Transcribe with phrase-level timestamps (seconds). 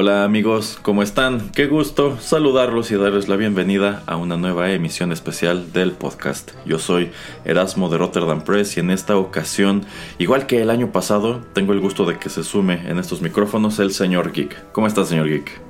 [0.00, 1.50] Hola amigos, ¿cómo están?
[1.50, 6.52] Qué gusto saludarlos y darles la bienvenida a una nueva emisión especial del podcast.
[6.64, 7.10] Yo soy
[7.44, 9.84] Erasmo de Rotterdam Press y en esta ocasión,
[10.18, 13.80] igual que el año pasado, tengo el gusto de que se sume en estos micrófonos
[13.80, 14.70] el señor Geek.
[14.70, 15.60] ¿Cómo está señor Geek?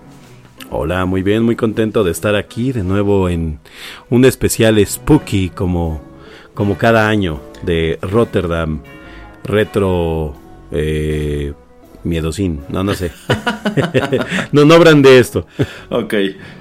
[0.69, 3.61] Hola, muy bien, muy contento de estar aquí de nuevo en
[4.11, 6.03] un especial spooky como,
[6.53, 8.83] como cada año de Rotterdam
[9.43, 10.35] Retro...
[10.71, 11.55] Eh,
[12.05, 13.11] miedosín, no, no sé.
[14.53, 15.47] no, no de esto.
[15.91, 16.15] ok,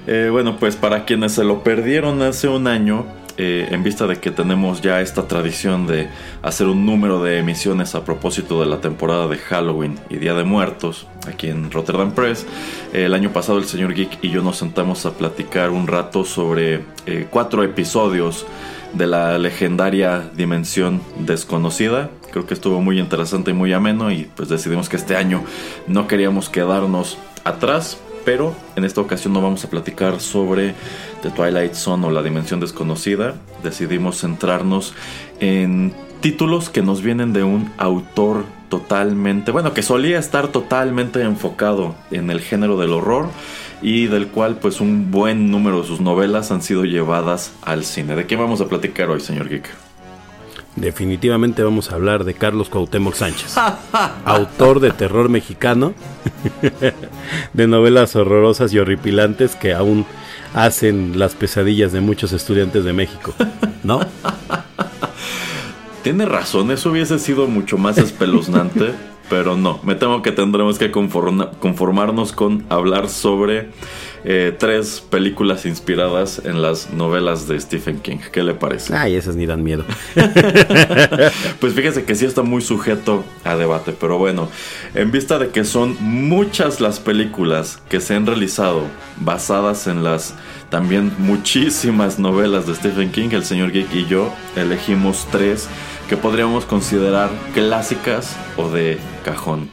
[0.06, 3.06] eh, bueno, pues para quienes se lo perdieron hace un año,
[3.36, 6.08] eh, en vista de que tenemos ya esta tradición de
[6.42, 10.42] hacer un número de emisiones a propósito de la temporada de Halloween y Día de
[10.42, 12.46] Muertos aquí en Rotterdam Press,
[12.92, 16.24] eh, el año pasado el señor Geek y yo nos sentamos a platicar un rato
[16.24, 16.82] sobre
[17.30, 18.44] cuatro episodios
[18.92, 22.10] de la legendaria Dimensión Desconocida.
[22.38, 25.42] Creo que estuvo muy interesante y muy ameno y pues decidimos que este año
[25.88, 30.76] no queríamos quedarnos atrás, pero en esta ocasión no vamos a platicar sobre
[31.22, 33.34] The Twilight Zone o la Dimensión Desconocida.
[33.64, 34.94] Decidimos centrarnos
[35.40, 41.96] en títulos que nos vienen de un autor totalmente, bueno, que solía estar totalmente enfocado
[42.12, 43.30] en el género del horror
[43.82, 48.14] y del cual pues un buen número de sus novelas han sido llevadas al cine.
[48.14, 49.87] ¿De qué vamos a platicar hoy, señor Geek?
[50.80, 53.56] Definitivamente vamos a hablar de Carlos Cuauhtémoc Sánchez,
[54.24, 55.92] autor de terror mexicano,
[57.52, 60.06] de novelas horrorosas y horripilantes que aún
[60.54, 63.34] hacen las pesadillas de muchos estudiantes de México,
[63.82, 64.00] ¿no?
[66.02, 68.94] Tiene razón, eso hubiese sido mucho más espeluznante
[69.28, 73.68] pero no, me temo que tendremos que conformarnos con hablar sobre
[74.24, 78.18] eh, tres películas inspiradas en las novelas de Stephen King.
[78.32, 78.94] ¿Qué le parece?
[78.94, 79.84] Ay, esas ni dan miedo.
[81.60, 84.48] pues fíjese que sí está muy sujeto a debate, pero bueno,
[84.94, 88.82] en vista de que son muchas las películas que se han realizado
[89.20, 90.34] basadas en las
[90.70, 95.68] también muchísimas novelas de Stephen King, el señor Geek y yo elegimos tres
[96.08, 99.70] que podríamos considerar clásicas o de cajón.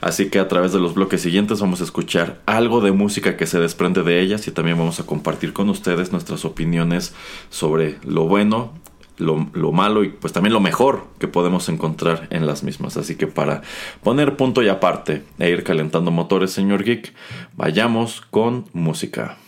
[0.00, 3.46] Así que a través de los bloques siguientes vamos a escuchar algo de música que
[3.46, 7.14] se desprende de ellas y también vamos a compartir con ustedes nuestras opiniones
[7.50, 8.72] sobre lo bueno,
[9.18, 12.96] lo, malo y pues también lo mejor que podemos encontrar en las mismas.
[12.96, 13.62] Así que para
[14.02, 17.14] poner punto y aparte e ir calentando motores, señor Geek,
[17.56, 19.38] vayamos con música.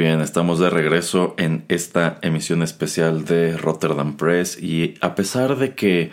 [0.00, 5.74] Bien, estamos de regreso en esta emisión especial de Rotterdam Press y a pesar de
[5.74, 6.10] que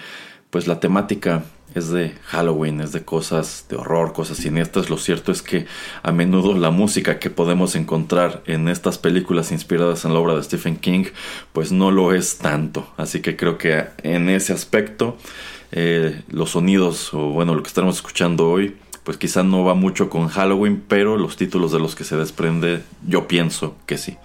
[0.50, 5.32] pues la temática es de Halloween, es de cosas de horror, cosas siniestras, lo cierto
[5.32, 5.68] es que
[6.04, 10.44] a menudo la música que podemos encontrar en estas películas inspiradas en la obra de
[10.44, 11.06] Stephen King
[11.54, 15.16] pues no lo es tanto, así que creo que en ese aspecto
[15.72, 18.76] eh, los sonidos o bueno lo que estamos escuchando hoy
[19.08, 22.84] pues quizá no va mucho con Halloween, pero los títulos de los que se desprende
[23.08, 24.18] yo pienso que sí.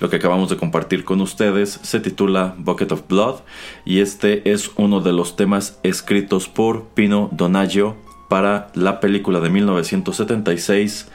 [0.00, 3.42] Lo que acabamos de compartir con ustedes se titula Bucket of Blood
[3.84, 7.94] y este es uno de los temas escritos por Pino Donaggio
[8.28, 11.06] para la película de 1976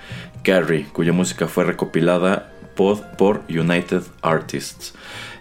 [0.41, 2.53] Carrie, cuya música fue recopilada
[3.17, 4.93] por, United Artists.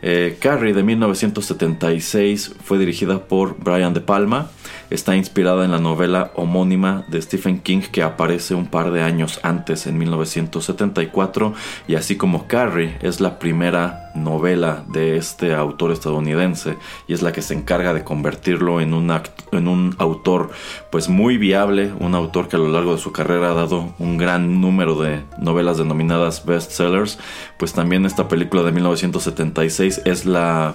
[0.03, 4.51] Eh, Carrie de 1976 fue dirigida por Brian De Palma
[4.91, 9.41] está inspirada en la novela homónima de Stephen King que aparece un par de años
[9.43, 11.55] antes, en 1974,
[11.87, 16.77] y así como Carrie es la primera novela de este autor estadounidense
[17.07, 19.13] y es la que se encarga de convertirlo en un,
[19.53, 20.51] en un autor
[20.91, 24.19] pues muy viable, un autor que a lo largo de su carrera ha dado un
[24.19, 27.19] gran número de novelas denominadas bestsellers,
[27.59, 30.75] pues también esta película de 1976 es la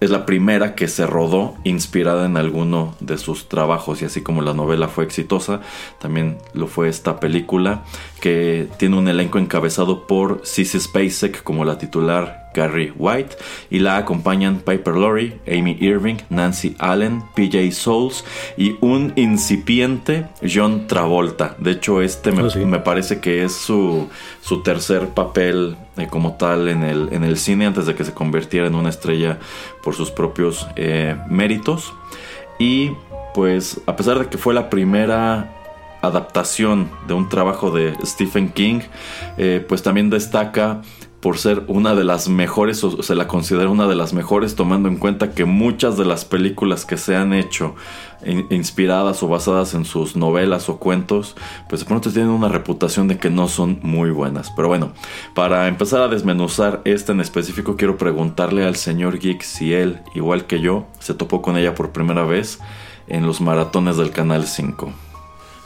[0.00, 4.42] es la primera que se rodó inspirada en alguno de sus trabajos y así como
[4.42, 5.60] la novela fue exitosa,
[6.00, 7.84] también lo fue esta película
[8.20, 13.36] que tiene un elenco encabezado por Sissy Spacek como la titular Carrie White
[13.68, 18.24] y la acompañan Piper Laurie, Amy Irving, Nancy Allen, PJ Souls
[18.56, 21.54] y un incipiente John Travolta.
[21.58, 24.08] De hecho, este me, oh, parece que es su,
[24.40, 28.14] su tercer papel eh, como tal en el, en el cine antes de que se
[28.14, 29.38] convirtiera en una estrella
[29.82, 31.92] por sus propios eh, méritos.
[32.58, 32.92] Y
[33.34, 35.52] pues a pesar de que fue la primera
[36.00, 38.80] adaptación de un trabajo de Stephen King,
[39.36, 40.82] eh, pues también destaca
[41.26, 44.88] por ser una de las mejores, o se la considera una de las mejores, tomando
[44.88, 47.74] en cuenta que muchas de las películas que se han hecho
[48.48, 51.34] inspiradas o basadas en sus novelas o cuentos,
[51.68, 54.52] pues de pronto tienen una reputación de que no son muy buenas.
[54.54, 54.92] Pero bueno,
[55.34, 60.46] para empezar a desmenuzar esta en específico, quiero preguntarle al señor Geek si él, igual
[60.46, 62.60] que yo, se topó con ella por primera vez
[63.08, 64.92] en los maratones del Canal 5.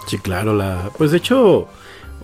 [0.07, 0.89] Sí, claro, la...
[0.97, 1.69] pues de hecho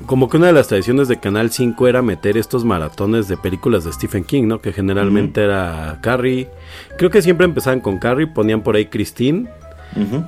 [0.05, 3.85] como que una de las tradiciones de Canal 5 era meter estos maratones de películas
[3.85, 4.61] de Stephen King, ¿no?
[4.61, 6.49] Que generalmente era Carrie.
[6.99, 9.49] Creo que siempre empezaban con Carrie, ponían por ahí Christine.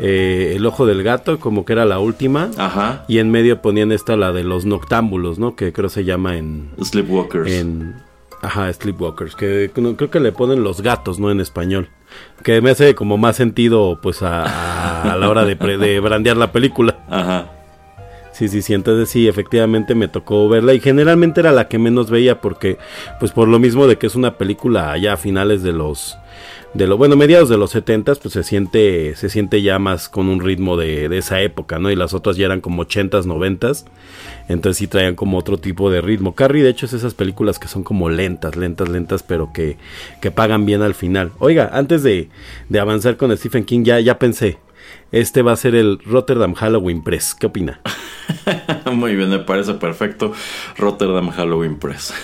[0.00, 2.50] Eh, el ojo del gato, como que era la última.
[2.56, 3.04] Ajá.
[3.06, 5.56] Y en medio ponían esta, la de los noctámbulos, ¿no?
[5.56, 6.70] Que creo se llama en.
[6.82, 7.52] Sleepwalkers.
[7.52, 7.96] En.
[8.40, 9.36] Ajá, Sleepwalkers.
[9.36, 11.30] Que creo que le ponen los gatos, ¿no?
[11.30, 11.90] En español.
[12.42, 16.50] Que me hace como más sentido, pues, a, a la hora de, de brandear la
[16.50, 17.04] película.
[17.10, 17.57] Ajá.
[18.38, 22.08] Sí, sí, sí, entonces sí, efectivamente me tocó verla y generalmente era la que menos
[22.08, 22.78] veía porque,
[23.18, 26.16] pues por lo mismo de que es una película ya a finales de los,
[26.72, 30.28] de lo, bueno, mediados de los 70 pues se siente, se siente ya más con
[30.28, 31.90] un ritmo de, de esa época, ¿no?
[31.90, 33.86] Y las otras ya eran como 80s, 90s,
[34.48, 36.36] entonces sí traían como otro tipo de ritmo.
[36.36, 39.78] Carrie, de hecho, es esas películas que son como lentas, lentas, lentas, pero que,
[40.20, 41.32] que pagan bien al final.
[41.40, 42.28] Oiga, antes de,
[42.68, 44.58] de avanzar con Stephen King, ya, ya pensé,
[45.12, 47.34] este va a ser el Rotterdam Halloween Press.
[47.34, 47.80] ¿Qué opina?
[48.92, 50.32] Muy bien, me parece perfecto.
[50.76, 52.12] Rotterdam Halloween Press.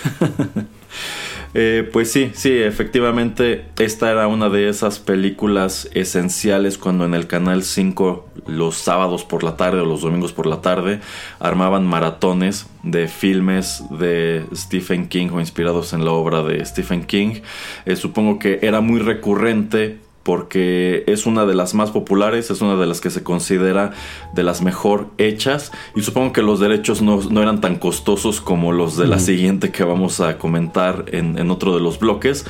[1.57, 7.27] Eh, pues sí, sí, efectivamente, esta era una de esas películas esenciales cuando en el
[7.27, 10.99] Canal 5 los sábados por la tarde o los domingos por la tarde
[11.39, 17.39] armaban maratones de filmes de Stephen King o inspirados en la obra de Stephen King.
[17.85, 22.75] Eh, supongo que era muy recurrente porque es una de las más populares, es una
[22.77, 23.91] de las que se considera
[24.33, 28.97] de las mejor hechas y supongo que los derechos no, eran tan costosos como los
[28.97, 32.43] de la siguiente que vamos a comentar en, otro de los bloques,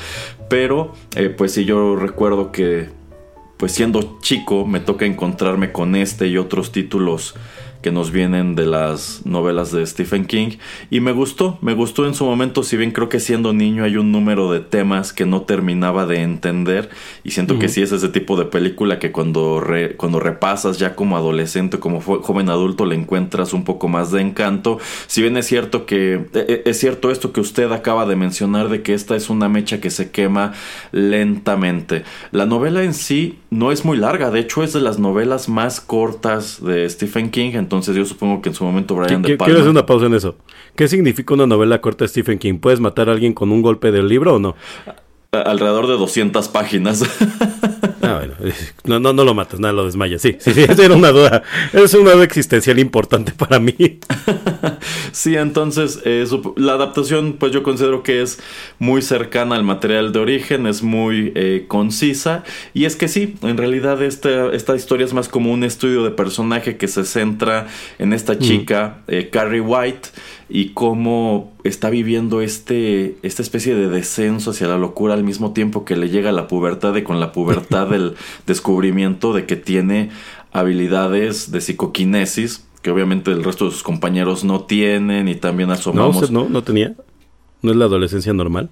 [0.49, 2.87] pero eh, pues sí yo recuerdo que
[3.57, 7.35] pues siendo chico me toca encontrarme con este y otros títulos
[7.85, 10.57] que nos vienen de las novelas de Stephen King.
[10.89, 13.97] Y me gustó, me gustó en su momento, si bien creo que siendo niño hay
[13.97, 16.89] un número de temas que no terminaba de entender
[17.23, 19.63] y siento que sí es ese tipo de película que cuando,
[19.97, 24.79] cuando repasas ya como adolescente, como joven adulto le encuentras un poco más de encanto,
[25.05, 28.69] si bien es cierto que e, e, es cierto esto que usted acaba de mencionar
[28.69, 30.53] de que esta es una mecha que se quema
[30.91, 32.03] lentamente.
[32.31, 35.81] La novela en sí no es muy larga, de hecho es de las novelas más
[35.81, 39.45] cortas de Stephen King, entonces entonces yo supongo que en su momento Brian De Palma...
[39.45, 40.35] Quiero hacer una pausa en eso.
[40.75, 42.59] ¿Qué significa una novela corta de Stephen King?
[42.59, 44.55] ¿Puedes matar a alguien con un golpe del libro o no?
[45.41, 47.03] Alrededor de 200 páginas.
[48.05, 48.33] Ah, bueno.
[48.83, 50.21] No, no, no lo matas, nada, lo desmayas.
[50.21, 51.43] Sí, sí, sí, esa era una duda.
[51.73, 53.75] Es una duda existencial importante para mí.
[55.11, 56.25] sí, entonces eh,
[56.55, 58.39] la adaptación pues yo considero que es
[58.79, 63.57] muy cercana al material de origen, es muy eh, concisa y es que sí, en
[63.57, 68.13] realidad esta, esta historia es más como un estudio de personaje que se centra en
[68.13, 70.09] esta chica, eh, Carrie White,
[70.47, 75.85] y cómo está viviendo este, esta especie de descenso hacia la locura al mismo tiempo
[75.85, 80.09] que le llega la pubertad y con la pubertad del descubrimiento de que tiene
[80.51, 86.29] habilidades de psicoquinesis que obviamente el resto de sus compañeros no tienen y también asomamos...
[86.29, 86.93] No, no, no tenía.
[87.65, 88.69] ¿No es la adolescencia normal?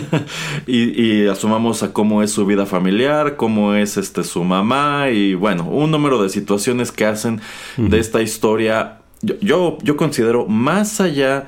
[0.68, 5.68] y, asumamos a cómo es su vida familiar, cómo es este su mamá y bueno,
[5.68, 7.40] un número de situaciones que hacen
[7.76, 11.46] de esta historia, yo, yo considero más allá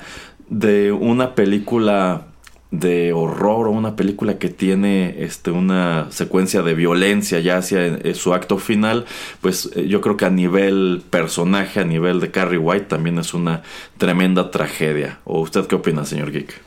[0.48, 2.26] de una película
[2.72, 8.14] de horror o una película que tiene este una secuencia de violencia ya hacia eh,
[8.14, 9.04] su acto final,
[9.42, 13.34] pues eh, yo creo que a nivel personaje, a nivel de Carrie White también es
[13.34, 13.62] una
[13.98, 15.20] tremenda tragedia.
[15.24, 16.60] ¿O usted qué opina, señor Geek?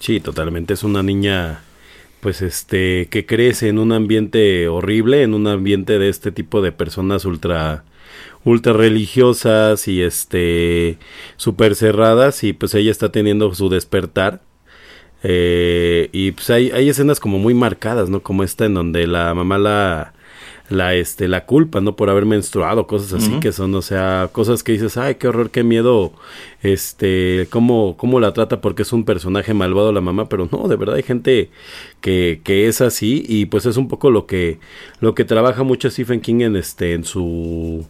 [0.00, 1.60] Sí, totalmente es una niña
[2.20, 6.72] pues este que crece en un ambiente horrible, en un ambiente de este tipo de
[6.72, 7.84] personas ultra
[8.44, 10.98] ultra religiosas y este
[11.36, 14.40] super cerradas y pues ella está teniendo su despertar
[15.22, 18.22] eh, y pues hay, hay escenas como muy marcadas, ¿no?
[18.22, 20.12] Como esta en donde la mamá la,
[20.68, 21.96] la, este, la culpa, ¿no?
[21.96, 25.50] Por haber menstruado, cosas así que son, o sea, cosas que dices, ay, qué horror,
[25.50, 26.12] qué miedo,
[26.62, 30.76] este, cómo, cómo la trata porque es un personaje malvado la mamá, pero no, de
[30.76, 31.50] verdad hay gente
[32.00, 34.58] que, que es así y pues es un poco lo que,
[35.00, 37.86] lo que trabaja mucho Stephen King en este, en su,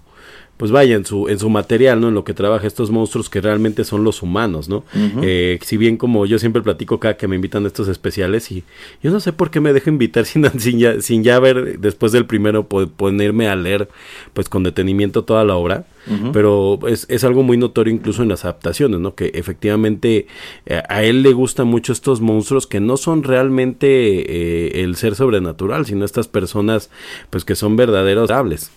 [0.56, 2.08] pues vaya, en su, en su material, ¿no?
[2.08, 4.84] En lo que trabaja estos monstruos que realmente son los humanos, ¿no?
[5.22, 8.64] eh, si bien como yo siempre platico cada que me invitan a estos especiales y
[9.02, 12.12] yo no sé por qué me dejo invitar sin, sin, ya, sin ya ver después
[12.12, 13.88] del primero ponerme a leer
[14.32, 15.84] pues con detenimiento toda la obra.
[16.32, 19.16] Pero es, es, algo muy notorio incluso en las adaptaciones, ¿no?
[19.16, 20.28] Que efectivamente
[20.64, 25.16] eh, a él le gustan mucho estos monstruos que no son realmente eh, el ser
[25.16, 26.90] sobrenatural, sino estas personas
[27.28, 28.70] pues que son verdaderos hables.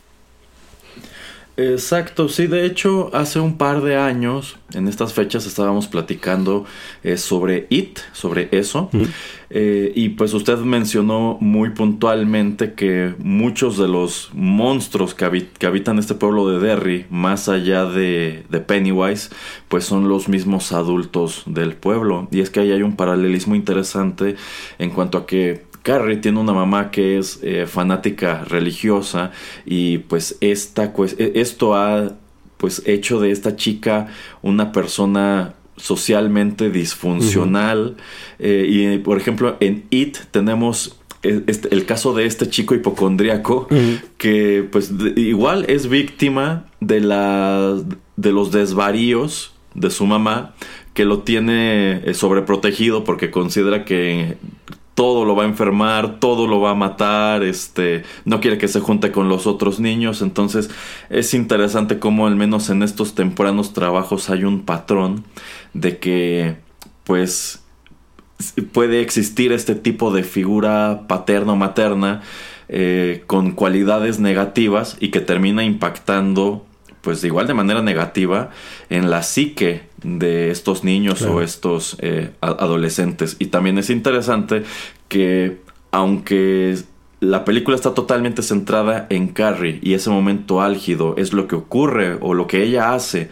[1.60, 6.64] Exacto, sí, de hecho hace un par de años, en estas fechas estábamos platicando
[7.04, 8.90] eh, sobre It, sobre eso,
[9.50, 16.16] eh, y pues usted mencionó muy puntualmente que muchos de los monstruos que, habitan este
[16.16, 19.30] pueblo de Derry, más allá de, de, Pennywise,
[19.68, 24.38] pues son los mismos adultos del pueblo, y es que ahí hay un paralelismo interesante
[24.78, 29.32] en cuanto a que Carrie tiene una mamá que es eh, fanática religiosa
[29.66, 32.14] y pues esta, e, esto ha
[32.58, 34.08] pues hecho de esta chica
[34.42, 37.96] una persona socialmente disfuncional.
[38.38, 43.68] Eh, y por ejemplo en It tenemos e, este, el caso de este chico hipocondriaco
[44.18, 47.78] que pues igual es víctima de la
[48.16, 50.56] de los desvaríos de su mamá
[50.94, 54.38] que lo tiene eh, sobreprotegido porque considera que
[55.00, 58.82] todo lo va a enfermar, todo lo va a matar, este, no quiere que se
[58.82, 60.70] junte con los otros niños, entonces
[61.10, 65.24] es interesante cómo al menos en estos tempranos trabajos hay un patrón
[65.74, 66.58] de que
[67.06, 67.64] pues
[68.74, 72.22] puede existir este tipo de figura paterno materna
[72.68, 76.66] eh, con cualidades negativas y que termina impactando
[77.00, 78.50] pues igual de manera negativa
[78.90, 83.36] en la psique de estos niños o estos eh, adolescentes.
[83.40, 84.64] Y también es interesante
[85.08, 85.58] que
[85.92, 86.78] aunque
[87.20, 92.18] la película está totalmente centrada en Carrie y ese momento álgido es lo que ocurre
[92.22, 93.30] o lo que ella hace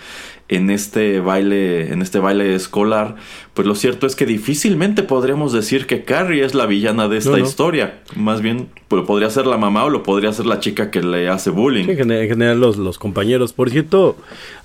[0.49, 3.15] en este baile, en este baile escolar,
[3.53, 7.37] pues lo cierto es que difícilmente podríamos decir que Carrie es la villana de esta
[7.39, 7.99] historia.
[8.15, 11.27] Más bien, pues, podría ser la mamá o lo podría ser la chica que le
[11.27, 11.87] hace bullying.
[11.89, 13.51] en general los, los compañeros.
[13.51, 14.15] Por cierto,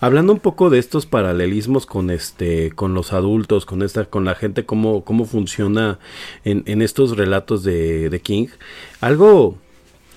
[0.00, 4.36] hablando un poco de estos paralelismos con este, con los adultos, con esta, con la
[4.36, 5.98] gente, cómo, cómo funciona
[6.44, 8.46] en, en estos relatos de, de King.
[9.00, 9.56] Algo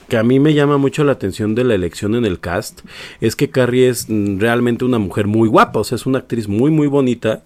[0.07, 2.81] que a mí me llama mucho la atención de la elección en el cast
[3.21, 6.47] es que Carrie es mm, realmente una mujer muy guapa, o sea, es una actriz
[6.47, 7.43] muy muy bonita.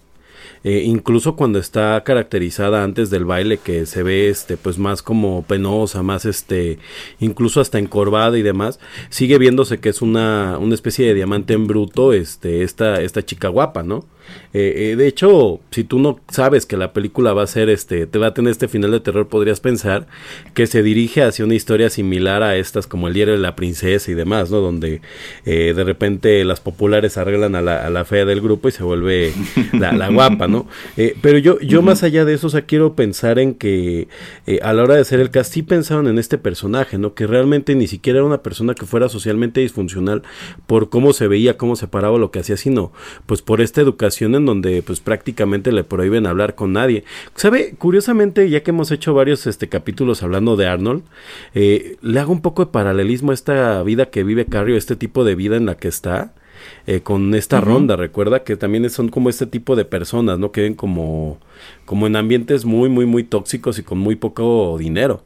[0.62, 5.42] Eh, incluso cuando está caracterizada antes del baile que se ve este pues más como
[5.42, 6.78] penosa más este
[7.18, 11.66] incluso hasta encorvada y demás sigue viéndose que es una, una especie de diamante en
[11.66, 14.04] bruto este esta esta chica guapa no
[14.52, 18.06] eh, eh, de hecho, si tú no sabes que la película va a ser este,
[18.06, 20.06] te va a tener este final de terror, podrías pensar
[20.54, 24.10] que se dirige hacia una historia similar a estas como el diario de la princesa
[24.10, 24.58] y demás, ¿no?
[24.58, 25.00] Donde
[25.46, 28.82] eh, de repente las populares arreglan a la, a la fea del grupo y se
[28.82, 29.32] vuelve
[29.72, 30.48] la, guapa.
[30.96, 34.08] Eh, pero yo, yo más allá de eso, o sea, quiero pensar en que
[34.46, 37.14] eh, a la hora de hacer el cast, sí pensaron en este personaje, ¿no?
[37.14, 40.22] Que realmente ni siquiera era una persona que fuera socialmente disfuncional
[40.66, 42.92] por cómo se veía, cómo se paraba lo que hacía, sino
[43.26, 47.04] pues por esta educación en donde pues prácticamente le prohíben hablar con nadie.
[47.34, 47.74] ¿Sabe?
[47.78, 51.02] Curiosamente, ya que hemos hecho varios este, capítulos hablando de Arnold,
[51.54, 55.24] eh, le hago un poco de paralelismo a esta vida que vive Carrie, este tipo
[55.24, 56.32] de vida en la que está.
[56.90, 60.50] Eh, con esta ronda, recuerda que también son como este tipo de personas, ¿no?
[60.50, 61.38] Que ven como,
[61.84, 65.22] como en ambientes muy, muy, muy tóxicos y con muy poco dinero.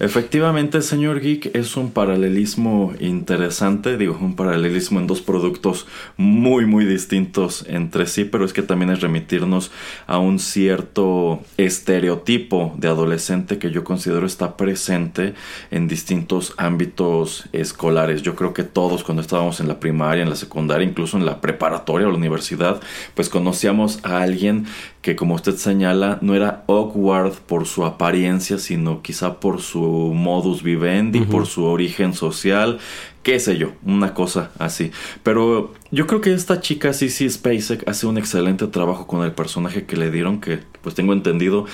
[0.00, 5.86] Efectivamente, señor Geek, es un paralelismo interesante, digo, un paralelismo en dos productos
[6.16, 9.70] muy, muy distintos entre sí, pero es que también es remitirnos
[10.08, 15.34] a un cierto estereotipo de adolescente que yo considero está presente
[15.70, 18.22] en distintos ámbitos escolares.
[18.22, 21.40] Yo creo que todos cuando estábamos en la primaria, en la secundaria, incluso en la
[21.40, 22.82] preparatoria o la universidad,
[23.14, 24.66] pues conocíamos a alguien
[25.04, 29.82] que como usted señala no era awkward por su apariencia, sino quizá por su
[30.14, 32.78] modus vivendi, por su origen social,
[33.22, 34.92] qué sé yo, una cosa así.
[35.22, 39.84] Pero yo creo que esta chica Cici Spacek hace un excelente trabajo con el personaje
[39.84, 41.66] que le dieron, que pues tengo entendido,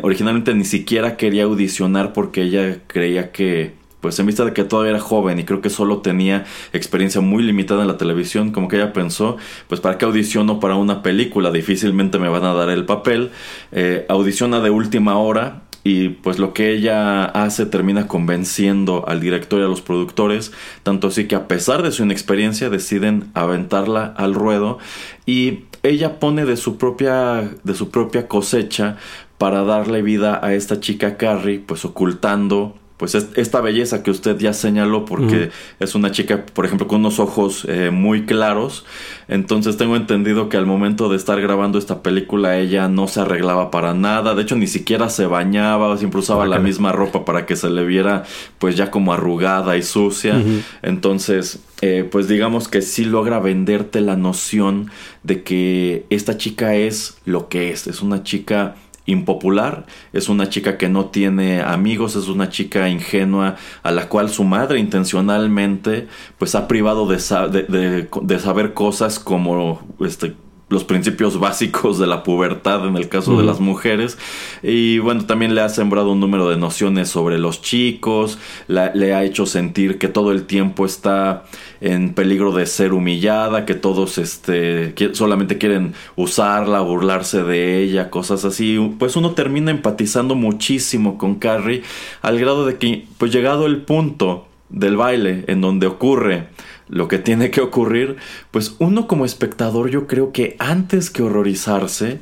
[0.00, 4.90] originalmente ni siquiera quería audicionar porque ella creía que pues en vista de que todavía
[4.90, 6.44] era joven y creo que solo tenía
[6.74, 10.74] experiencia muy limitada en la televisión, como que ella pensó, pues para qué audiciono para
[10.74, 13.30] una película, difícilmente me van a dar el papel,
[13.72, 19.60] eh, audiciona de última hora y pues lo que ella hace termina convenciendo al director
[19.60, 24.34] y a los productores, tanto así que a pesar de su inexperiencia deciden aventarla al
[24.34, 24.80] ruedo
[25.24, 28.98] y ella pone de su propia de su propia cosecha
[29.38, 34.52] para darle vida a esta chica Carrie, pues ocultando pues esta belleza que usted ya
[34.52, 38.84] señaló porque es una chica, por ejemplo, con unos ojos eh, muy claros.
[39.26, 43.72] Entonces tengo entendido que al momento de estar grabando esta película ella no se arreglaba
[43.72, 44.36] para nada.
[44.36, 47.84] De hecho, ni siquiera se bañaba, siempre usaba la misma ropa para que se le
[47.84, 48.22] viera
[48.58, 50.40] pues ya como arrugada y sucia.
[50.82, 54.90] Entonces, eh, pues digamos que sí logra venderte la noción
[55.24, 57.88] de que esta chica es lo que es.
[57.88, 63.56] Es una chica impopular, es una chica que no tiene amigos, es una chica ingenua
[63.82, 70.34] a la cual su madre intencionalmente pues ha privado de, de, saber cosas como este
[70.74, 74.18] los principios básicos de la pubertad en el caso de las mujeres
[74.62, 79.24] y bueno también le ha sembrado un número de nociones sobre los chicos le ha
[79.24, 81.44] hecho sentir que todo el tiempo está
[81.80, 88.44] en peligro de ser humillada, que todos este, solamente quieren usarla, burlarse de ella, cosas
[88.46, 88.78] así.
[88.98, 91.82] Pues uno termina empatizando muchísimo con Carrie
[92.22, 96.48] al grado de que, pues llegado el punto del baile en donde ocurre
[96.88, 98.16] lo que tiene que ocurrir,
[98.50, 102.20] pues uno como espectador yo creo que antes que horrorizarse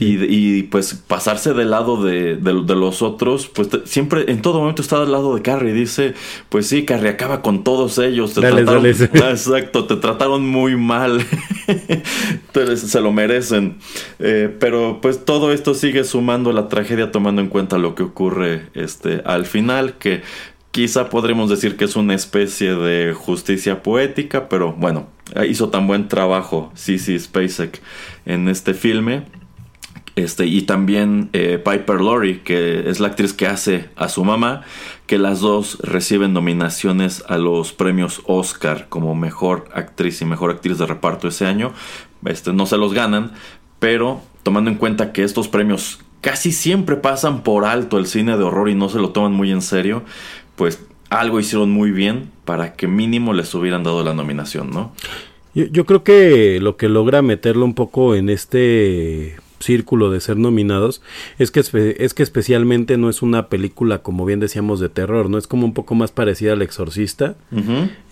[0.00, 5.12] Y, pues pasarse del lado de, los otros, pues siempre en todo momento está del
[5.12, 5.72] lado de Carrie.
[5.72, 6.14] Dice,
[6.48, 8.34] pues sí, Carrie acaba con todos ellos.
[8.34, 11.24] Te trataron, Exacto, te trataron muy mal.
[11.66, 13.78] Entonces se lo merecen.
[14.18, 18.66] Eh, pero pues todo esto sigue sumando la tragedia tomando en cuenta lo que ocurre
[18.74, 20.22] este, al final, que
[20.78, 25.08] Quizá podremos decir que es una especie de justicia poética, pero bueno,
[25.48, 27.82] hizo tan buen trabajo Cici Spacek
[28.26, 29.24] en este filme.
[30.14, 34.62] Este, y también eh, Piper Laurie, que es la actriz que hace a su mamá,
[35.08, 40.78] que las dos reciben nominaciones a los premios Oscar como mejor actriz y mejor actriz
[40.78, 41.72] de reparto ese año.
[42.24, 43.32] Este, no se los ganan,
[43.80, 48.44] pero tomando en cuenta que estos premios casi siempre pasan por alto el cine de
[48.44, 50.02] horror y no se lo toman muy en serio,
[50.58, 54.92] pues algo hicieron muy bien para que mínimo les hubieran dado la nominación, ¿no?
[55.54, 61.02] Yo, creo que lo que logra meterlo un poco en este círculo de ser nominados
[61.38, 61.60] es que
[61.98, 65.64] es que especialmente no es una película como bien decíamos de terror no es como
[65.64, 67.34] un poco más parecida al exorcista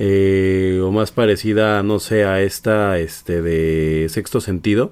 [0.01, 4.91] eh, o más parecida no sé a esta este de sexto sentido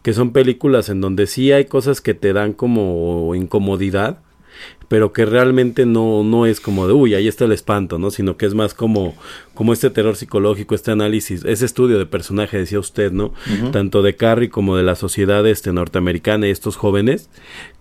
[0.00, 4.20] que son películas en donde sí hay cosas que te dan como incomodidad
[4.90, 8.10] pero que realmente no, no es como de, uy, ahí está el espanto, ¿no?
[8.10, 9.14] Sino que es más como,
[9.54, 13.32] como este terror psicológico, este análisis, ese estudio de personaje, decía usted, ¿no?
[13.70, 17.30] Tanto de Carrie como de la sociedad este, norteamericana y estos jóvenes,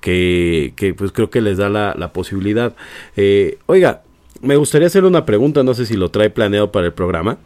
[0.01, 2.75] que, que pues creo que les da la, la posibilidad.
[3.17, 4.03] Eh, oiga,
[4.41, 7.37] me gustaría hacerle una pregunta, no sé si lo trae planeado para el programa.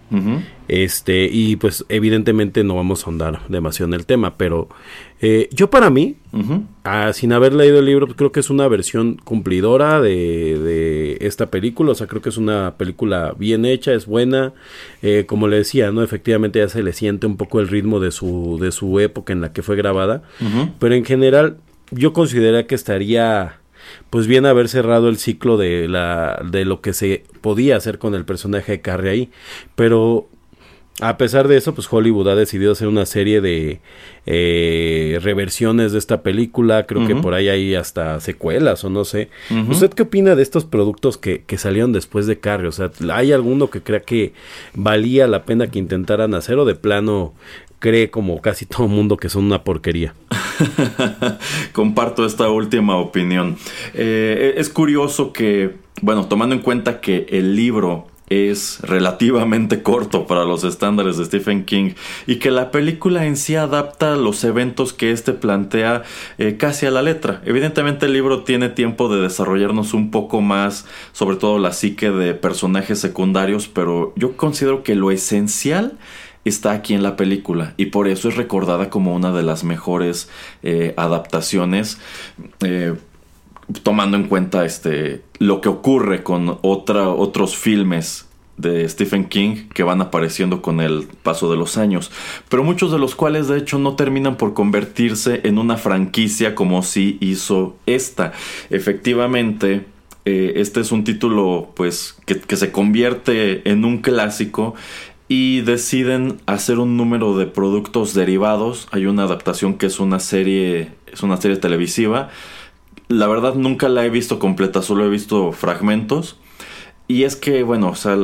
[0.67, 4.69] Este, y pues evidentemente no vamos a ahondar demasiado en el tema, pero
[5.21, 6.15] eh, yo para mí,
[6.83, 10.53] ah, sin haber leído el libro, creo que es una versión cumplidora de,
[11.13, 14.53] este, esta película, o sea, creo que es una película bien hecha, es buena,
[15.01, 16.03] eh, como le decía, ¿no?
[16.03, 19.41] Efectivamente ya se le siente un poco el ritmo de su, de su época en
[19.41, 20.23] la que fue grabada,
[20.79, 21.57] pero en general
[21.91, 23.59] yo consideraría que estaría
[24.13, 28.13] pues bien haber cerrado el ciclo de la de lo que se podía hacer con
[28.13, 29.29] el personaje de Carrie ahí,
[29.73, 30.27] pero
[31.01, 33.79] a pesar de eso, pues Hollywood ha decidido hacer una serie de
[34.27, 36.85] eh, reversiones de esta película.
[36.85, 39.29] Creo que por ahí hay hasta secuelas o no sé.
[39.67, 42.67] ¿Usted qué opina de estos productos que, que, salieron después de Carrie?
[42.67, 44.33] O sea, ¿hay alguno que crea que
[44.75, 47.33] valía la pena que intentaran hacer o de plano
[47.83, 50.15] cree como casi todo mundo que son una porquería?
[51.73, 53.57] Comparto esta última opinión.
[53.93, 60.45] Eh, es curioso que, bueno, tomando en cuenta que el libro es relativamente corto para
[60.45, 61.91] los estándares de Stephen King
[62.25, 66.03] y que la película en sí adapta los eventos que éste plantea
[66.37, 67.41] eh, casi a la letra.
[67.45, 72.33] Evidentemente el libro tiene tiempo de desarrollarnos un poco más, sobre todo la psique de
[72.33, 75.97] personajes secundarios, pero yo considero que lo esencial
[76.45, 80.29] está aquí en la película y por eso es recordada como una de las mejores
[80.61, 81.99] eh, adaptaciones.
[82.61, 82.93] Eh,
[83.81, 88.27] tomando en cuenta este lo que ocurre con otra, otros filmes
[88.57, 92.11] de Stephen King que van apareciendo con el paso de los años,
[92.49, 96.83] pero muchos de los cuales de hecho no terminan por convertirse en una franquicia como
[96.83, 98.33] si hizo esta.
[98.69, 99.85] Efectivamente,
[100.25, 104.75] eh, este es un título pues que, que se convierte en un clásico
[105.27, 108.87] y deciden hacer un número de productos derivados.
[108.91, 112.29] Hay una adaptación que es una serie, es una serie televisiva
[113.07, 116.37] la verdad nunca la he visto completa, solo he visto fragmentos.
[117.07, 118.17] Y es que, bueno, o sea,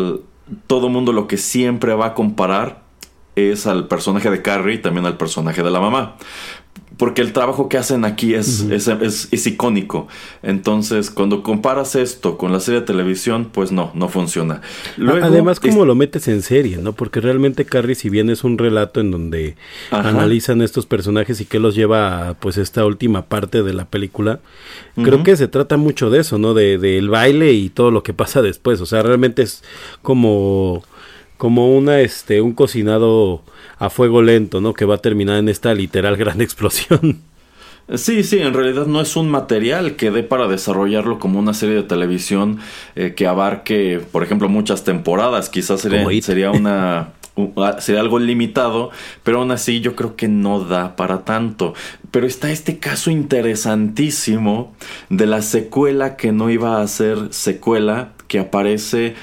[0.67, 2.83] todo mundo lo que siempre va a comparar
[3.35, 6.15] es al personaje de Carrie y también al personaje de la mamá
[6.99, 10.09] porque el trabajo que hacen aquí es, es, icónico.
[10.43, 14.59] Entonces, cuando comparas esto con la serie de televisión, pues no, no funciona.
[15.21, 16.91] Además, como lo metes en serie, ¿no?
[16.91, 19.55] Porque realmente Carrie, si bien es un relato en donde
[19.91, 24.41] analizan estos personajes y que los lleva a pues esta última parte de la película,
[25.01, 26.53] creo que se trata mucho de eso, ¿no?
[26.53, 28.81] De, del baile y todo lo que pasa después.
[28.81, 29.63] O sea, realmente es
[30.01, 30.83] como
[31.39, 33.41] como una este un cocinado
[33.77, 34.73] a fuego lento, ¿no?
[34.73, 37.21] Que va a terminar en esta literal gran explosión.
[37.95, 41.75] Sí, sí, en realidad no es un material que dé para desarrollarlo como una serie
[41.75, 42.59] de televisión
[42.95, 45.49] eh, que abarque, por ejemplo, muchas temporadas.
[45.49, 47.13] Quizás sería, sería una
[47.79, 48.91] sería algo limitado,
[49.23, 51.73] pero aún así yo creo que no da para tanto.
[52.11, 54.75] Pero está este caso interesantísimo
[55.09, 59.15] de la secuela que no iba a ser secuela, que aparece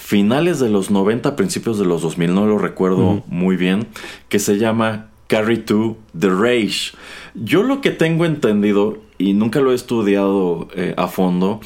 [0.00, 3.86] finales de los 90, principios de los 2000, no lo recuerdo muy bien,
[4.28, 6.96] que se llama Carry 2 The Rage.
[7.34, 11.60] Yo lo que tengo entendido, y nunca lo he estudiado eh, a fondo,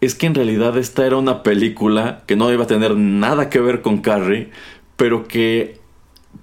[0.00, 3.60] es que en realidad esta era una película que no iba a tener nada que
[3.60, 4.50] ver con Carrie,
[4.96, 5.80] pero que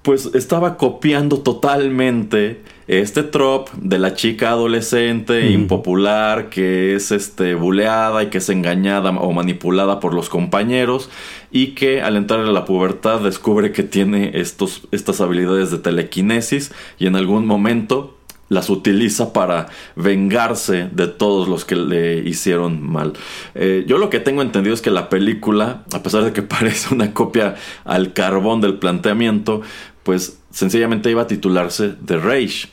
[0.01, 8.23] pues estaba copiando totalmente este trop de la chica adolescente impopular que es este buleada
[8.23, 11.09] y que es engañada o manipulada por los compañeros
[11.51, 16.71] y que al entrar a la pubertad descubre que tiene estos, estas habilidades de telequinesis
[16.97, 18.17] y en algún momento
[18.49, 23.13] las utiliza para vengarse de todos los que le hicieron mal.
[23.55, 26.93] Eh, yo lo que tengo entendido es que la película, a pesar de que parece
[26.93, 29.61] una copia al carbón del planteamiento,
[30.03, 32.67] pues sencillamente iba a titularse The Rage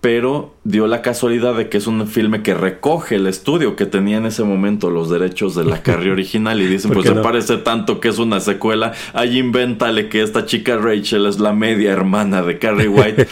[0.00, 4.18] pero dio la casualidad de que es un filme que recoge el estudio que tenía
[4.18, 7.98] en ese momento los derechos de la carrera original y dicen, pues se parece tanto
[7.98, 12.58] que es una secuela, ahí invéntale que esta chica Rachel es la media hermana de
[12.58, 13.26] Carrie White.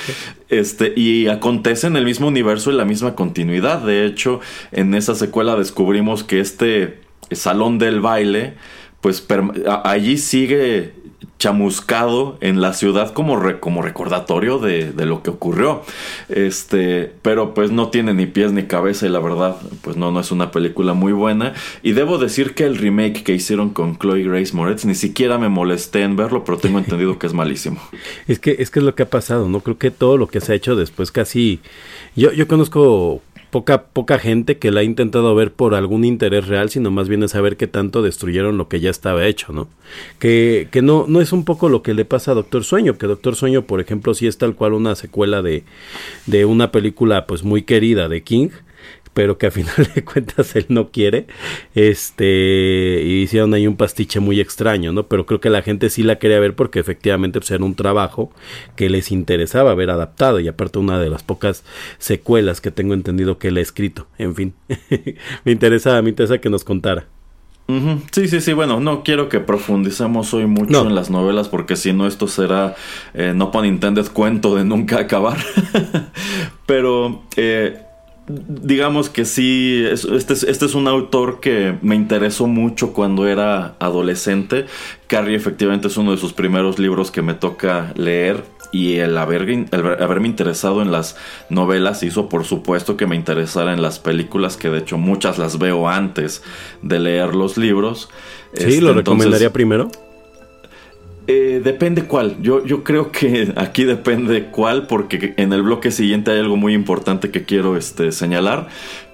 [0.48, 3.82] este, y acontece en el mismo universo y la misma continuidad.
[3.82, 4.40] De hecho,
[4.72, 6.98] en esa secuela descubrimos que este
[7.30, 8.54] salón del baile,
[9.00, 9.24] pues
[9.84, 10.94] allí sigue
[11.38, 15.82] chamuscado en la ciudad como, como recordatorio de, lo que ocurrió.
[16.28, 20.20] Este, pero pues no tiene ni pies ni cabeza y la verdad, pues no, no
[20.20, 21.54] es una película muy buena.
[21.82, 25.48] Y debo decir que el remake que hicieron con Chloe Grace Moretz ni siquiera me
[25.48, 27.80] molesté en verlo, pero tengo entendido que es malísimo.
[28.26, 29.60] Es que es que es lo que ha pasado, ¿no?
[29.60, 31.60] Creo que todo lo que se ha hecho después casi...
[32.14, 33.20] Yo, yo conozco
[33.50, 37.22] poca, poca gente que la ha intentado ver por algún interés real, sino más bien
[37.22, 39.68] es saber qué tanto destruyeron lo que ya estaba hecho, ¿no?
[40.18, 43.06] Que, que no, no es un poco lo que le pasa a Doctor Sueño, que
[43.06, 45.64] Doctor Sueño, por ejemplo, sí es tal cual una secuela de,
[46.26, 48.48] de una película pues muy querida de King,
[49.16, 51.26] pero que a final de cuentas él no quiere.
[51.74, 55.04] Este, y hicieron ahí un pastiche muy extraño, ¿no?
[55.04, 58.30] Pero creo que la gente sí la quería ver porque efectivamente pues, era un trabajo
[58.76, 61.64] que les interesaba ver adaptado y aparte una de las pocas
[61.96, 64.06] secuelas que tengo entendido que él ha escrito.
[64.18, 64.52] En fin,
[65.46, 67.06] me interesa, me interesa que nos contara.
[68.12, 68.52] Sí, sí, sí.
[68.52, 72.76] Bueno, no quiero que profundicemos hoy mucho en las novelas porque si no esto será,
[73.14, 75.38] eh, no pun intended, cuento de nunca acabar.
[76.66, 77.85] Pero eh,
[78.28, 83.76] digamos que sí, este es, este es un autor que me interesó mucho cuando era
[83.78, 84.66] adolescente.
[85.06, 89.68] Carrie efectivamente es uno de sus primeros libros que me toca leer y el, haber,
[90.00, 91.16] haberme interesado en las
[91.50, 95.58] novelas hizo por supuesto que me interesara en las películas, que de hecho muchas las
[95.58, 96.42] veo antes
[96.82, 98.08] de leer los libros.
[98.54, 99.90] Sí, ¿lo este, recomendaría primero?
[101.28, 102.36] Eh, depende cuál.
[102.40, 106.74] Yo, yo creo que aquí depende cuál, porque en el bloque siguiente hay algo muy
[106.74, 108.68] importante que quiero este, señalar.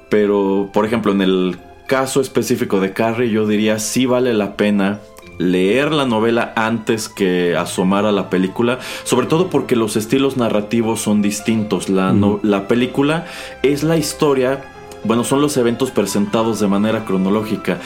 [0.09, 5.01] Pero, por ejemplo, en el caso específico de Carrie, yo diría sí vale la pena
[5.38, 11.01] leer la novela antes que asomar a la película, sobre todo porque los estilos narrativos
[11.01, 11.88] son distintos.
[11.88, 13.27] La, la película
[13.62, 14.62] es la historia,
[15.05, 17.81] bueno, son los eventos presentados de manera cronológica.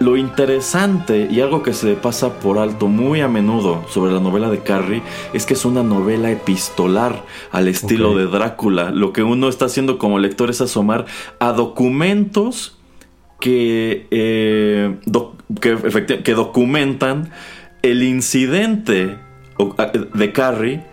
[0.00, 4.48] Lo interesante y algo que se pasa por alto muy a menudo sobre la novela
[4.48, 8.92] de Carrie es que es una novela epistolar al estilo de Drácula.
[8.92, 11.06] Lo que uno está haciendo como lector es asomar
[11.40, 12.78] a documentos
[13.40, 14.96] que, eh,
[15.60, 17.30] que, documentan
[17.82, 19.18] el incidente
[20.14, 20.84] de Carrie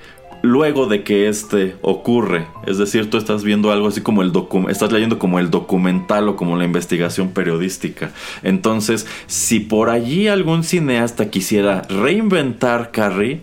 [0.45, 2.47] luego de que este ocurre.
[2.65, 6.29] Es decir, tú estás viendo algo así como el documental, estás leyendo como el documental
[6.29, 8.11] o como la investigación periodística.
[8.43, 13.41] Entonces, si por allí algún cineasta quisiera reinventar Carrie,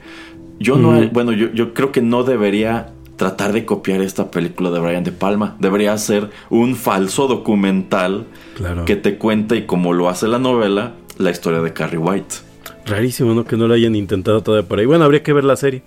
[0.58, 4.80] yo no, bueno, yo, yo creo que no debería tratar de copiar esta película de
[4.80, 5.56] Brian De Palma.
[5.58, 8.26] Debería ser un falso documental
[8.86, 12.36] que te cuente, y como lo hace la novela, la historia de Carrie White.
[12.86, 13.44] Rarísimo, ¿no?
[13.44, 14.86] Que no lo hayan intentado todavía por ahí.
[14.86, 15.82] Bueno, habría que ver la serie.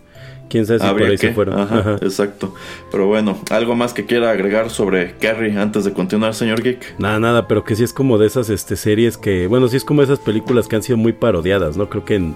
[0.49, 1.60] Quién sabe si por ahí se fueron.
[2.01, 2.53] Exacto.
[2.91, 6.99] Pero bueno, ¿algo más que quiera agregar sobre Carrie antes de continuar, señor Geek?
[6.99, 9.84] Nada, nada, pero que sí es como de esas este, series que, bueno, sí es
[9.84, 11.89] como esas películas que han sido muy parodiadas, ¿no?
[11.89, 12.36] Creo que en,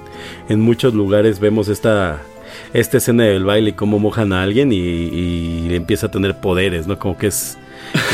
[0.49, 2.21] en muchos lugares vemos esta
[2.73, 6.97] esta escena del baile y cómo mojan a alguien y, empieza a tener poderes, ¿no?
[6.99, 7.57] Como que es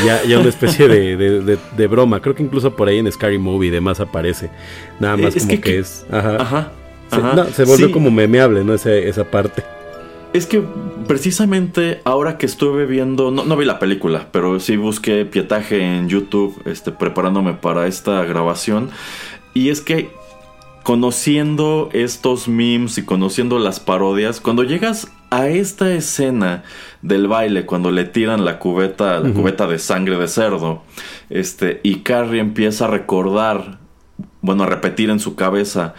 [0.04, 2.20] ya, ya una especie de, broma.
[2.20, 4.50] Creo que incluso por ahí en Scary Movie y demás aparece.
[5.00, 6.06] Nada más como que, es.
[6.10, 6.72] Ajá.
[7.52, 8.74] se, volvió como memeable, ¿no?
[8.74, 9.62] Esa, esa parte.
[10.36, 10.62] Es que
[11.06, 16.10] precisamente ahora que estuve viendo, no, no, vi la película, pero sí busqué pietaje en
[16.10, 18.90] YouTube, este, preparándome para esta grabación.
[19.54, 20.10] Y es que
[20.82, 26.64] conociendo estos memes y conociendo las parodias, cuando llegas a esta escena
[27.00, 30.82] del baile, cuando le tiran la cubeta, la cubeta de sangre de cerdo,
[31.30, 33.78] este, y Carrie empieza a recordar,
[34.42, 35.94] bueno, a repetir en su cabeza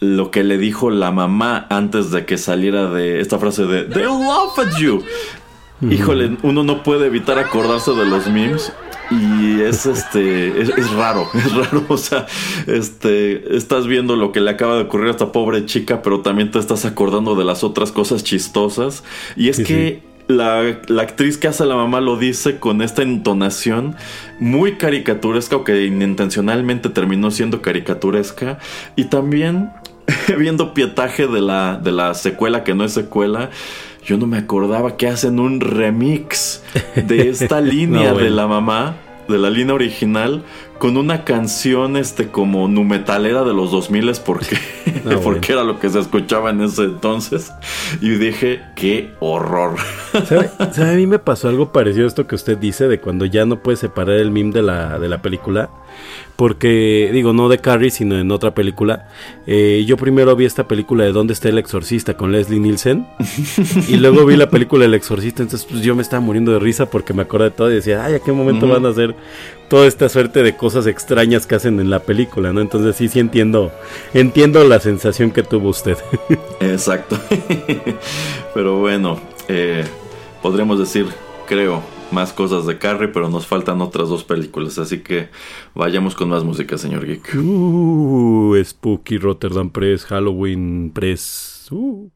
[0.00, 4.04] lo que le dijo la mamá antes de que saliera de esta frase de They
[4.04, 5.02] laugh at you.
[5.88, 8.72] Híjole, uno no puede evitar acordarse de los memes
[9.10, 12.26] y es este es, raro es raro o sea
[12.68, 16.52] este estás viendo lo que le acaba de ocurrir a esta pobre chica pero también
[16.52, 19.04] te estás acordando de las otras cosas chistosas.
[19.36, 23.96] Y es que La, la, actriz que hace la mamá lo dice con esta entonación
[24.38, 28.58] muy caricaturesca o que intencionalmente terminó siendo caricaturesca.
[28.94, 29.72] Y también
[30.38, 33.50] viendo pietaje de la, de la secuela que no es secuela
[34.04, 36.62] yo no me acordaba que hacen un remix
[36.96, 38.96] de esta línea de la mamá,
[39.28, 40.42] de la línea original,
[40.80, 44.56] con una canción este como numetalera de los 2000 porque,
[45.22, 47.52] porque era lo que se escuchaba en ese entonces.
[48.00, 49.76] Y dije, qué horror.
[50.24, 50.50] ¿Sabe?
[50.58, 53.62] A mí me pasó algo parecido a esto que usted dice de cuando ya no
[53.62, 55.68] puede separar el meme de la, de la película
[56.36, 59.08] porque digo, no de Carrie, sino en otra película.
[59.46, 62.16] Eh, yo primero vi esta película de ¿Dónde está el exorcista?
[62.16, 63.06] con Leslie Nielsen.
[63.88, 66.86] y luego vi la película El exorcista, entonces pues yo me estaba muriendo de risa
[66.86, 69.14] porque me acordé de todo y decía, ay, ¿a qué momento van a hacer
[69.70, 72.60] toda esta suerte de cosas extrañas que hacen en la película, ¿no?
[72.60, 73.70] Entonces sí, sí entiendo,
[74.12, 75.96] entiendo la sensación que tuvo usted.
[76.60, 77.16] Exacto.
[78.54, 79.84] Pero bueno, eh,
[80.42, 81.06] podríamos decir,
[81.46, 85.28] creo, más cosas de Carrie, pero nos faltan otras dos películas, así que
[85.76, 87.36] vayamos con más música, señor Geek.
[87.36, 91.68] Uh, Spooky Rotterdam Press, Halloween Press.
[91.70, 92.10] Uh.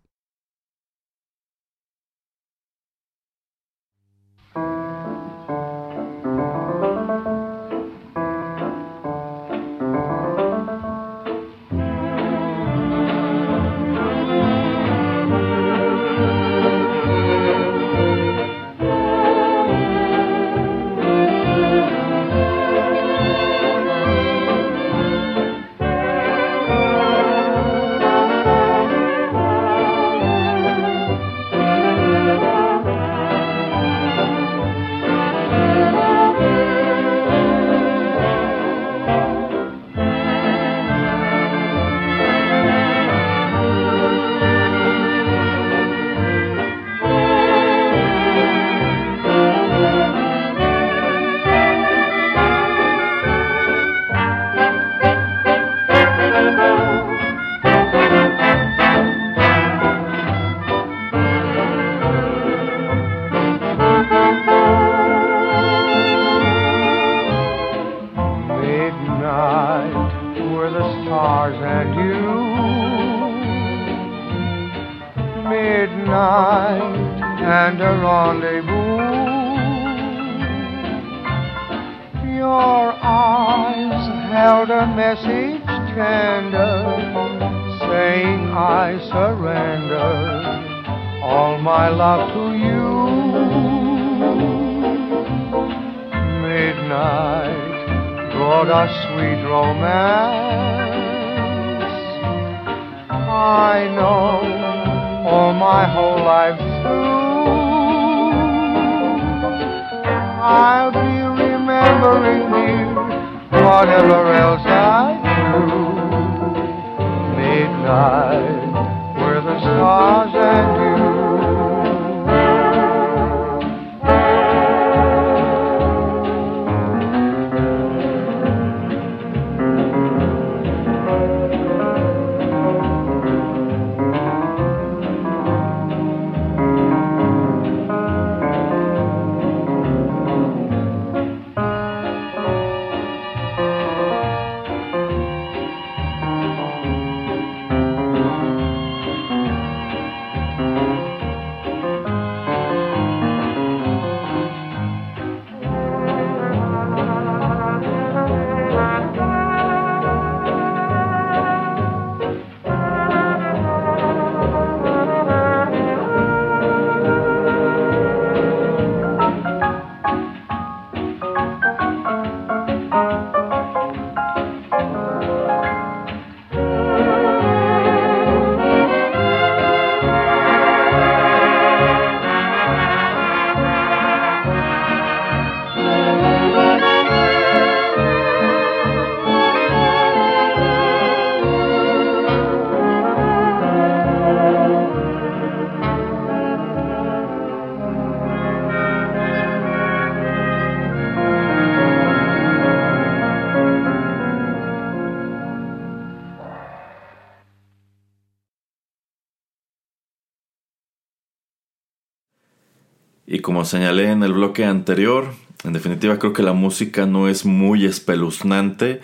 [213.65, 215.33] Señalé en el bloque anterior,
[215.65, 219.01] en definitiva creo que la música no es muy espeluznante,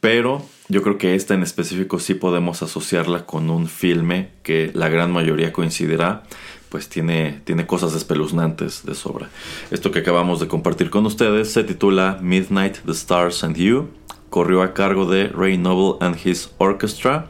[0.00, 4.88] pero yo creo que esta en específico sí podemos asociarla con un filme que la
[4.88, 6.22] gran mayoría coincidirá,
[6.68, 9.28] pues tiene, tiene cosas espeluznantes de sobra.
[9.70, 13.88] Esto que acabamos de compartir con ustedes se titula Midnight, The Stars and You,
[14.30, 17.26] corrió a cargo de Ray Noble and His Orchestra,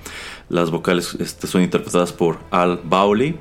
[0.51, 3.39] las vocales este, son interpretadas por Al Bowley.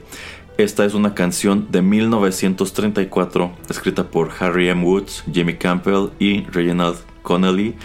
[0.60, 4.84] Esta es una canción de 1934 escrita por Harry M.
[4.84, 7.76] Woods, Jimmy Campbell y Reginald Connelly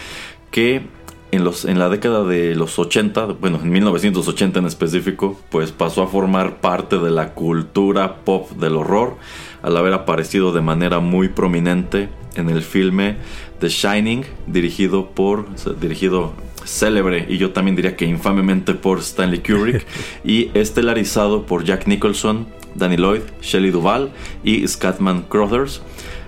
[0.50, 0.82] que
[1.30, 6.02] en, los, en la década de los 80, bueno, en 1980 en específico, pues pasó
[6.02, 9.18] a formar parte de la cultura pop del horror
[9.62, 13.18] al haber aparecido de manera muy prominente en el filme
[13.60, 15.46] The Shining, dirigido por,
[15.78, 16.32] dirigido
[16.64, 19.86] célebre y yo también diría que infamemente por Stanley Kubrick
[20.24, 24.10] y estelarizado por Jack Nicholson, Danny Lloyd, Shelley Duvall
[24.42, 25.80] y Scatman Crothers,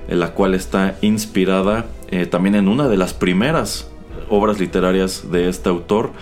[0.09, 3.91] en la cual está inspirada eh, también en una de las primeras
[4.29, 6.13] obras literarias de este autor,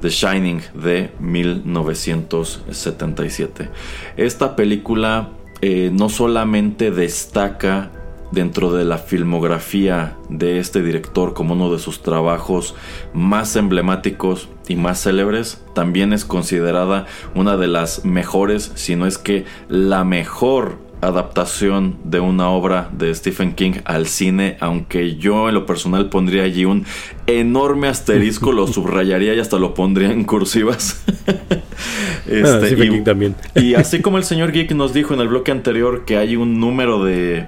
[0.00, 3.70] The Shining de 1977.
[4.16, 5.30] Esta película
[5.62, 7.90] eh, no solamente destaca
[8.30, 12.74] dentro de la filmografía de este director como uno de sus trabajos
[13.12, 19.18] más emblemáticos y más célebres, también es considerada una de las mejores, si no es
[19.18, 25.54] que la mejor adaptación de una obra de Stephen King al cine, aunque yo en
[25.54, 26.84] lo personal pondría allí un
[27.26, 31.02] enorme asterisco, lo subrayaría y hasta lo pondría en cursivas.
[32.26, 33.34] este, y, también.
[33.54, 36.60] y así como el señor Geek nos dijo en el bloque anterior que hay un
[36.60, 37.46] número de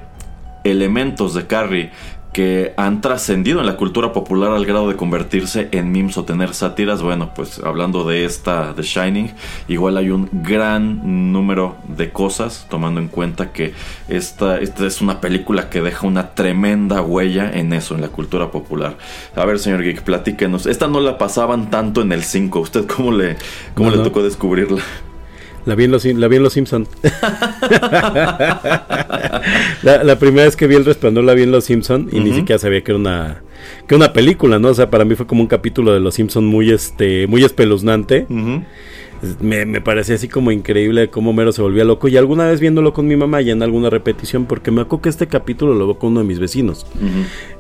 [0.65, 1.91] elementos de Carrie
[2.33, 6.55] que han trascendido en la cultura popular al grado de convertirse en memes o tener
[6.55, 7.03] sátiras.
[7.03, 9.33] Bueno, pues hablando de esta The Shining,
[9.69, 13.75] igual hay un gran número de cosas, tomando en cuenta que
[14.09, 18.51] esta, esta es una película que deja una tremenda huella en eso, en la cultura
[18.51, 18.97] popular.
[19.37, 20.67] A ver, señor Geek, platíquenos.
[20.67, 22.61] Esta no la pasaban tanto en el 5.
[22.61, 23.37] ¿Usted cómo le,
[23.75, 24.83] cómo le tocó descubrirla?
[25.65, 26.87] La vi en Los, la vi en los Simpson.
[29.83, 32.59] la, primera vez que vi El Resplandor la vi en Los Simpson y ni siquiera
[32.59, 33.43] sabía que era una
[33.87, 34.69] que una película, ¿no?
[34.69, 38.27] O sea, para mí fue como un capítulo de Los Simpson muy este muy espeluznante
[39.41, 42.09] me, me parecía así como increíble cómo Mero se volvía loco.
[42.09, 45.09] Y alguna vez viéndolo con mi mamá y en alguna repetición, porque me acuerdo que
[45.09, 46.87] este capítulo lo veo con uno de mis vecinos.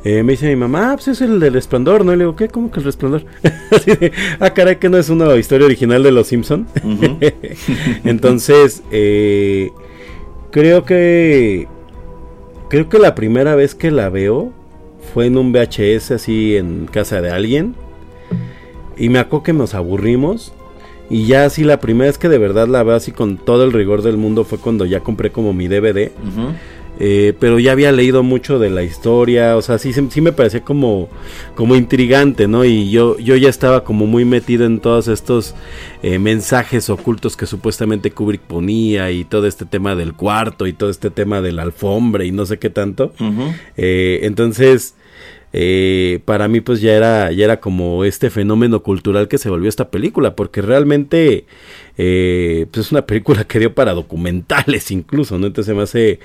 [0.04, 2.12] Eh, me dice mi mamá, ah, pues es el del resplandor, ¿no?
[2.12, 2.48] Y le digo, ¿qué?
[2.48, 3.24] ¿Cómo que el resplandor?
[3.70, 6.66] así de, ah, caray, que no es una historia original de Los Simpson.
[8.04, 9.70] Entonces, eh,
[10.50, 11.68] creo que
[12.68, 14.52] creo que la primera vez que la veo
[15.12, 17.74] fue en un VHS así en casa de alguien
[18.96, 20.54] y me acuerdo que nos aburrimos
[21.12, 23.72] y ya así la primera vez que de verdad la veo así con todo el
[23.74, 26.10] rigor del mundo fue cuando ya compré como mi DVD.
[26.98, 30.64] Eh, pero ya había leído mucho de la historia, o sea, sí, sí me parecía
[30.64, 31.10] como,
[31.54, 32.64] como intrigante, ¿no?
[32.64, 35.54] Y yo, yo ya estaba como muy metido en todos estos
[36.02, 40.88] eh, mensajes ocultos que supuestamente Kubrick ponía y todo este tema del cuarto y todo
[40.88, 43.12] este tema de la alfombra y no sé qué tanto.
[43.76, 44.94] Eh, entonces,
[45.52, 49.68] eh, para mí pues ya era, ya era como este fenómeno cultural que se volvió
[49.68, 51.44] esta película, porque realmente
[51.98, 55.46] eh, pues es una película que dio para documentales incluso, ¿no?
[55.46, 56.20] Entonces se me hace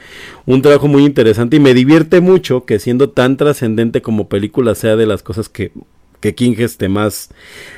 [0.45, 4.95] un trabajo muy interesante y me divierte mucho que siendo tan trascendente como película sea
[4.95, 5.71] de las cosas que
[6.19, 7.29] que King este más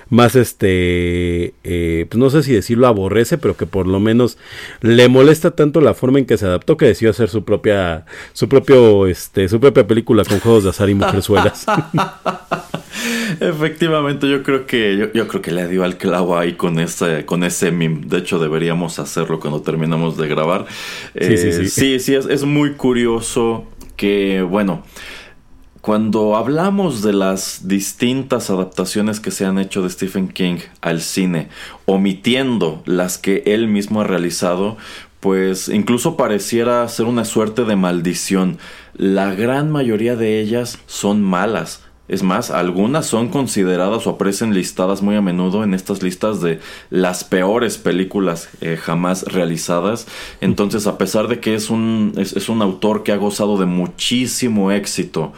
[0.10, 4.38] más este eh, pues no sé si decirlo aborrece pero que por lo menos
[4.82, 8.50] le molesta tanto la forma en que se adaptó que decidió hacer su propia su
[8.50, 11.66] propio este su propia película con juegos de azar y mujerzuelas
[13.40, 17.26] Efectivamente, yo creo que yo, yo creo que le dio al clavo ahí con ese
[17.26, 18.02] con ese meme.
[18.06, 20.66] De hecho, deberíamos hacerlo cuando terminamos de grabar.
[21.20, 21.70] Sí, sí, Eh, sí.
[21.70, 23.66] sí, sí, es, es muy curioso
[23.96, 24.84] que, bueno,
[25.90, 31.50] cuando hablamos de las distintas adaptaciones que se han hecho de Stephen King al cine,
[31.88, 34.78] omitiendo las que él mismo ha realizado,
[35.20, 38.60] pues incluso pareciera ser una suerte de maldición.
[38.94, 41.82] La gran mayoría de ellas son malas.
[42.08, 46.60] Es más, algunas son consideradas o aparecen listadas muy a menudo en estas listas de
[46.92, 50.06] las peores películas eh, jamás realizadas.
[50.40, 53.66] Entonces, a pesar de que es un, es, es un autor que ha gozado de
[53.66, 55.34] muchísimo éxito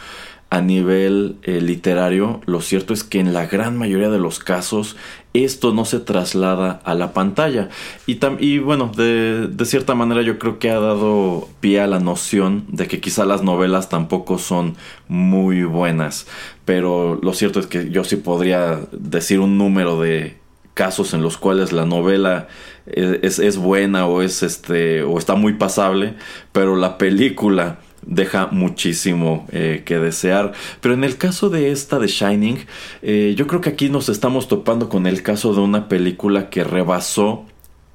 [0.52, 4.98] a nivel eh, literario, lo cierto es que en la gran mayoría de los casos
[5.34, 7.70] esto no se traslada a la pantalla.
[8.06, 12.02] Y, y bueno, de, de cierta manera yo creo que ha dado pie a la
[12.02, 14.76] noción de que quizá las novelas tampoco son
[15.08, 16.28] muy buenas.
[16.66, 20.38] Pero lo cierto es que yo sí podría decir un número de
[20.74, 22.48] casos en los cuales la novela
[22.88, 26.16] es, es- es buena o es este o está muy pasable,
[26.52, 30.54] pero la película deja muchísimo eh, que desear.
[30.82, 32.58] Pero en el caso de esta de Shining,
[33.02, 36.64] eh, yo creo que aquí nos estamos topando con el caso de una película que
[36.64, 37.46] rebasó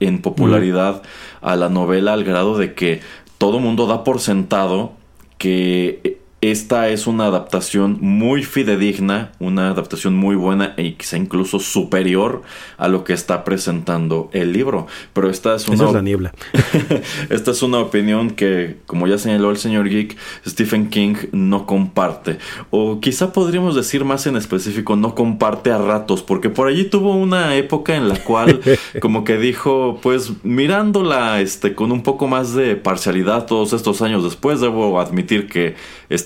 [0.01, 1.03] en popularidad
[1.41, 3.01] a la novela al grado de que
[3.39, 4.93] todo mundo da por sentado
[5.39, 12.43] que esta es una adaptación muy fidedigna, una adaptación muy buena e quizá incluso superior
[12.77, 14.87] a lo que está presentando el libro.
[15.15, 16.33] Pero esta es una eso es la niebla
[17.31, 20.17] esta es una opinión que, como ya señaló el señor Geek,
[20.47, 22.37] Stephen King no comparte.
[22.69, 27.17] O quizá podríamos decir más en específico, no comparte a ratos, porque por allí tuvo
[27.17, 28.61] una época en la cual
[29.01, 34.23] como que dijo, pues mirándola este, con un poco más de parcialidad todos estos años
[34.23, 35.77] después, debo admitir que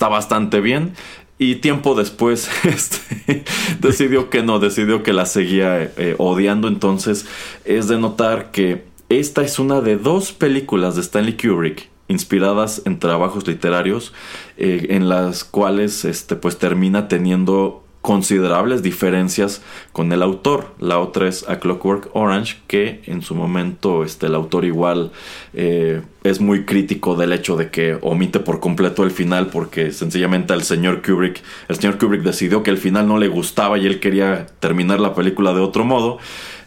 [0.01, 0.95] está bastante bien.
[1.37, 3.45] Y tiempo después este,
[3.81, 6.69] decidió que no, decidió que la seguía eh, odiando.
[6.69, 7.27] Entonces
[7.67, 12.99] es de notar que esta es una de dos películas de Stanley Kubrick inspiradas en
[12.99, 14.15] trabajos literarios
[14.57, 20.75] eh, en las cuales este pues termina teniendo considerables diferencias con el autor.
[20.79, 25.13] La otra es A Clockwork Orange, que en su momento este, el autor igual
[25.53, 30.53] eh, es muy crítico del hecho de que omite por completo el final porque sencillamente
[30.53, 34.01] al señor Kubrick, el señor Kubrick decidió que el final no le gustaba y él
[34.01, 36.19] quería terminar la película de otro modo.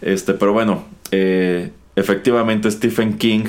[0.02, 3.46] Este, pero bueno, eh, efectivamente Stephen King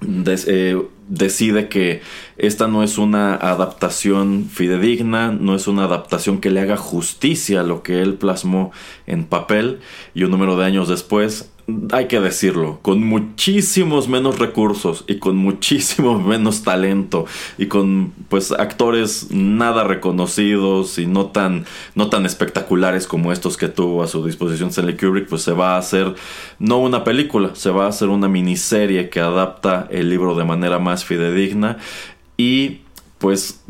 [0.00, 2.02] eh, decide que
[2.36, 7.64] esta no es una adaptación fidedigna, no es una adaptación que le haga justicia a
[7.64, 8.72] lo que él plasmó
[9.06, 9.80] en papel
[10.14, 11.50] y un número de años después,
[11.92, 17.26] hay que decirlo, con muchísimos menos recursos y con muchísimo menos talento
[17.58, 23.68] y con pues actores nada reconocidos y no tan no tan espectaculares como estos que
[23.68, 26.14] tuvo a su disposición Stanley Kubrick, pues se va a hacer
[26.58, 30.78] no una película, se va a hacer una miniserie que adapta el libro de manera
[30.78, 31.76] más fidedigna
[32.38, 32.80] y
[33.18, 33.62] pues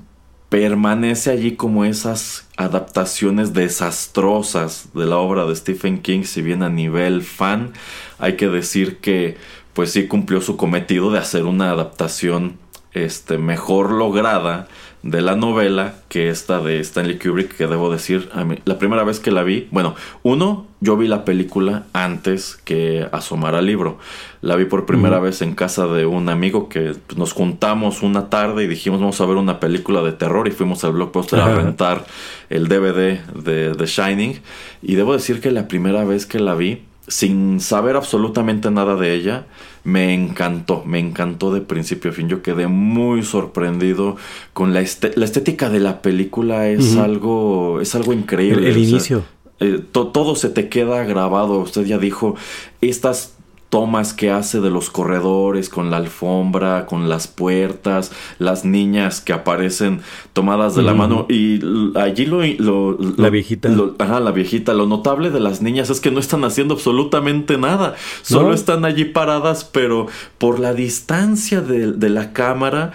[0.48, 6.70] permanece allí como esas adaptaciones desastrosas de la obra de Stephen King, si bien a
[6.70, 7.72] nivel fan
[8.18, 9.36] hay que decir que
[9.74, 12.58] pues sí cumplió su cometido de hacer una adaptación
[12.92, 14.68] este mejor lograda
[15.02, 19.04] de la novela que esta de Stanley Kubrick que debo decir a mí, la primera
[19.04, 23.98] vez que la vi bueno uno yo vi la película antes que asomara al libro.
[24.42, 28.30] La vi por primera vez en casa de un amigo que pues, nos juntamos una
[28.30, 31.52] tarde y dijimos vamos a ver una película de terror y fuimos al blockbuster a
[31.52, 32.06] rentar
[32.48, 34.40] el DVD de The Shining.
[34.80, 39.14] Y debo decir que la primera vez que la vi sin saber absolutamente nada de
[39.14, 39.46] ella,
[39.88, 42.28] me encantó, me encantó de principio a fin.
[42.28, 44.16] Yo quedé muy sorprendido
[44.52, 44.84] con la,
[45.14, 48.68] la estética de la película, es algo, es algo increíble.
[48.68, 49.24] El, inicio.
[49.60, 51.60] Eh, todo se te queda grabado.
[51.60, 52.36] Usted ya dijo,
[52.82, 53.37] estas
[53.70, 59.32] tomas que hace de los corredores con la alfombra, con las puertas, las niñas que
[59.32, 60.00] aparecen
[60.32, 61.60] tomadas de la mano y
[61.94, 66.20] allí lo, la viejita, ajá, la viejita, lo notable de las niñas es que no
[66.20, 70.06] están haciendo absolutamente nada, solo están allí paradas, pero
[70.38, 72.92] por la distancia de, de la cámara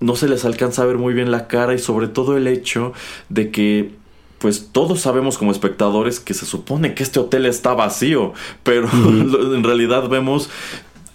[0.00, 2.92] no se les alcanza a ver muy bien la cara y sobre todo el hecho
[3.28, 4.03] de que
[4.38, 8.32] pues todos sabemos como espectadores que se supone que este hotel está vacío,
[8.62, 10.50] pero en realidad vemos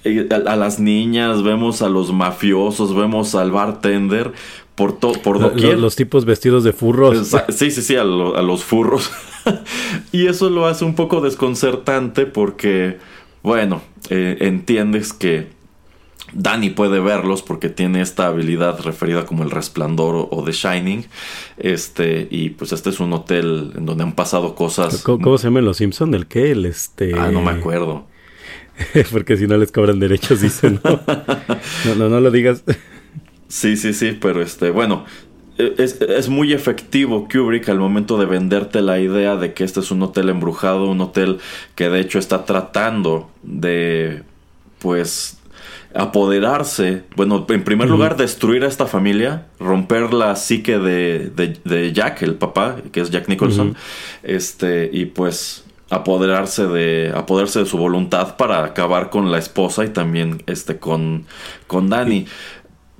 [0.03, 4.31] eh, a, las niñas, vemos a los mafiosos, vemos al bartender
[4.75, 5.77] por, por doquier.
[5.77, 7.35] Los, tipos vestidos de furros.
[7.49, 9.11] Sí, sí, sí, a, los furros.
[10.13, 12.97] y eso lo hace un poco desconcertante porque,
[13.43, 15.58] bueno, eh, entiendes que
[16.33, 21.05] Danny puede verlos porque tiene esta habilidad referida como el resplandor o, The Shining.
[21.57, 25.01] Este, y pues este es un hotel en donde han pasado cosas.
[25.03, 26.13] ¿Cómo, se llaman los Simpson?
[26.13, 26.51] ¿El qué?
[26.51, 27.13] El este.
[27.17, 28.07] Ah, no me acuerdo.
[29.11, 30.79] porque si no les cobran derechos, dicen.
[30.83, 30.91] ¿no?
[31.85, 32.63] no, no, no lo digas.
[33.47, 35.05] sí, sí, sí, pero este, bueno,
[35.57, 39.91] es, es, muy efectivo Kubrick al momento de venderte la idea de que este es
[39.91, 41.39] un hotel embrujado, un hotel
[41.75, 44.23] que de hecho está tratando de,
[44.79, 45.38] pues,
[45.93, 52.21] apoderarse, bueno, en primer lugar destruir a esta familia, romper la psique de, de, Jack,
[52.21, 53.75] el papá, que es Jack Nicholson,
[54.21, 59.89] este, y pues apoderarse de apoderarse de su voluntad para acabar con la esposa y
[59.89, 61.25] también este con
[61.65, 62.27] con Danny.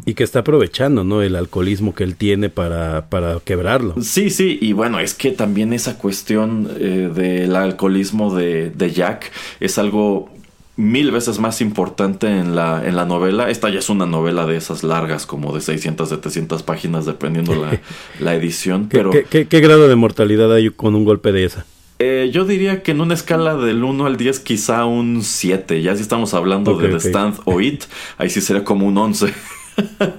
[0.05, 1.21] Y, que está aprovechando, ¿no?
[1.21, 3.95] El alcoholismo que él tiene para, para quebrarlo.
[4.01, 9.31] Sí, sí, y bueno, es que también esa cuestión eh, del alcoholismo de, de Jack
[9.59, 10.31] es algo
[10.79, 13.49] mil veces más importante en la, en la novela.
[13.49, 17.81] Esta ya es una novela de esas largas, como de 600, 700 páginas, dependiendo la,
[18.19, 18.87] la edición.
[18.89, 21.65] Pero, ¿Qué, qué, grado de mortalidad hay con un golpe de esa?
[21.99, 25.81] Eh, yo diría que en una escala del 1 al 10, quizá un 7.
[25.81, 27.83] Ya si estamos hablando de The Stand o It,
[28.17, 29.33] ahí sí sería como un 11.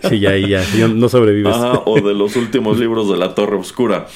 [0.09, 1.57] Sí, ya, ya, ya no sobrevives.
[1.87, 4.09] o de los últimos libros de la Torre Oscura.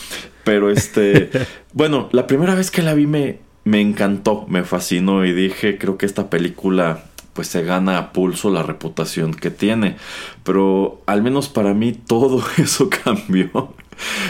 [0.44, 1.30] Pero este,
[1.72, 5.96] bueno, la primera vez que la vi me, me encantó, me fascinó y dije, creo
[5.98, 9.96] que esta película pues se gana a pulso la reputación que tiene.
[10.44, 13.74] Pero al menos para mí todo eso cambió.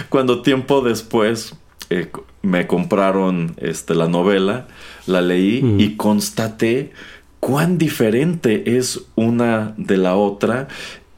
[0.09, 1.55] Cuando tiempo después
[1.91, 2.11] eh,
[2.43, 4.68] me compraron este, la novela,
[5.07, 6.93] la leí y constaté
[7.41, 10.68] cuán diferente es una de la otra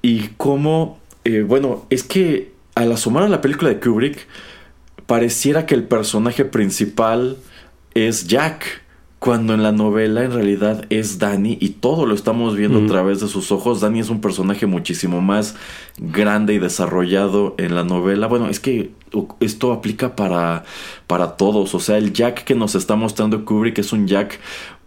[0.02, 4.26] y cómo, eh, bueno, es que al asomar a la película de Kubrick,
[5.06, 7.38] pareciera que el personaje principal
[7.96, 8.82] es Jack,
[9.18, 13.20] cuando en la novela en realidad es Danny y todo lo estamos viendo a través
[13.20, 13.80] de sus ojos.
[13.80, 15.56] Danny es un personaje muchísimo más
[15.96, 18.26] grande y desarrollado en la novela.
[18.26, 18.92] Bueno, es que
[19.40, 20.64] esto aplica para,
[21.06, 21.74] para todos.
[21.74, 24.38] O sea, el Jack que nos está mostrando Kubrick es un Jack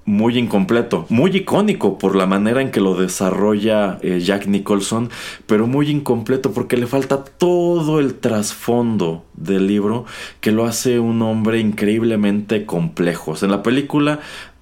[0.10, 5.12] muy incompleto, muy icónico por la manera en que lo desarrolla eh, Jack Nicholson,
[5.46, 10.06] pero muy incompleto porque le falta todo el trasfondo del libro
[10.42, 13.36] que lo hace un hombre increíblemente complejo.
[13.40, 14.20] En la película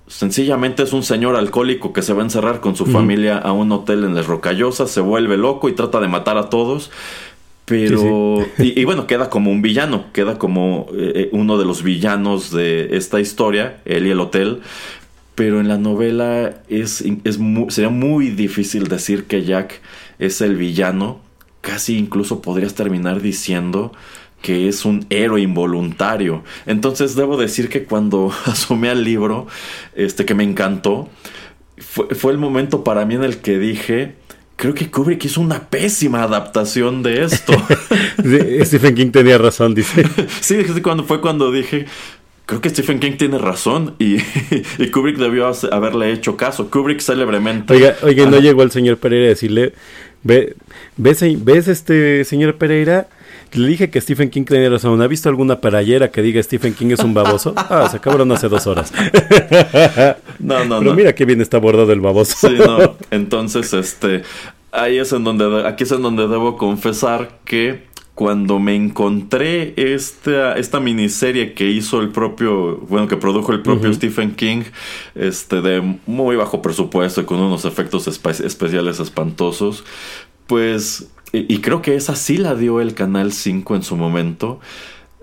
[0.08, 3.72] sencillamente es un señor alcohólico que se va a encerrar con su familia a un
[3.72, 6.92] hotel en Les Rocallosas, se vuelve loco y trata de matar a todos.
[7.68, 12.50] Pero, Y, bueno, queda como un villano, queda como eh, eh, uno de los villanos
[12.50, 14.62] de esta historia, él y el hotel
[15.38, 17.38] pero en la novela es, es
[17.70, 19.82] sería muy difícil decir que Jack
[20.18, 21.22] es el villano.
[21.62, 23.92] Casi incluso podrías terminar diciendo
[24.42, 26.44] que es un héroe involuntario.
[26.66, 29.46] Entonces debo decir que cuando asomé al libro,
[29.94, 31.08] este que me encantó,
[31.78, 34.16] fue, fue el momento para mí en el que dije,
[34.58, 37.54] creo que Kubrick hizo una pésima adaptación de esto.
[38.64, 40.04] Stephen King tenía razón, dice.
[40.42, 41.86] sí, cuando fue cuando dije,
[42.48, 44.16] creo que Stephen King tiene razón y,
[44.80, 46.72] y, Kubrick debió haberle hecho caso.
[46.72, 47.72] Kubrick célebremente.
[47.74, 49.74] Oiga, oiga no llegó el señor Pereira a decirle,
[50.24, 50.56] ve,
[50.96, 53.08] ves, ves este señor Pereira,
[53.52, 55.02] le dije que Stephen King tenía razón.
[55.02, 57.54] ¿Ha visto alguna parallera que diga Stephen King es un baboso?
[57.70, 58.94] Ah, se acabaron hace dos horas.
[60.40, 62.48] no, no, Pero mira qué bien está bordado el baboso.
[62.48, 62.96] sí, no.
[63.12, 64.24] Entonces, este,
[64.72, 67.84] ahí es en donde, aquí es en donde debo confesar que
[68.18, 73.94] cuando me encontré esta, esta miniserie que hizo el propio, bueno, que produjo el propio
[73.94, 74.64] Stephen King,
[75.14, 79.84] este, de muy bajo presupuesto y con unos efectos especiales espantosos,
[80.48, 84.60] pues, y, creo que esa sí la dio el Canal 5 en su momento,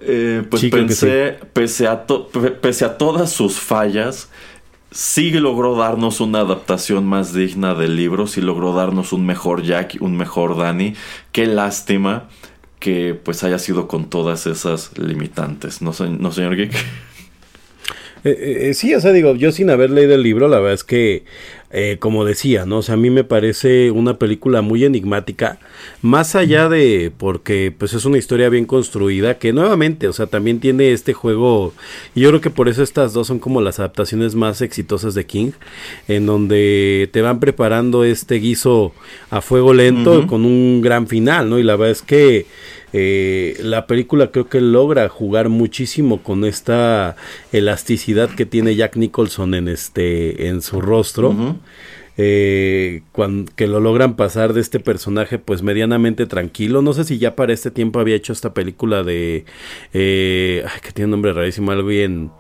[0.01, 4.29] eh, pues pensé, pese, a pese a todas sus fallas,
[4.93, 9.97] sí logró darnos una adaptación más digna del libro, sí logró darnos un mejor Jack,
[9.99, 10.95] un mejor Danny.
[11.33, 12.29] Qué lástima
[12.85, 16.75] que pues haya sido con todas esas limitantes, ¿no, no señor Geek?
[18.25, 20.85] Eh, eh, sí, o sea, digo, yo sin haber leído el libro, la verdad es
[20.85, 21.25] que,
[21.71, 22.79] eh, como decía, ¿no?
[22.79, 25.59] O sea, a mí me parece una película muy enigmática,
[26.01, 30.59] más allá de, porque pues es una historia bien construida, que nuevamente, o sea, también
[30.59, 31.75] tiene este juego,
[32.15, 35.27] y yo creo que por eso estas dos son como las adaptaciones más exitosas de
[35.27, 35.53] King,
[36.09, 38.95] en donde te van preparando este guiso
[39.29, 41.59] a fuego lento con un gran final, ¿no?
[41.59, 42.47] Y la verdad es que
[42.97, 47.17] eh, la película creo que logra jugar muchísimo con esta
[47.51, 51.59] elasticidad que tiene Jack Nicholson en este en su rostro.
[52.17, 53.03] Eh,
[53.57, 56.83] que lo logran pasar de este personaje pues medianamente tranquilo.
[56.83, 59.45] No sé si ya para este tiempo había hecho esta película de...
[59.93, 62.31] Eh, que tiene un nombre rarísimo, algo bien...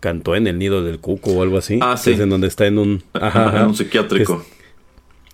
[0.00, 1.78] Cantó en el nido del cuco o algo así.
[1.80, 2.10] Ah, sí.
[2.10, 3.02] es en donde está en un...
[3.14, 4.44] Ajá, un psiquiátrico.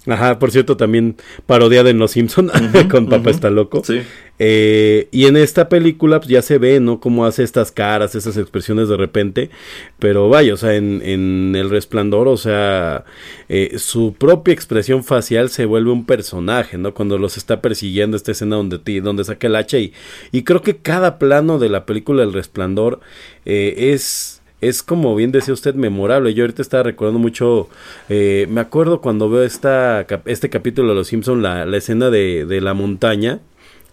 [0.06, 1.16] Ajá, por cierto, también
[1.46, 2.50] parodia de Los Simpson
[2.90, 3.82] con Papá está loco.
[3.84, 4.02] Sí.
[4.38, 7.00] Eh, y en esta película pues, ya se ve, ¿no?
[7.00, 9.50] Cómo hace estas caras, esas expresiones de repente.
[9.98, 13.04] Pero vaya, o sea, en, El Resplandor, o sea,
[13.48, 16.94] eh, su propia expresión facial se vuelve un personaje, ¿no?
[16.94, 19.78] Cuando los está persiguiendo esta escena donde, donde saca el hacha.
[19.78, 19.92] Y,
[20.32, 23.00] y creo que cada plano de la película El Resplandor
[23.44, 26.34] eh, es es como bien decía usted memorable.
[26.34, 27.68] Yo ahorita estaba recordando mucho,
[28.08, 32.44] eh, me acuerdo cuando veo esta, este capítulo de Los Simpson, la, la escena de,
[32.46, 33.40] de, la montaña,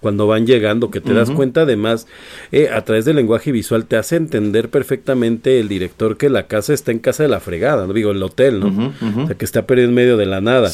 [0.05, 2.05] cuando van llegando, que te das cuenta además,
[2.51, 6.75] eh, a través del lenguaje visual te hace entender perfectamente el director que la casa
[6.75, 8.93] está en casa de la fregada, no digo el hotel, ¿no?
[9.23, 10.71] O sea, que está perdido en medio de la nada.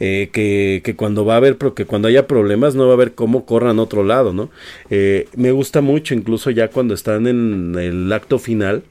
[0.00, 3.14] Eh, que, que, cuando va a haber, porque cuando haya problemas no va a haber
[3.14, 4.50] cómo corran a otro lado, ¿no?
[4.90, 8.82] Eh, me gusta mucho, incluso ya cuando están en el acto final,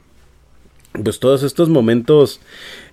[1.04, 2.40] pues todos estos momentos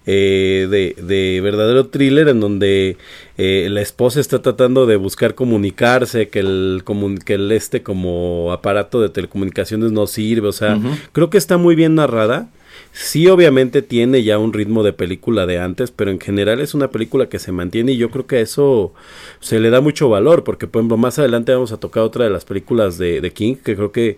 [0.06, 2.98] eh, de, de, verdadero thriller en donde
[3.38, 6.84] eh, la esposa está tratando de buscar comunicarse, que el,
[7.24, 10.80] que el este como aparato de telecomunicaciones no sirve, o sea,
[11.12, 12.50] creo que está muy bien narrada.
[12.94, 16.90] Sí, obviamente tiene ya un ritmo de película de antes, pero en general es una
[16.90, 18.94] película que se mantiene y yo creo que eso
[19.40, 22.32] se le da mucho valor, porque por ejemplo más adelante vamos a tocar otra de
[22.32, 24.18] las películas de, de King, que creo que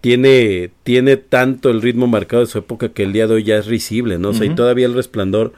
[0.00, 3.58] tiene, tiene tanto el ritmo marcado de su época que el día de hoy ya
[3.58, 4.30] es risible, ¿no?
[4.30, 5.52] O sea, y todavía el resplandor.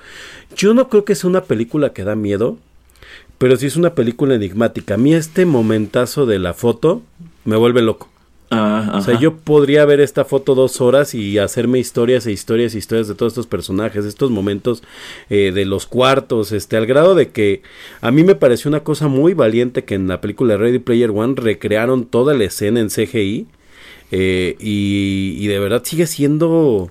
[0.56, 2.58] Yo no creo que sea una película que da miedo,
[3.36, 4.94] pero sí es una película enigmática.
[4.94, 7.02] A mí este momentazo de la foto
[7.44, 8.08] me vuelve loco.
[8.56, 12.74] Ah, o sea, yo podría ver esta foto dos horas y hacerme historias e historias
[12.74, 14.82] e historias de todos estos personajes, estos momentos
[15.30, 17.62] eh, de los cuartos, este, al grado de que
[18.00, 21.34] a mí me pareció una cosa muy valiente que en la película Ready Player One
[21.36, 23.46] recrearon toda la escena en CGI
[24.12, 26.90] eh, y, y de verdad sigue siendo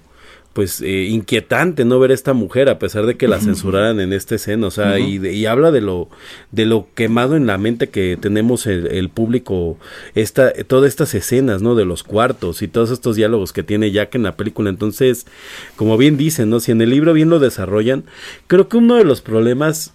[0.53, 4.13] pues eh, inquietante no ver a esta mujer a pesar de que la censuraran en
[4.13, 6.09] esta escena, o sea, y, y, habla de lo
[6.51, 9.77] de lo quemado en la mente que tenemos el, público
[10.13, 11.73] esta todas estas escenas, ¿no?
[11.75, 14.69] de los cuartos y todos estos diálogos que tiene Jack en la película.
[14.69, 15.25] Entonces,
[15.75, 16.59] como bien dicen, ¿no?
[16.59, 18.03] Si en el libro bien lo desarrollan,
[18.47, 19.93] creo que uno de los problemas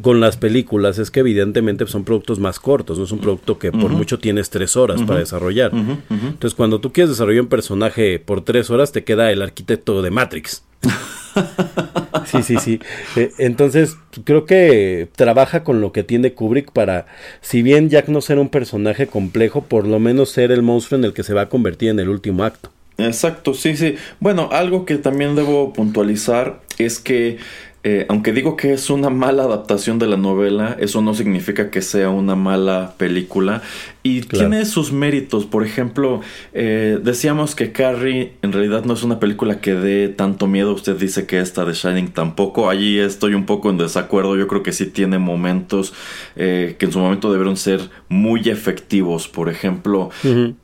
[0.00, 3.70] con las películas es que evidentemente son productos más cortos, no es un producto que
[3.72, 5.72] por mucho tienes tres horas para desarrollar.
[5.74, 10.10] Entonces cuando tú quieres desarrollar un personaje por tres horas te queda el arquitecto de
[10.10, 10.62] Matrix.
[12.26, 12.80] sí, sí, sí.
[13.16, 17.06] Eh, entonces creo que trabaja con lo que tiene Kubrick para,
[17.40, 21.04] si bien Jack no será un personaje complejo, por lo menos ser el monstruo en
[21.04, 22.70] el que se va a convertir en el último acto.
[22.98, 23.96] Exacto, sí, sí.
[24.20, 27.38] Bueno, algo que también debo puntualizar es que
[27.84, 31.82] eh, aunque digo que es una mala adaptación de la novela, eso no significa que
[31.82, 33.62] sea una mala película.
[34.04, 35.46] Y tiene sus méritos.
[35.46, 36.20] Por ejemplo,
[36.52, 40.72] eh, decíamos que Carrie en realidad no es una película que dé tanto miedo.
[40.72, 42.70] Usted dice que esta de Shining tampoco.
[42.70, 44.36] Allí estoy un poco en desacuerdo.
[44.36, 45.92] Yo creo que sí tiene momentos
[46.36, 49.26] eh, que en su momento debieron ser muy efectivos.
[49.26, 50.10] Por ejemplo,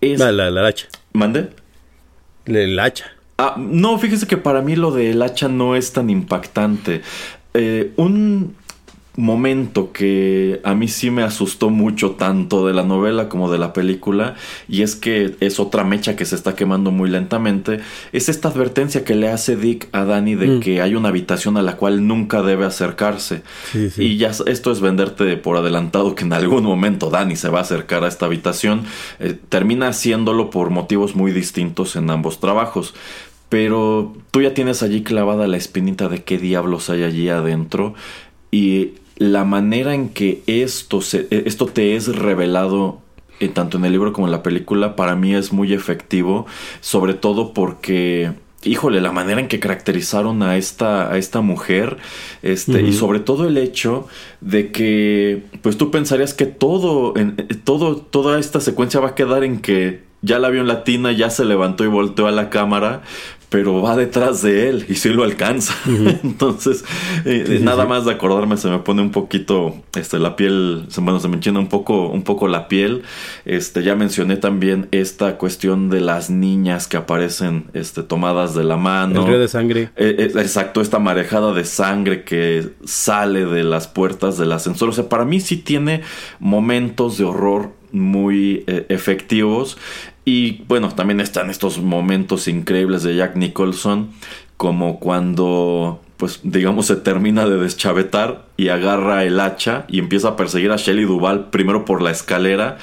[0.01, 0.87] la, la, hacha.
[1.13, 1.49] ¿Mande?
[2.47, 3.18] El hacha.
[3.41, 7.03] Ah, no, fíjese que para mí lo del hacha no es tan impactante.
[7.55, 8.57] Eh, un
[9.19, 13.73] momento que a mí sí me asustó mucho tanto de la novela como de la
[13.73, 14.37] película
[14.69, 17.81] y es que es otra mecha que se está quemando muy lentamente
[18.13, 20.61] es esta advertencia que le hace Dick a Danny de mm.
[20.61, 23.43] que hay una habitación a la cual nunca debe acercarse
[23.97, 27.63] y ya esto es venderte por adelantado que en algún momento Danny se va a
[27.63, 28.85] acercar a esta habitación
[29.19, 32.95] eh, termina haciéndolo por motivos muy distintos en ambos trabajos
[33.49, 37.95] pero tú ya tienes allí clavada la espinita de qué diablos hay allí adentro
[38.51, 43.01] y la manera en que esto, se, e, esto te es revelado
[43.41, 46.47] eh, tanto en el libro como en la película para mí es muy efectivo,
[46.81, 48.33] sobre todo porque
[48.65, 51.99] híjole, la manera en que caracterizaron a esta, a esta mujer,
[52.43, 54.09] este, y sobre todo el hecho
[54.41, 59.45] de que, pues tú pensarías que todo, en, todo, toda esta secuencia va a quedar
[59.45, 63.03] en que ya la vio en latina, ya se levantó y volteó a la cámara,
[63.49, 65.75] pero va detrás de él y sí lo alcanza.
[66.23, 66.85] Entonces,
[67.25, 71.29] eh, nada más de acordarme se me pone un poquito este la piel, bueno, se
[71.29, 73.03] me enchina un poco un poco la piel.
[73.45, 78.77] Este ya mencioné también esta cuestión de las niñas que aparecen este tomadas de la
[78.77, 79.23] mano.
[79.23, 79.91] El río de sangre.
[79.97, 84.91] Eh, eh, exacto, esta marejada de sangre que sale de las puertas del ascensor.
[84.91, 86.03] O sea, para mí sí tiene
[86.39, 89.79] momentos de horror muy efectivos
[90.29, 94.11] y bueno, también están estos momentos increíbles de Jack Nicholson,
[94.59, 100.37] como cuando, pues digamos, se termina de deschavetar y agarra el hacha y empieza a
[100.37, 102.77] perseguir a Shelley Duval primero por la escalera.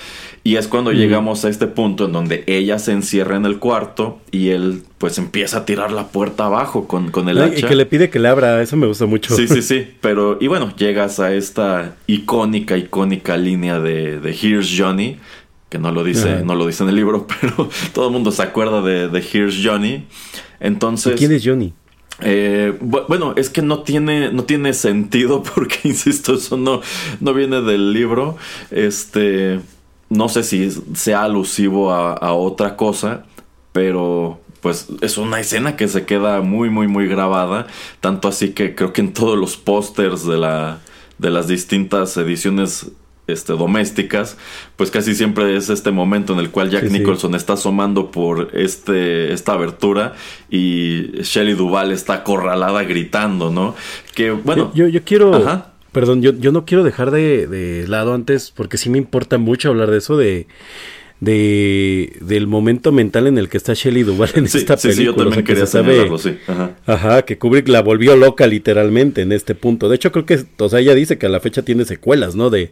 [0.43, 4.19] Y es cuando llegamos a este punto en donde ella se encierra en el cuarto
[4.31, 7.59] y él pues empieza a tirar la puerta abajo con, con el hacha.
[7.59, 9.35] Y que le pide que le abra, eso me gusta mucho.
[9.35, 9.87] Sí, sí, sí.
[10.01, 15.17] Pero, y bueno, llegas a esta icónica, icónica línea de, de Here's Johnny
[15.75, 18.41] que no lo dice, no lo dice en el libro, pero todo el mundo se
[18.41, 20.07] acuerda de, de Here's Johnny.
[20.61, 21.15] Entonces.
[21.17, 21.73] ¿Quién es Johnny?
[22.21, 26.81] Eh, bueno, es que no tiene, no tiene sentido porque, insisto, eso no,
[27.19, 28.37] no viene del libro.
[28.71, 29.59] Este,
[30.09, 33.25] no sé si sea alusivo a, a otra cosa,
[33.73, 37.67] pero pues es una escena que se queda muy, muy, muy grabada.
[37.99, 40.79] Tanto así que creo que en todos los pósters de la,
[41.17, 42.91] de las distintas ediciones
[43.27, 44.37] este, domésticas,
[44.75, 49.33] pues casi siempre es este momento en el cual Jack Nicholson está asomando por este,
[49.33, 50.13] esta abertura
[50.49, 53.75] y Shelley Duval está acorralada gritando, ¿no?
[54.13, 54.71] Que bueno.
[54.75, 55.65] Yo, yo, quiero.
[55.91, 59.69] Perdón, yo, yo no quiero dejar de, de lado antes, porque sí me importa mucho
[59.69, 60.45] hablar de eso, de
[61.25, 64.93] de del momento mental en el que está Shelley Duvall en esta película.
[64.93, 66.37] Sí, yo también quería saber sí.
[66.47, 66.75] Ajá.
[66.85, 67.21] Ajá.
[67.23, 69.89] que Kubrick la volvió loca literalmente en este punto.
[69.89, 72.49] De hecho, creo que, o sea, ella dice que a la fecha tiene secuelas, ¿no?
[72.49, 72.71] De,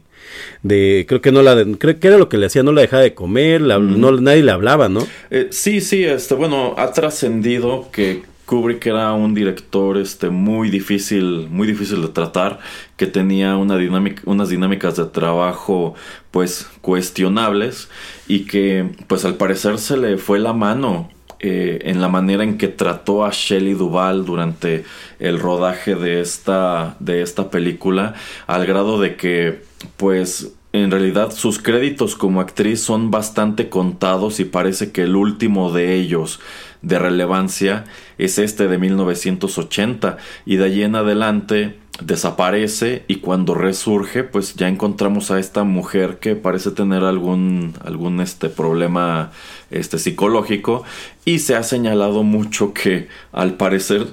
[0.62, 3.02] de creo que no la, creo que era lo que le hacía, no la dejaba
[3.04, 5.06] de comer, no, nadie le hablaba, ¿no?
[5.32, 8.22] Eh, sí, sí, este, bueno, ha trascendido que
[8.54, 12.60] Kubrick era un director este, muy difícil, muy difícil de tratar,
[12.98, 15.96] que tenía una dinámica, unas dinámicas de trabajo
[16.30, 17.90] pues cuestionables
[18.28, 22.60] y que pues al parecer se le fue la mano eh, en la manera en
[22.60, 24.86] que trató a Shelley Duvall durante
[25.18, 28.14] el rodaje de esta, de esta película,
[28.46, 29.64] al grado de que
[29.98, 35.72] pues en realidad sus créditos como actriz son bastante contados y parece que el último
[35.72, 36.40] de ellos
[36.84, 37.86] de relevancia
[38.20, 44.68] es este de 1980 y de allí en adelante desaparece y cuando resurge pues ya
[44.68, 49.32] encontramos a esta mujer que parece tener algún algún este problema
[49.72, 50.84] este psicológico
[51.24, 54.08] y se ha señalado mucho que al parecer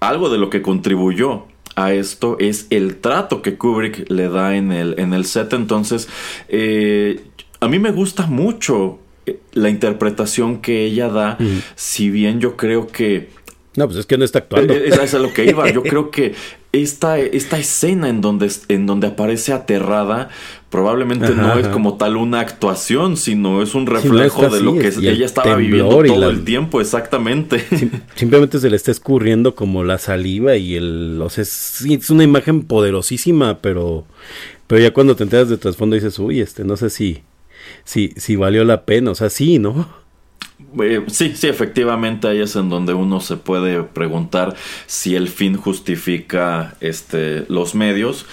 [0.00, 1.46] algo de lo que contribuyó
[1.76, 5.52] a esto es el trato que Kubrick le da en el, en el set.
[5.52, 6.08] Entonces,
[6.48, 7.24] eh,
[7.60, 8.98] a mí me gusta mucho
[9.52, 11.38] la interpretación que ella da,
[11.74, 13.30] si bien yo creo que...
[13.76, 14.74] No, pues es que no está actuando.
[14.74, 15.70] Esa es a lo que iba.
[15.70, 16.34] Yo creo que
[16.72, 20.28] esta, esta escena en donde, en donde aparece aterrada
[20.68, 25.24] probablemente no es como tal una actuación, sino es un reflejo de lo que ella
[25.24, 27.64] estaba viviendo todo el tiempo, exactamente.
[28.14, 31.20] simplemente se le está escurriendo como la saliva y el...
[31.22, 34.04] O sea, es, es una imagen poderosísima, pero,
[34.66, 37.22] pero ya cuando te enteras de trasfondo dices, uy, este, no sé si
[37.84, 39.88] si, valió la pena, o sea, sí, ¿no?
[40.82, 44.54] Eh, sí, sí, efectivamente ahí es en donde uno se puede preguntar
[44.86, 48.26] si el fin justifica este, los medios,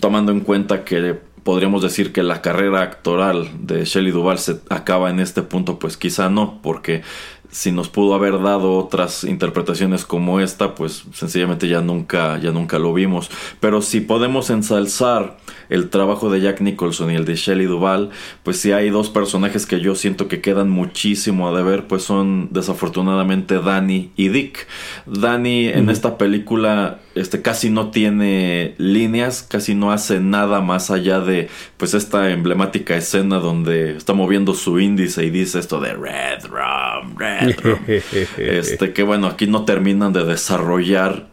[0.00, 5.08] tomando en cuenta que podríamos decir que la carrera actoral de Shelley Duvall se acaba
[5.08, 7.02] en este punto, pues quizá no, porque
[7.50, 12.78] si nos pudo haber dado otras interpretaciones como esta, pues sencillamente ya nunca, ya nunca
[12.78, 13.30] lo vimos.
[13.60, 15.38] Pero si podemos ensalzar
[15.68, 18.10] el trabajo de Jack Nicholson y el de Shelley Duvall,
[18.42, 22.48] pues sí hay dos personajes que yo siento que quedan muchísimo a deber, pues son
[22.52, 24.66] desafortunadamente Danny y Dick.
[25.06, 31.20] Danny en esta película este casi no tiene líneas, casi no hace nada más allá
[31.20, 36.46] de pues esta emblemática escena donde está moviendo su índice y dice esto de Red
[36.46, 37.78] Rum, Red Rum.
[38.38, 41.26] este que bueno, aquí no terminan de desarrollar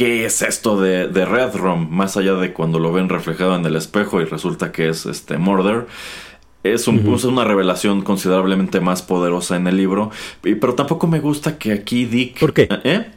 [0.00, 3.66] qué es esto de, de Red Rum, más allá de cuando lo ven reflejado en
[3.66, 5.88] el espejo y resulta que es este Murder.
[6.64, 10.10] Es, un, una revelación considerablemente más poderosa en el libro.
[10.40, 12.40] Pero tampoco me gusta que aquí Dick.
[12.40, 12.66] ¿Por qué?
[12.82, 13.10] ¿Eh?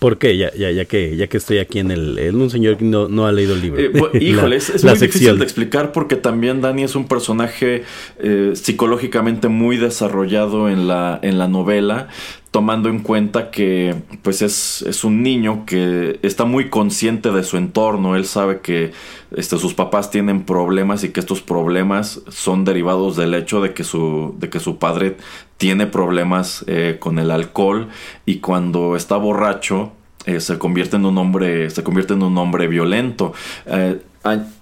[0.00, 0.36] ¿Por qué?
[0.36, 2.18] Ya, ya, ya, que, ya que estoy aquí en el...
[2.18, 3.80] En un señor que no, no ha leído el libro.
[3.80, 7.84] Eh, híjole, es, muy difícil de explicar porque también Dani es un personaje
[8.18, 12.08] eh, psicológicamente muy desarrollado en la, en la novela
[12.50, 17.58] tomando en cuenta que pues es, es, un niño que está muy consciente de su
[17.58, 18.92] entorno, él sabe que
[19.36, 23.84] este, sus papás tienen problemas y que estos problemas son derivados del hecho de que
[23.84, 25.16] su, de que su padre
[25.58, 27.88] tiene problemas eh, con el alcohol
[28.24, 29.92] y cuando está borracho
[30.24, 33.32] eh, se convierte en un hombre se convierte en un hombre violento.
[33.66, 34.00] Eh,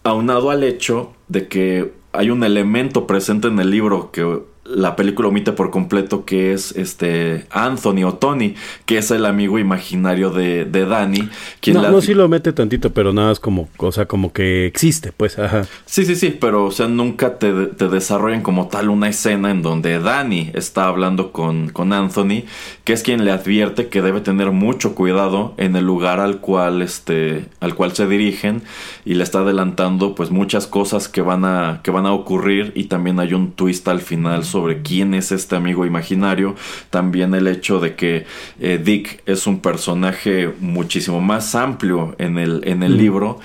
[0.03, 5.29] aunado al hecho de que hay un elemento presente en el libro que la película
[5.29, 8.55] omite por completo que es este Anthony o Tony,
[8.85, 11.29] que es el amigo imaginario de, de Danny.
[11.61, 14.67] Quien no, no, sí lo mete tantito, pero nada es como, o sea, como que
[14.67, 15.67] existe, pues, ajá.
[15.85, 19.62] Sí, sí, sí, pero, o sea, nunca te, te desarrollan como tal una escena en
[19.62, 22.45] donde Danny está hablando con, con Anthony,
[22.85, 26.83] que es quien le advierte que debe tener mucho cuidado en el lugar al cual,
[26.83, 28.62] este, al cual se dirigen
[29.05, 32.85] y le está adelantando, pues, muchas cosas que van a, que van a ocurrir y
[32.85, 36.55] también hay un twist al final sobre quién es este amigo imaginario.
[36.91, 38.27] También el hecho de que
[38.61, 43.41] eh, Dick es un personaje muchísimo más amplio en el, en el libro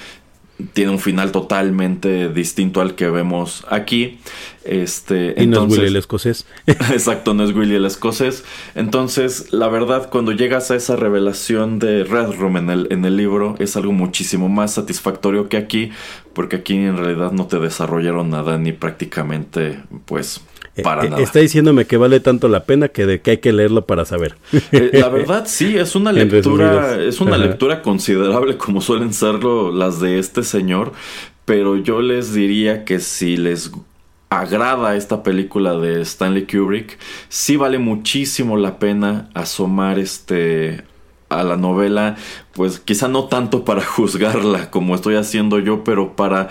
[0.74, 4.20] tiene un final totalmente distinto al que vemos aquí.
[4.64, 6.46] Este, y no es Willy el escocés.
[6.68, 8.44] exacto, no es Willy el escocés.
[8.76, 13.18] Entonces, la verdad, cuando llegas a esa revelación de Red Room en el, en el
[13.18, 15.92] libro, es algo muchísimo más satisfactorio que aquí,
[16.34, 20.42] porque aquí en realidad no te desarrollaron nada ni prácticamente, pues,
[20.76, 23.52] eh, para eh, Está diciéndome que vale tanto la pena que de que hay que
[23.52, 24.36] leerlo para saber.
[24.72, 30.00] Eh, la verdad sí, es una lectura, es una lectura considerable como suelen serlo las
[30.00, 30.94] de este señor,
[31.46, 33.72] pero yo les diría que si les
[34.32, 40.86] agrada esta película de Stanley Kubrick, sí vale muchísimo la pena asomar este
[41.28, 42.16] a la novela,
[42.54, 46.48] pues quizá no tanto para juzgarla como estoy haciendo yo, pero para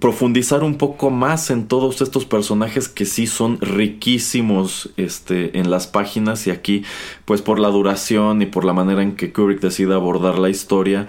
[0.00, 5.86] profundizar un poco más en todos estos personajes que sí son riquísimos este, en las
[5.86, 6.46] páginas.
[6.46, 6.84] Y aquí
[7.26, 11.06] pues por la duración y por la manera en que Kubrick decide abordar la historia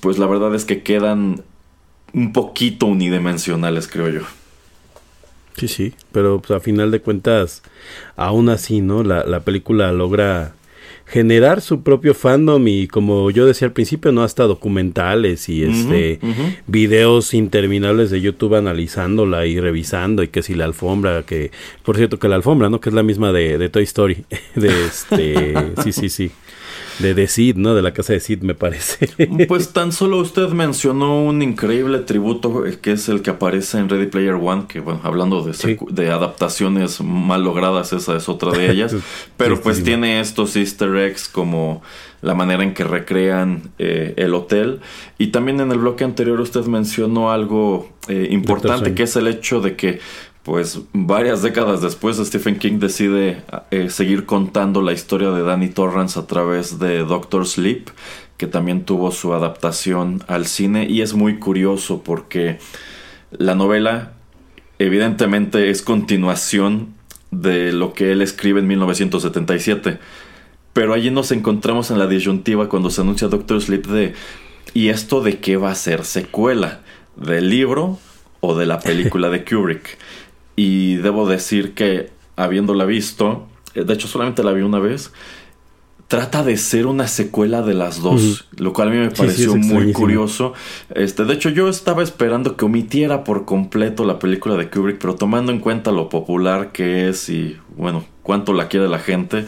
[0.00, 1.42] pues la verdad es que quedan
[2.12, 4.22] un poquito unidimensionales creo yo.
[5.56, 7.62] Sí, sí, pero pues, a final de cuentas
[8.16, 9.02] aún así, ¿no?
[9.02, 10.54] La, la película logra
[11.06, 16.20] generar su propio fandom y como yo decía al principio, no hasta documentales y este
[16.66, 21.50] videos interminables de YouTube analizándola y revisando y que si la alfombra, que
[21.82, 22.80] por cierto que la alfombra, ¿no?
[22.80, 26.30] Que es la misma de, de Toy Story, de este, sí, sí, sí
[27.02, 27.74] de The Sid, ¿no?
[27.74, 29.08] De la casa de Sid, me parece.
[29.46, 33.88] Pues tan solo usted mencionó un increíble tributo eh, que es el que aparece en
[33.88, 38.70] Ready Player One, que bueno, hablando de, de adaptaciones mal logradas, esa es otra de
[38.70, 38.94] ellas.
[39.36, 41.82] pero pues tiene estos easter eggs como
[42.22, 44.80] la manera en que recrean eh, el hotel.
[45.18, 49.60] Y también en el bloque anterior usted mencionó algo eh, importante, que es el hecho
[49.60, 50.00] de que
[50.42, 56.18] pues varias décadas después Stephen King decide eh, seguir contando la historia de Danny Torrance
[56.18, 57.90] a través de Doctor Sleep,
[58.36, 62.58] que también tuvo su adaptación al cine y es muy curioso porque
[63.30, 64.14] la novela
[64.80, 66.94] evidentemente es continuación
[67.30, 70.00] de lo que él escribe en 1977,
[70.72, 74.14] pero allí nos encontramos en la disyuntiva cuando se anuncia Doctor Sleep de
[74.74, 76.80] ¿y esto de qué va a ser secuela?
[77.14, 77.98] ¿Del libro
[78.40, 79.98] o de la película de Kubrick?
[80.62, 85.12] Y debo decir que habiéndola visto, eh, de hecho solamente la vi una vez,
[86.06, 89.92] trata de ser una secuela de las dos, lo cual a mí me pareció muy
[89.92, 90.52] curioso.
[90.94, 95.16] Este, de hecho, yo estaba esperando que omitiera por completo la película de Kubrick, pero
[95.16, 99.46] tomando en cuenta lo popular que es y bueno, cuánto la quiere la gente,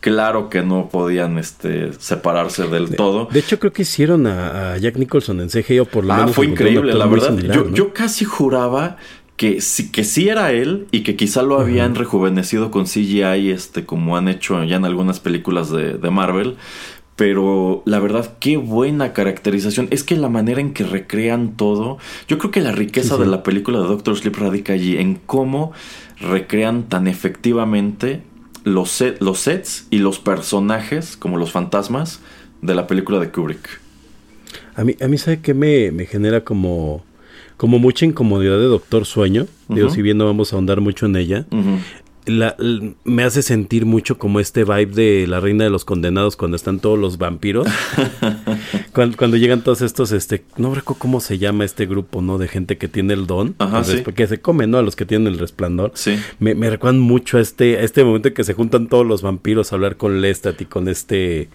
[0.00, 3.28] claro que no podían este, separarse del todo.
[3.30, 6.32] De hecho, creo que hicieron a, Jack Nicholson en CGI o por lo ah, menos.
[6.34, 7.36] fue increíble, la verdad.
[7.36, 8.96] yo, yo casi juraba
[9.36, 13.84] que sí, que sí era él y que quizá lo habían rejuvenecido con CGI, este,
[13.84, 16.56] como han hecho ya en algunas películas de, de, Marvel.
[17.16, 19.88] Pero la verdad, qué buena caracterización.
[19.90, 21.98] Es que la manera en que recrean todo.
[22.26, 25.72] Yo creo que la riqueza de la película de Doctor Sleep radica allí, en cómo
[26.20, 28.22] recrean tan efectivamente
[28.64, 32.20] los, los sets y los personajes, como los fantasmas,
[32.62, 33.80] de la película de Kubrick.
[34.74, 37.04] A mí, a mí ¿sabe qué me, me genera como
[37.56, 39.46] como mucha incomodidad de Doctor Sueño.
[39.68, 41.46] Digo, si bien no vamos a ahondar mucho en ella
[42.26, 42.56] la,
[43.04, 46.80] me hace sentir mucho como este vibe de la reina de los condenados cuando están
[46.80, 47.68] todos los vampiros.
[48.92, 52.38] cuando, llegan todos estos, este, no recuerdo cómo se llama este grupo, ¿no?
[52.38, 53.54] De gente que tiene el don.
[54.14, 54.78] Que se come, ¿no?
[54.78, 55.92] A los que tienen el resplandor.
[55.94, 56.18] Sí.
[56.38, 59.22] Me, me recuerdan mucho a este, a este momento en que se juntan todos los
[59.22, 61.48] vampiros a hablar con Lestat y con este,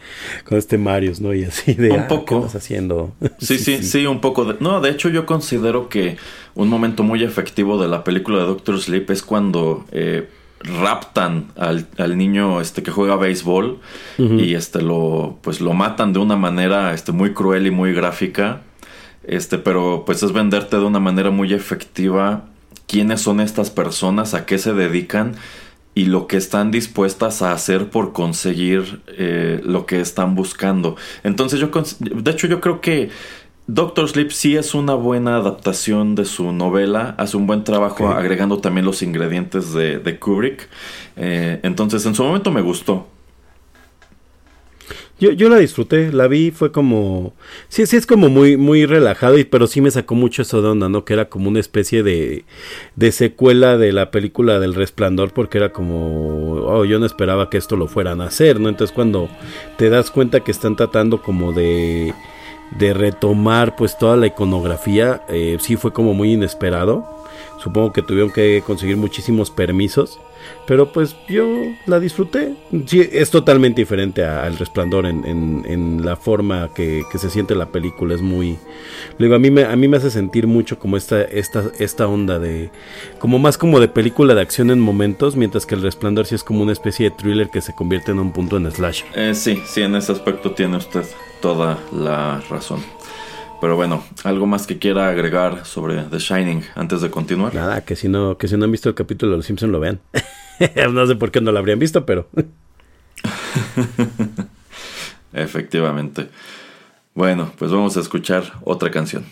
[0.46, 1.34] con este Marius, ¿no?
[1.34, 2.48] Y así de, un ah, poco.
[2.48, 3.14] ¿qué haciendo?
[3.40, 6.18] Sí, sí, sí, un poco de, no, de hecho yo considero que
[6.56, 10.28] un momento muy efectivo de la película de Doctor Sleep es cuando, eh,
[10.60, 13.80] raptan al, al niño este que juega béisbol
[14.18, 18.62] y este lo pues lo matan de una manera este muy cruel y muy gráfica.
[19.24, 22.46] Este pero pues es venderte de una manera muy efectiva
[22.88, 25.36] quiénes son estas personas a qué se dedican
[25.96, 30.96] y lo que están dispuestas a hacer por conseguir eh, lo que están buscando.
[31.24, 33.10] Entonces yo de hecho yo creo que
[33.72, 38.58] Doctor Sleep sí es una buena adaptación de su novela, hace un buen trabajo agregando
[38.58, 40.68] también los ingredientes de, de Kubrick.
[41.16, 43.08] Eh, entonces en su momento me gustó.
[45.20, 47.34] Yo, yo la disfruté, la vi, fue como...
[47.68, 50.70] Sí, sí es como muy, muy relajado, y, pero sí me sacó mucho eso de
[50.70, 51.06] onda, ¿no?
[51.06, 52.46] Que era como una especie de,
[52.96, 56.54] de secuela de la película del Resplandor, porque era como...
[56.54, 58.68] Oh, yo no esperaba que esto lo fueran a hacer, ¿no?
[58.68, 59.30] Entonces cuando
[59.78, 62.16] te das cuenta que están tratando como de...
[62.78, 67.18] De retomar pues toda la iconografía, eh, sí fue como muy inesperado.
[67.64, 70.20] Supongo que tuvieron que conseguir muchísimos permisos.
[70.66, 71.46] Pero pues yo
[71.86, 72.56] la disfruté.
[72.86, 77.56] Sí, es totalmente diferente al resplandor en, en- en la forma que, que se siente
[77.56, 78.16] la película.
[78.16, 78.58] Es muy.
[79.18, 82.40] Digo, a mí me, a mí me hace sentir mucho como esta, esta, esta onda
[82.40, 82.72] de.
[83.20, 85.36] como más como de película de acción en momentos.
[85.36, 88.20] Mientras que el resplandor sí es como una especie de thriller que se convierte en
[88.20, 89.04] un punto en slash.
[89.16, 91.04] Eh, sí, sí, en ese aspecto tiene usted
[91.42, 92.84] toda la razón.
[93.62, 97.54] Pero bueno, algo más que quiera agregar sobre The Shining antes de continuar.
[97.54, 99.80] Nada, que si no, que si no han visto el capítulo de Los Simpson lo
[99.80, 100.00] vean.
[100.92, 102.28] no sé por qué no lo habrían visto, pero.
[105.34, 106.30] Efectivamente.
[107.14, 109.26] Bueno, pues vamos a escuchar otra canción.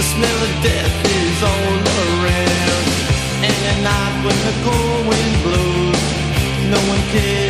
[0.00, 2.86] The smell of death is all around.
[3.44, 6.00] And at night when the cold wind blows,
[6.72, 7.49] no one cares,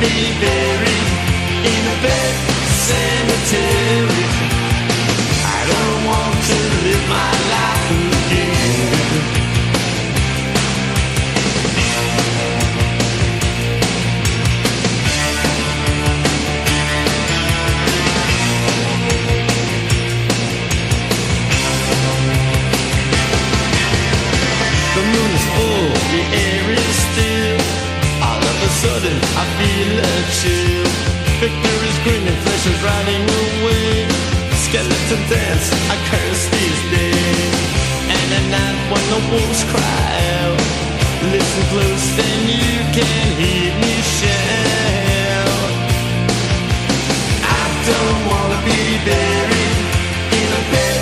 [0.00, 1.08] Be buried
[1.66, 2.34] in a pet
[2.86, 4.26] cemetery.
[5.42, 7.97] I don't want to live my life
[29.58, 30.88] feel a chill.
[31.42, 34.06] Victor is grinning, flesh is riding away.
[34.64, 37.54] Skeleton dance, I curse these days.
[38.14, 40.08] And at night when the wolves cry
[40.42, 40.60] out,
[41.34, 45.72] listen close, then you can hear me shout.
[47.58, 49.78] I don't wanna be buried
[50.38, 51.00] in a pet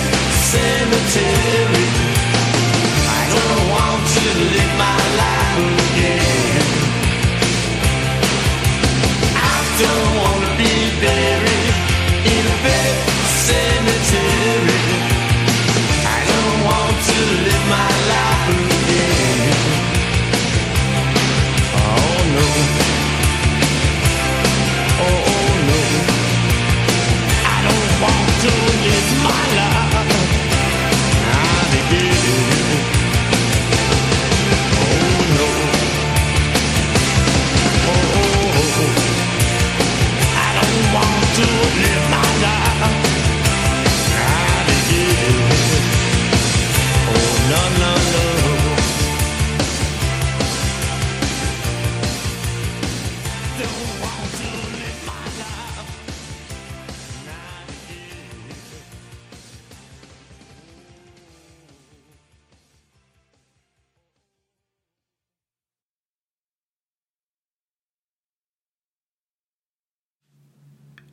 [0.51, 1.76] cemetery.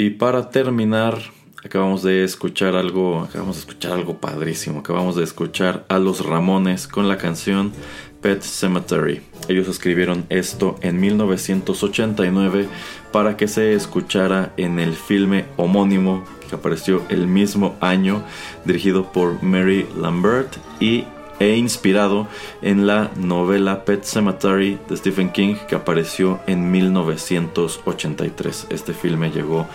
[0.05, 1.19] Y para terminar,
[1.65, 4.81] acabamos de escuchar algo, acabamos de escuchar algo padrísimo.
[4.81, 7.73] Acabamos de escuchar a los Ramones con la canción
[8.21, 9.23] Pet Cemetery.
[9.49, 12.69] Ellos escribieron esto en 1989
[13.13, 18.23] para que se escuchara en el filme homónimo que apareció el mismo año,
[18.67, 21.05] dirigido por Mary Lambert y
[21.39, 22.27] e inspirado
[22.63, 28.67] en la novela Pet Cemetery de Stephen King que apareció en 1983.
[28.71, 29.67] Este filme llegó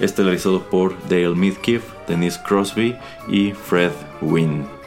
[0.00, 2.96] estelarizado por Dale Midkiff, Denise Crosby
[3.28, 4.78] y Fred Wynn.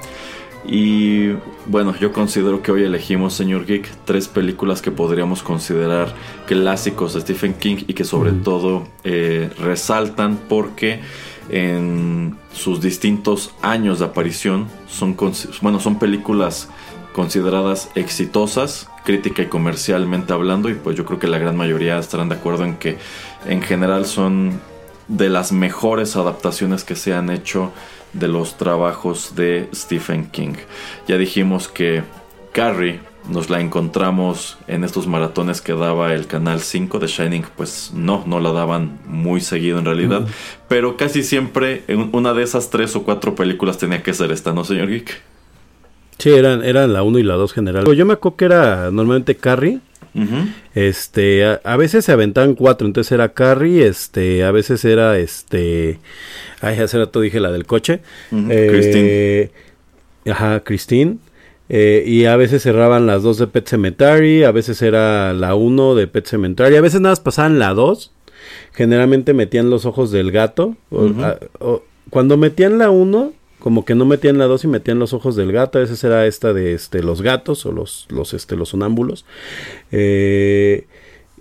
[0.65, 1.32] Y
[1.65, 6.13] bueno, yo considero que hoy elegimos, señor Geek, tres películas que podríamos considerar
[6.45, 10.99] clásicos de Stephen King y que sobre todo eh, resaltan porque
[11.52, 15.18] en sus distintos años de aparición son,
[15.62, 16.70] bueno, son películas
[17.14, 22.30] consideradas exitosas, crítica y comercialmente hablando, y pues yo creo que la gran mayoría estarán
[22.30, 22.97] de acuerdo en que
[23.45, 24.62] en general son
[25.10, 27.74] de las mejores adaptaciones que se han hecho
[28.14, 30.54] de los trabajos de Stephen King.
[31.08, 32.04] Ya dijimos que
[32.54, 37.91] Carrie nos la encontramos en estos maratones que daba el canal 5 de Shining, pues
[37.93, 40.26] no, no la daban muy seguido en realidad,
[40.67, 44.53] pero casi siempre en una de esas tres o cuatro películas tenía que ser esta,
[44.53, 45.22] ¿no, señor Geek?
[46.17, 47.95] Sí, eran, eran la 1 y la 2 general.
[47.95, 49.80] Yo me acuerdo que era normalmente Carrie.
[50.76, 55.99] Este, a, veces se aventaban cuatro, entonces era Carrie, este, a veces era este,
[56.59, 58.01] ay, hace rato dije la del coche,
[58.49, 59.51] eh,
[60.30, 61.17] ajá, Christine,
[61.74, 65.95] eh, y a veces cerraban las dos de Pet Cemetery, a veces era la 1
[65.95, 68.11] de Pet Cemetery, a veces nada más pasaban la 2.
[68.74, 70.76] Generalmente metían los ojos del gato.
[72.09, 75.53] cuando metían la 1, como que no metían la 2 y metían los ojos del
[75.53, 75.78] gato.
[75.78, 79.24] A veces era esta de este, los gatos o los, los, este, los sonámbulos.
[79.93, 80.88] Eh,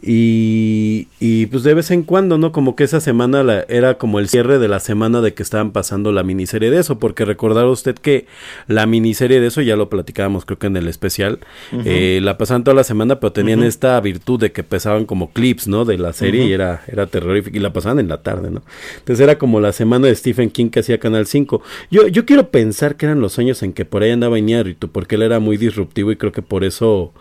[0.03, 2.53] y, y, pues de vez en cuando, ¿no?
[2.53, 5.73] Como que esa semana la, era como el cierre de la semana de que estaban
[5.73, 8.27] pasando la miniserie de eso, porque recordar usted que
[8.67, 11.41] la miniserie de eso, ya lo platicábamos creo que en el especial,
[11.85, 15.69] eh, la pasaban toda la semana, pero tenían esta virtud de que pesaban como clips,
[15.69, 15.85] ¿no?
[15.85, 18.63] De la serie y era, era terrorífico, y la pasaban en la tarde, ¿no?
[18.99, 21.63] Entonces era como la semana de Stephen King que hacía Canal 5.
[21.91, 25.17] Yo, yo quiero pensar que eran los años en que por ahí andaba Iñárritu, porque
[25.17, 27.13] él era muy disruptivo y creo que por eso,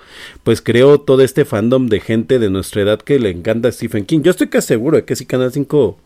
[0.44, 4.22] pues creó todo este fandom de gente de nuestro edad que le encanta Stephen King.
[4.22, 5.98] Yo estoy casi seguro de que si Canal 5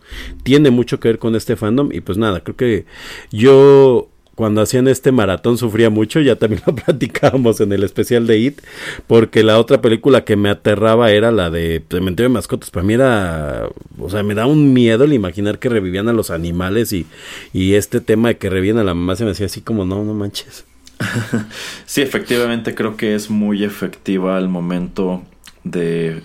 [0.43, 1.91] tiene mucho que ver con este fandom.
[1.91, 2.85] Y pues nada, creo que
[3.31, 8.39] yo cuando hacían este maratón sufría mucho, ya también lo platicábamos en el especial de
[8.39, 8.61] It,
[9.07, 12.71] porque la otra película que me aterraba era la de Cementerio de Mascotas.
[12.71, 13.69] Para mí era,
[13.99, 17.05] o sea, me da un miedo el imaginar que revivían a los animales y,
[17.53, 20.03] y este tema de que revivían a la mamá se me hacía así como, no,
[20.03, 20.65] no manches.
[21.85, 25.23] sí, efectivamente creo que es muy efectiva al momento
[25.63, 26.21] de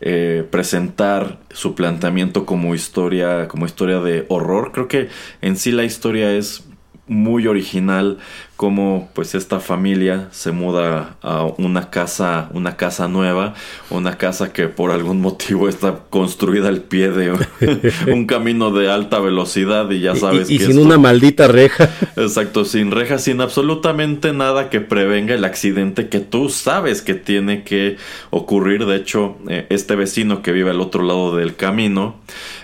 [0.00, 4.72] eh, presentar su planteamiento como historia, como historia de horror.
[4.72, 5.08] Creo que
[5.40, 6.64] en sí la historia es
[7.08, 8.18] muy original
[8.58, 13.54] como pues esta familia se muda a una casa una casa nueva
[13.88, 17.38] una casa que por algún motivo está construida al pie de
[18.12, 21.88] un camino de alta velocidad y ya sabes y, sin una maldita reja.
[22.16, 27.62] Exacto sin reja sin absolutamente nada que prevenga el accidente que tú sabes que tiene
[27.62, 27.96] que
[28.30, 28.86] ocurrir.
[28.86, 32.16] De hecho eh, este vecino que vive al otro lado del camino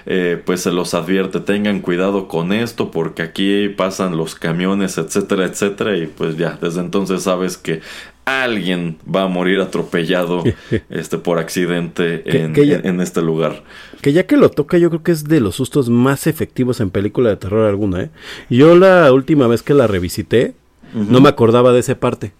[0.07, 5.45] eh, pues se los advierte tengan cuidado con esto porque aquí pasan los camiones etcétera
[5.45, 7.81] etcétera y pues ya, desde entonces sabes que
[8.25, 10.43] alguien va a morir atropellado
[10.91, 13.63] este por accidente en, este lugar.
[14.01, 16.91] Que ya que lo toca, yo creo que es de los sustos más efectivos en
[16.91, 18.11] película de terror alguna, ¿eh?
[18.51, 20.55] Yo la última vez que la revisité,
[20.95, 22.33] no me acordaba de esa parte.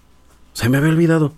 [0.53, 1.33] Se me había olvidado.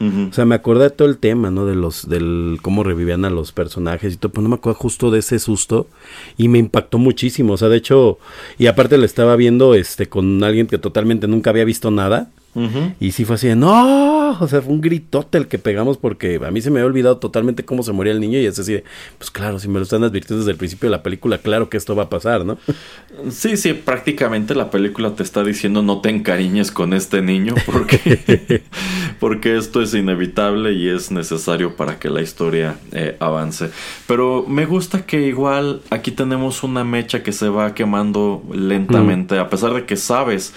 [0.00, 1.64] O sea, me acordé de todo el tema, ¿no?
[1.64, 5.10] De los, del cómo revivían a los personajes y todo, pero no me acuerdo justo
[5.10, 5.86] de ese susto
[6.36, 7.54] y me impactó muchísimo.
[7.54, 8.18] O sea, de hecho,
[8.58, 12.30] y aparte le estaba viendo este con alguien que totalmente nunca había visto nada.
[13.00, 16.40] Y sí fue así de, no, o sea, fue un gritote el que pegamos porque
[16.44, 18.74] a mí se me había olvidado totalmente cómo se moría el niño y es así
[18.74, 18.84] de,
[19.18, 21.76] pues claro, si me lo están advirtiendo desde el principio de la película, claro que
[21.76, 22.58] esto va a pasar, ¿no?
[23.30, 28.62] Sí, sí, prácticamente la película te está diciendo no te encariñes con este niño porque,
[29.20, 33.70] porque esto es inevitable y es necesario para que la historia eh, avance.
[34.08, 39.48] Pero me gusta que igual aquí tenemos una mecha que se va quemando lentamente, a
[39.48, 40.52] pesar de que sabes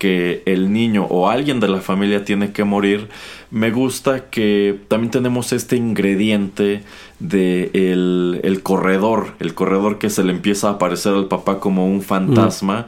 [0.00, 3.08] que el niño o alguien de la familia tiene que morir,
[3.50, 6.84] me gusta que también tenemos este ingrediente
[7.18, 12.00] de el, corredor, el corredor que se le empieza a aparecer al papá como un
[12.00, 12.86] fantasma,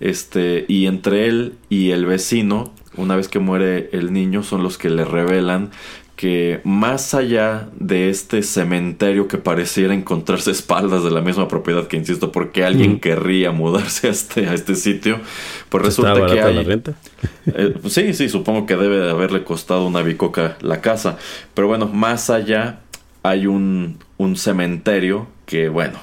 [0.00, 4.78] este, y entre él y el vecino, una vez que muere el niño, son los
[4.78, 5.70] que le revelan
[6.16, 11.96] que más allá de este cementerio que pareciera encontrarse espaldas de la misma propiedad que
[11.96, 15.18] insisto porque alguien querría mudarse a este, a este sitio
[15.68, 16.94] pues ¿Está resulta que hay la renta?
[17.46, 21.18] eh, sí, sí, supongo que debe de haberle costado una bicoca la casa.
[21.54, 22.80] Pero bueno, más allá
[23.22, 25.98] hay un, un cementerio que, bueno,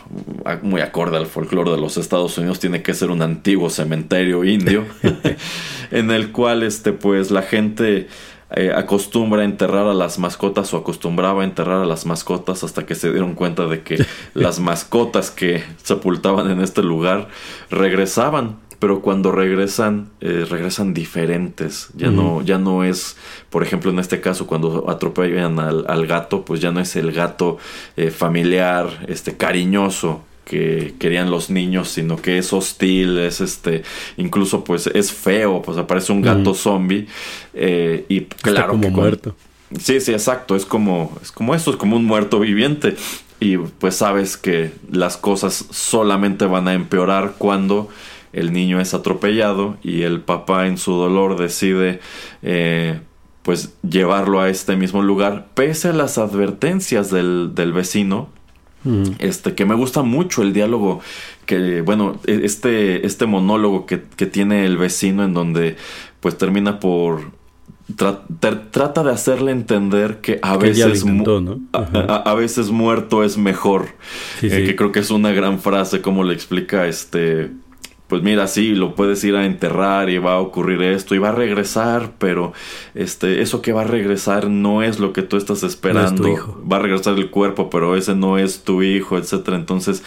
[0.61, 4.85] muy acorde al folclore de los Estados Unidos, tiene que ser un antiguo cementerio indio,
[5.91, 8.07] en el cual, este, pues, la gente
[8.56, 12.86] eh, acostumbra a enterrar a las mascotas o acostumbraba a enterrar a las mascotas hasta
[12.86, 17.30] que se dieron cuenta de que las mascotas que sepultaban en este lugar
[17.69, 18.57] regresaban.
[18.80, 21.90] Pero cuando regresan eh, regresan diferentes.
[21.95, 23.15] Ya no ya no es
[23.52, 27.11] por ejemplo en este caso cuando atropellan al, al gato pues ya no es el
[27.11, 27.60] gato
[27.95, 33.84] eh, familiar este cariñoso que querían los niños sino que es hostil es este
[34.18, 36.55] incluso pues es feo pues aparece un gato Ujú.
[36.55, 37.07] zombie
[37.53, 39.35] eh, y Está claro como que con- muerto.
[39.80, 40.57] Sí, sí, exacto.
[40.57, 42.97] Es como, es como eso, es como un muerto viviente.
[43.39, 47.88] Y pues sabes que las cosas solamente van a empeorar cuando
[48.34, 52.01] el niño es atropellado y el papá en su dolor decide
[52.41, 52.99] eh,
[53.43, 58.27] pues llevarlo a este mismo lugar, pese a las advertencias del, del vecino,
[59.20, 61.02] Este que me gusta mucho el diálogo
[61.45, 65.76] que bueno e- este este monólogo que, que tiene el vecino en donde
[66.20, 67.32] pues termina por
[67.95, 68.22] tra-
[68.72, 71.60] trata de hacerle entender que a Que veces intentó, ¿no?
[71.74, 73.90] a, a- a veces muerto es mejor
[74.40, 74.66] Sí, Eh, sí.
[74.66, 77.52] que creo que es una gran frase como le explica este
[78.11, 81.29] pues mira, sí, lo puedes ir a enterrar y va a ocurrir esto y va
[81.29, 82.51] a regresar, pero
[82.93, 86.27] este, eso que va a regresar no es lo que tú estás esperando.
[86.27, 86.61] hijo.
[86.69, 89.55] Va a regresar el cuerpo, pero ese no es tu hijo, etcétera.
[89.55, 90.03] Entonces,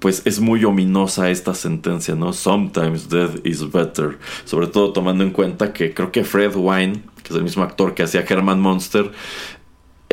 [0.00, 2.32] pues es muy ominosa esta sentencia, ¿no?
[2.32, 4.18] Sometimes death is better.
[4.44, 7.94] Sobre todo tomando en cuenta que creo que Fred Wine, que es el mismo actor
[7.94, 9.12] que hacía Herman Monster,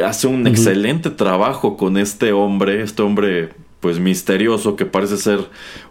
[0.05, 3.49] hace un excelente trabajo con este hombre, este hombre
[3.81, 5.39] pues misterioso que parece ser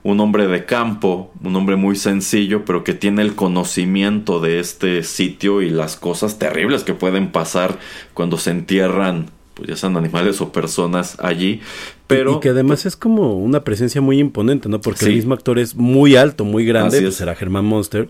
[0.05, 5.03] un hombre de campo, un hombre muy sencillo, pero que tiene el conocimiento de este
[5.03, 7.79] sitio y las cosas terribles que pueden pasar
[8.15, 11.61] cuando se entierran, pues ya sean animales o personas allí,
[12.07, 14.81] pero y que además es como una presencia muy imponente, ¿no?
[14.81, 18.09] Porque el mismo actor es muy alto, muy grande, Así pues Germán Monster,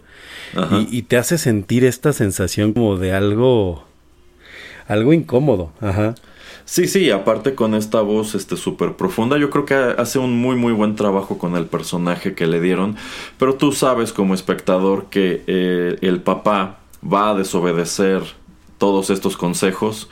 [0.73, 3.85] y, y te hace sentir esta sensación como de algo,
[4.87, 6.15] algo incómodo, ajá.
[6.71, 10.55] Sí, sí, aparte con esta voz este súper profunda, yo creo que hace un muy
[10.55, 12.95] muy buen trabajo con el personaje que le dieron,
[13.41, 18.23] pero tú sabes como espectador que eh, el papá va a desobedecer
[18.79, 20.09] todos estos consejos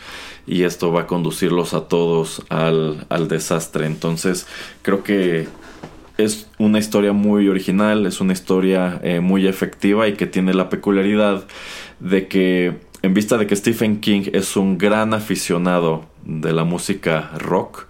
[0.48, 3.86] y esto va a conducirlos a todos al, al desastre.
[3.86, 4.48] Entonces
[4.82, 5.46] creo que
[6.16, 10.68] es una historia muy original, es una historia eh, muy efectiva y que tiene la
[10.68, 11.44] peculiaridad
[12.00, 17.30] de que en vista de que Stephen King es un gran aficionado de la música
[17.38, 17.86] rock,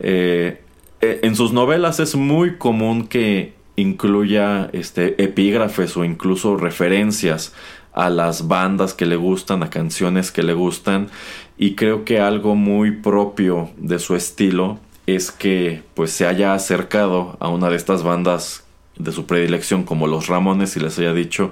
[0.00, 0.62] eh,
[1.00, 7.54] eh, en sus novelas es muy común que incluya este, epígrafes o incluso referencias
[7.92, 11.08] a las bandas que le gustan, a canciones que le gustan
[11.56, 17.36] y creo que algo muy propio de su estilo es que pues se haya acercado
[17.40, 18.64] a una de estas bandas
[18.96, 21.50] de su predilección como los Ramones y les haya dicho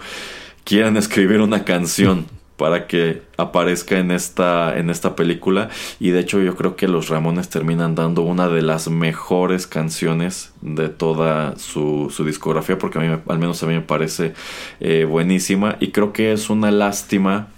[0.65, 2.27] quieren escribir una canción
[2.59, 5.71] para que aparezca en esta en esta película.
[6.01, 10.53] Y de hecho yo creo que los Ramones terminan dando una de las mejores canciones
[10.61, 14.35] de toda su, su discografía porque a mí al menos a mí me parece
[14.81, 15.77] eh, buenísima.
[15.81, 17.49] Y creo que es una lástima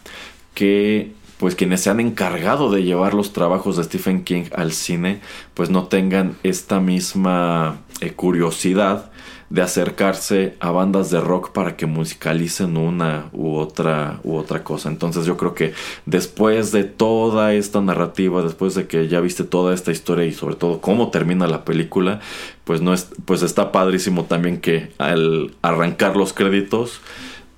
[0.55, 5.21] que pues quienes se han encargado de llevar los trabajos de Stephen King al cine
[5.55, 9.11] pues no tengan esta misma eh, curiosidad
[9.51, 14.89] de acercarse a bandas de rock para que musicalicen una u otra u otra cosa.
[14.89, 15.75] Entonces yo creo que
[16.07, 20.55] después de toda esta narrativa, después de que ya viste toda esta historia y sobre
[20.55, 22.21] todo cómo termina la película,
[22.65, 27.01] pues no es pues está padrísimo también que al arrancar los créditos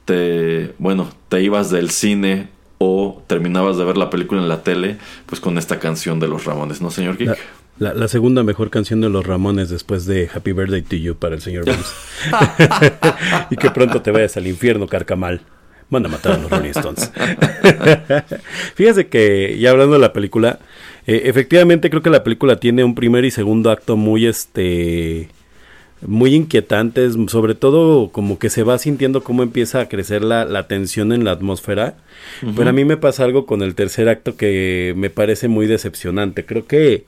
[0.07, 2.49] te bueno, te ibas del cine
[2.79, 4.97] o terminabas de ver la película en la tele,
[5.27, 7.39] pues con esta canción de los Ramones, ¿no, señor Geek?
[7.79, 11.35] La, la- segunda mejor canción de los Ramones después de Happy Birthday to You para
[11.35, 11.93] el señor Burns.
[13.51, 15.41] y que pronto te vayas al infierno, carcamal.
[15.89, 17.13] Manda a matar a los Rolling Stones.
[18.75, 20.59] Fíjese que, ya hablando de la película,
[21.07, 25.29] eh, efectivamente creo que la película tiene un primer y segundo acto muy, este,
[26.07, 30.67] muy inquietantes, sobre todo como que se va sintiendo cómo empieza a crecer la, la
[30.67, 31.97] tensión en la atmósfera.
[32.57, 36.45] Pero a mí me pasa algo con el tercer acto que me parece muy decepcionante.
[36.45, 37.05] Creo que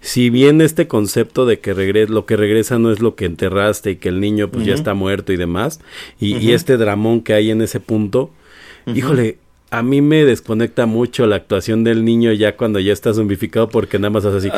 [0.00, 3.92] si bien este concepto de que regres lo que regresa no es lo que enterraste
[3.92, 5.80] y que el niño pues ya está muerto y demás,
[6.20, 8.30] y, y este dramón que hay en ese punto,
[8.86, 9.38] híjole,
[9.70, 13.98] a mí me desconecta mucho la actuación del niño ya cuando ya está zombificado porque
[13.98, 14.50] nada más hace así.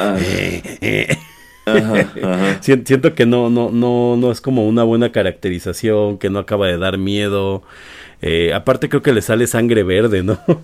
[1.77, 2.63] Ajá, ajá.
[2.63, 6.67] Sien- Siento que no, no, no, no es como una buena caracterización, que no acaba
[6.67, 7.63] de dar miedo.
[8.23, 10.39] Eh, aparte creo que le sale sangre verde, ¿no?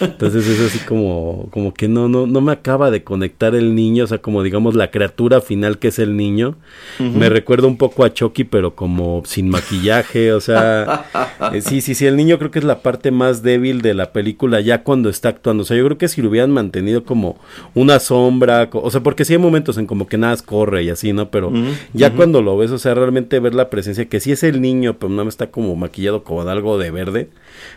[0.00, 4.04] Entonces es así como, como que no, no, no me acaba de conectar el niño,
[4.04, 6.56] o sea, como digamos la criatura final que es el niño.
[6.98, 11.06] Me recuerda un poco a Chucky, pero como sin maquillaje, o sea,
[11.52, 14.12] eh, sí, sí, sí, el niño creo que es la parte más débil de la
[14.12, 15.62] película ya cuando está actuando.
[15.62, 17.38] O sea, yo creo que si lo hubieran mantenido como
[17.74, 21.12] una sombra, o sea, porque sí hay momentos en como que nada corre y así,
[21.12, 21.30] ¿no?
[21.30, 21.52] Pero
[21.92, 24.98] ya cuando lo ves, o sea, realmente ver la presencia, que sí es el niño,
[24.98, 27.28] pero no está como maquillado como de algo de verde.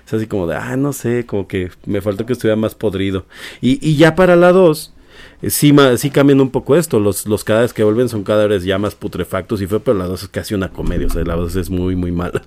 [0.06, 3.26] Es así como de, ah, no sé, como que me faltó que estuviera más podrido.
[3.62, 4.94] Y, y ya para la 2,
[5.42, 7.00] eh, sí, sí cambian un poco esto.
[7.00, 10.24] Los, los cadáveres que vuelven son cadáveres ya más putrefactos y fue, pero la 2
[10.24, 11.08] es casi una comedia.
[11.08, 12.42] O sea, la 2 es muy, muy mala.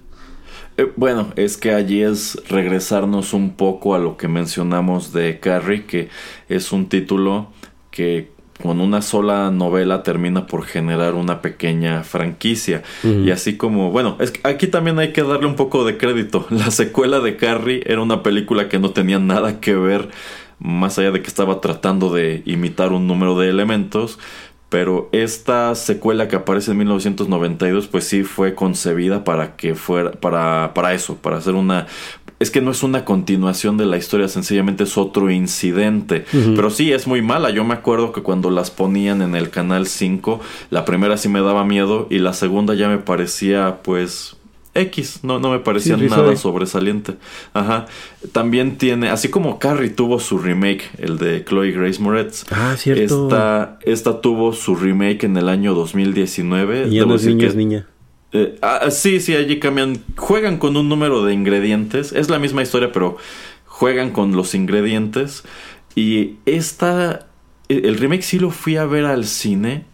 [0.76, 5.86] Eh, bueno, es que allí es regresarnos un poco a lo que mencionamos de Carrie,
[5.86, 6.08] que
[6.48, 7.52] es un título
[7.90, 12.82] que con una sola novela termina por generar una pequeña franquicia.
[13.02, 16.46] Y así como, bueno, es que aquí también hay que darle un poco de crédito.
[16.50, 20.08] La secuela de Carrie era una película que no tenía nada que ver,
[20.58, 24.18] más allá de que estaba tratando de imitar un número de elementos.
[24.68, 30.74] Pero esta secuela que aparece en 1992, pues sí fue concebida para que fuera, para,
[30.74, 31.86] para eso, para hacer una...
[32.40, 36.24] Es que no es una continuación de la historia, sencillamente es otro incidente.
[36.32, 37.50] Pero sí, es muy mala.
[37.50, 40.40] Yo me acuerdo que cuando las ponían en el canal 5,
[40.70, 44.36] la primera sí me daba miedo y la segunda ya me parecía, pues,
[44.74, 45.20] X.
[45.22, 47.14] No, no me parecía Sí, nada sobresaliente.
[47.54, 47.86] Ajá.
[48.32, 52.44] También tiene, así como Carrie tuvo su remake, el de Chloe Grace Moretz.
[52.50, 53.26] Ah, cierto.
[53.28, 56.88] Esta, esta tuvo su remake en el año 2019.
[56.88, 57.86] Y ya Debo no es que- es niña.
[58.34, 60.02] Eh, ah, sí, sí, allí cambian.
[60.16, 62.12] Juegan con un número de ingredientes.
[62.12, 63.16] Es la misma historia, pero
[63.64, 65.44] juegan con los ingredientes.
[65.94, 67.28] Y esta.
[67.68, 69.84] El el remake sí lo fui a ver al cine.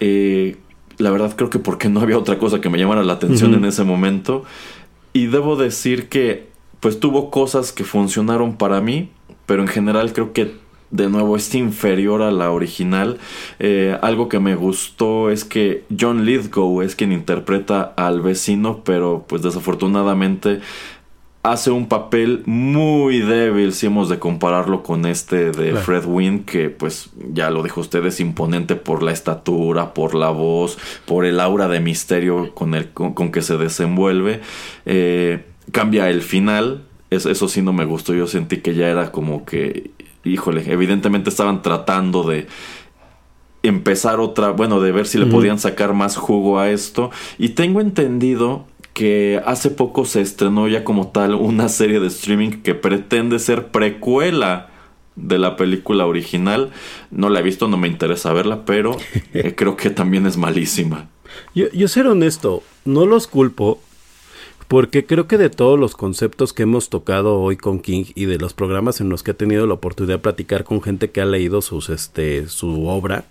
[0.00, 0.56] Eh,
[0.98, 3.64] la verdad, creo que porque no había otra cosa que me llamara la atención en
[3.64, 4.44] ese momento.
[5.12, 6.48] Y debo decir que,
[6.80, 9.10] pues tuvo cosas que funcionaron para mí,
[9.46, 10.56] pero en general creo que
[10.90, 13.18] de nuevo es inferior a la original.
[13.58, 19.24] Eh, algo que me gustó es que John Lithgow es quien interpreta al vecino, pero
[19.28, 20.60] pues desafortunadamente
[21.42, 25.76] hace un papel muy débil si hemos de compararlo con este de Claro.
[25.86, 30.28] Fred Wynn, que pues ya lo dijo usted, es imponente por la estatura, por la
[30.28, 30.76] voz,
[31.06, 34.40] por el aura de misterio con, el, con, con que se desenvuelve.
[34.84, 39.10] Eh, cambia el final, es- eso sí no me gustó, yo sentí que ya era
[39.10, 39.92] como que,
[40.24, 42.46] híjole, evidentemente estaban tratando de
[43.62, 47.10] empezar otra, bueno, de ver si le podían sacar más jugo a esto.
[47.38, 52.62] Y tengo entendido que hace poco se estrenó ya como tal una serie de streaming
[52.62, 54.70] que pretende ser precuela
[55.16, 56.70] de la película original.
[57.10, 58.96] No la he visto, no me interesa verla, pero
[59.34, 61.08] eh, creo que también es malísima.
[61.54, 63.80] Yo, yo ser honesto, no los culpo
[64.70, 68.38] porque creo que de todos los conceptos que hemos tocado hoy con King y de
[68.38, 71.24] los programas en los que he tenido la oportunidad de platicar con gente que ha
[71.24, 73.24] leído sus, este, su obra,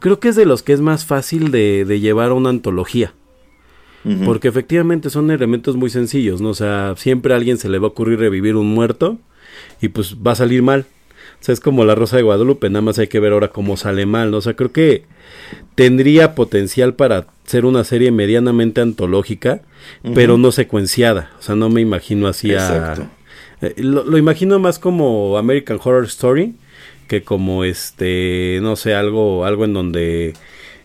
[0.00, 3.12] creo que es de los que es más fácil de, de llevar a una antología.
[4.24, 6.48] Porque efectivamente son elementos muy sencillos, ¿no?
[6.48, 9.16] O sea, siempre a alguien se le va a ocurrir revivir un muerto
[9.80, 10.86] y pues va a salir mal.
[11.40, 13.76] O sea, es como la Rosa de Guadalupe, nada más hay que ver ahora cómo
[13.76, 14.38] sale mal, ¿no?
[14.38, 15.04] O sea, creo que
[15.78, 19.60] tendría potencial para ser una serie medianamente antológica,
[20.12, 21.30] pero no secuenciada.
[21.38, 22.54] O sea, no me imagino así a...
[22.56, 23.06] Exacto.
[23.62, 26.54] Eh, lo, lo imagino más como American Horror Story
[27.06, 30.34] que como este, no sé, algo, algo en donde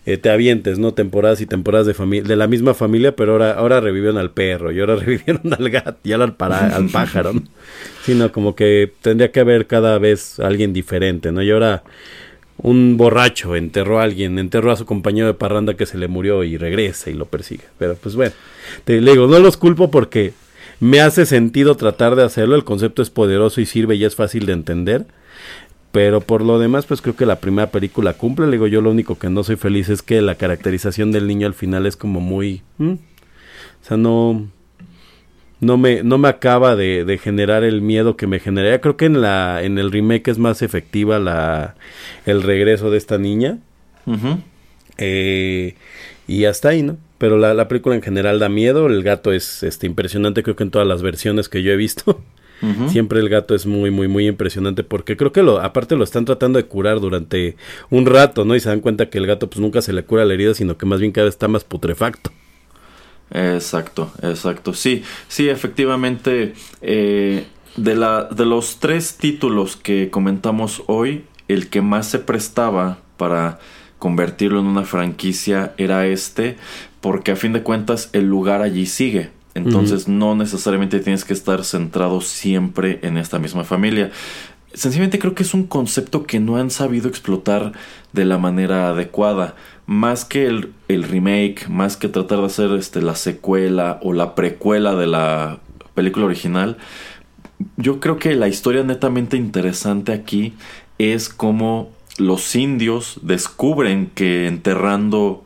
[0.06, 0.94] eh, te avientes, ¿no?
[0.94, 4.70] Temporadas y temporadas de familia, de la misma familia, pero ahora, ahora revivieron al perro
[4.72, 7.42] y ahora revivieron al gato y ahora al, para- al pájaro, ¿no?
[8.04, 11.42] Sino como que tendría que haber cada vez alguien diferente, ¿no?
[11.42, 11.82] Y ahora
[12.58, 16.44] un borracho enterró a alguien, enterró a su compañero de parranda que se le murió
[16.44, 17.64] y regresa y lo persigue.
[17.78, 18.32] Pero pues bueno,
[18.84, 20.32] te digo, no los culpo porque
[20.80, 24.46] me hace sentido tratar de hacerlo, el concepto es poderoso y sirve y es fácil
[24.46, 25.06] de entender.
[25.92, 28.46] Pero por lo demás, pues creo que la primera película cumple.
[28.46, 31.46] Le digo, yo lo único que no soy feliz es que la caracterización del niño
[31.46, 32.62] al final es como muy...
[32.80, 32.96] O
[33.80, 34.48] sea, no...
[35.64, 38.80] No me, no me acaba de, de generar el miedo que me generaría.
[38.80, 41.74] Creo que en la en el remake es más efectiva la
[42.26, 43.58] el regreso de esta niña.
[44.98, 45.74] Eh,
[46.28, 46.96] y hasta ahí, ¿no?
[47.18, 48.86] Pero la, la película en general da miedo.
[48.86, 52.20] El gato es este impresionante, creo que en todas las versiones que yo he visto.
[52.88, 56.24] Siempre el gato es muy, muy, muy impresionante porque creo que lo, aparte lo están
[56.24, 57.56] tratando de curar durante
[57.90, 58.54] un rato, ¿no?
[58.56, 60.78] Y se dan cuenta que el gato pues nunca se le cura la herida, sino
[60.78, 62.30] que más bien cada vez está más putrefacto.
[63.30, 64.74] Exacto, exacto.
[64.74, 66.54] Sí, sí, efectivamente.
[66.82, 67.46] eh,
[67.76, 73.58] de, la, de los tres títulos que comentamos hoy, el que más se prestaba para
[73.98, 76.56] convertirlo en una franquicia era este,
[77.00, 79.30] porque a fin de cuentas el lugar allí sigue.
[79.54, 84.10] Entonces no necesariamente tienes que estar centrado siempre en esta misma familia.
[84.74, 87.72] Sencillamente creo que es un concepto que no han sabido explotar
[88.12, 89.54] de la manera adecuada.
[89.86, 94.34] Más que el, el remake, más que tratar de hacer este, la secuela o la
[94.34, 95.60] precuela de la
[95.94, 96.76] película original,
[97.76, 100.54] yo creo que la historia netamente interesante aquí
[100.98, 105.44] es cómo los indios descubren que enterrando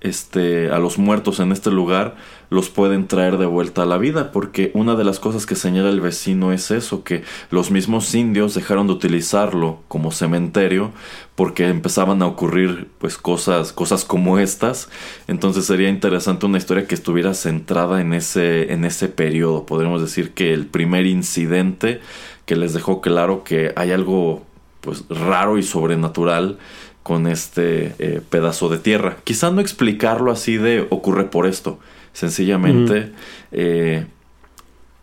[0.00, 2.16] este a los muertos en este lugar
[2.50, 5.90] los pueden traer de vuelta a la vida porque una de las cosas que señala
[5.90, 10.90] el vecino es eso que los mismos indios dejaron de utilizarlo como cementerio
[11.34, 14.88] porque empezaban a ocurrir pues cosas cosas como estas
[15.26, 20.32] entonces sería interesante una historia que estuviera centrada en ese en ese periodo podríamos decir
[20.32, 22.00] que el primer incidente
[22.46, 24.42] que les dejó claro que hay algo
[24.80, 26.58] pues raro y sobrenatural
[27.02, 29.16] con este eh, pedazo de tierra.
[29.24, 31.78] Quizá no explicarlo así de ocurre por esto.
[32.18, 33.12] Sencillamente,
[33.52, 34.06] eh,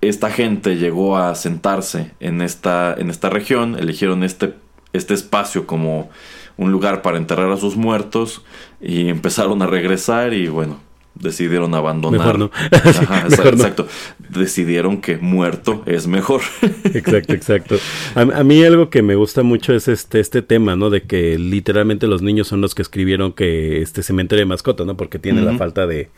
[0.01, 4.55] esta gente llegó a sentarse en esta, en esta región, eligieron este,
[4.91, 6.09] este espacio como
[6.57, 8.43] un lugar para enterrar a sus muertos
[8.81, 10.81] y empezaron a regresar y bueno,
[11.15, 12.19] decidieron abandonar.
[12.19, 12.51] Mejor no.
[12.71, 13.51] Ajá, Mejor no.
[13.51, 13.87] exacto.
[14.29, 16.41] Decidieron que muerto es mejor.
[16.93, 17.75] Exacto, exacto.
[18.15, 20.89] A, a mí algo que me gusta mucho es este este tema, ¿no?
[20.89, 24.97] De que literalmente los niños son los que escribieron que este cementerio de mascota, ¿no?
[24.97, 26.09] Porque tiene la falta de,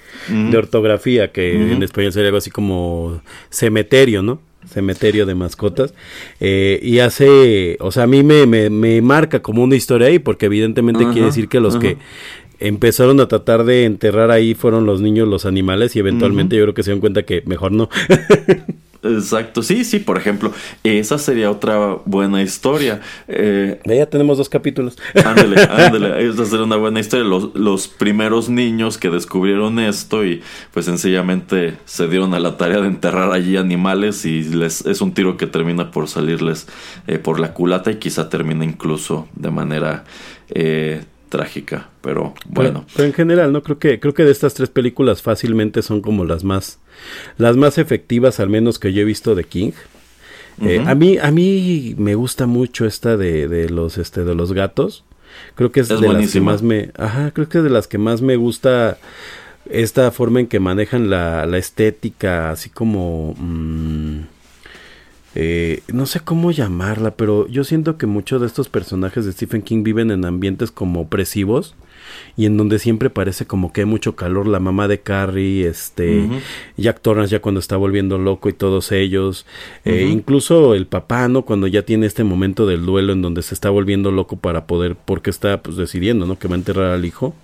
[0.55, 4.39] ortografía, que en español sería algo así como cementerio, ¿no?
[4.65, 5.93] Cementerio de mascotas.
[6.39, 10.19] Eh, y hace, o sea, a mí me, me, me marca como una historia ahí,
[10.19, 11.81] porque evidentemente Ajá, quiere decir que los ajá.
[11.81, 11.97] que
[12.59, 16.73] empezaron a tratar de enterrar ahí fueron los niños, los animales, y eventualmente yo creo
[16.73, 17.89] que se dieron cuenta que mejor no.
[19.03, 19.63] Exacto.
[19.63, 20.51] Sí, sí, por ejemplo,
[20.83, 23.01] esa sería otra buena historia.
[23.27, 24.97] Eh, ya tenemos dos capítulos.
[25.23, 27.25] Ándale, ándale, esa sería una buena historia.
[27.25, 30.41] Los, los primeros niños que descubrieron esto y
[30.73, 35.13] pues sencillamente se dieron a la tarea de enterrar allí animales y les es un
[35.13, 36.67] tiro que termina por salirles
[37.07, 40.05] eh, por la culata y quizá termina incluso de manera
[40.49, 41.89] eh, trágica.
[42.01, 42.85] Pero bueno.
[42.85, 46.01] Pero, pero en general, no creo que creo que de estas tres películas fácilmente son
[46.01, 46.79] como las más
[47.37, 49.71] las más efectivas, al menos que yo he visto de King.
[50.61, 54.53] Eh, a mí a mí me gusta mucho esta de, de los este de los
[54.53, 55.03] gatos.
[55.55, 57.87] Creo que es, Es de las que más me ajá, creo que es de las
[57.87, 58.97] que más me gusta
[59.69, 64.21] esta forma en que manejan la, la estética, así como mm,
[65.39, 69.61] eh, no sé cómo llamarla, pero yo siento que muchos de estos personajes de Stephen
[69.61, 71.75] King viven en ambientes como opresivos
[72.35, 74.47] y en donde siempre parece como que hay mucho calor.
[74.47, 76.27] La mamá de Carrie, este.
[76.75, 79.45] Jack Torrance ya cuando está volviendo loco y todos ellos,
[79.85, 81.43] eh, incluso el papá, ¿no?
[81.43, 84.95] Cuando ya tiene este momento del duelo en donde se está volviendo loco para poder,
[84.95, 86.39] porque está pues decidiendo, ¿no?
[86.39, 87.35] Que va a enterrar al hijo,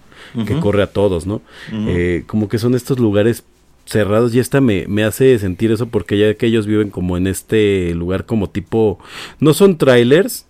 [0.48, 1.44] que corre a todos, ¿no?
[1.72, 3.44] Eh, como que son estos lugares
[3.86, 7.28] cerrados y esta me, me hace sentir eso porque ya que ellos viven como en
[7.28, 9.00] este lugar como tipo,
[9.40, 10.46] no son trailers,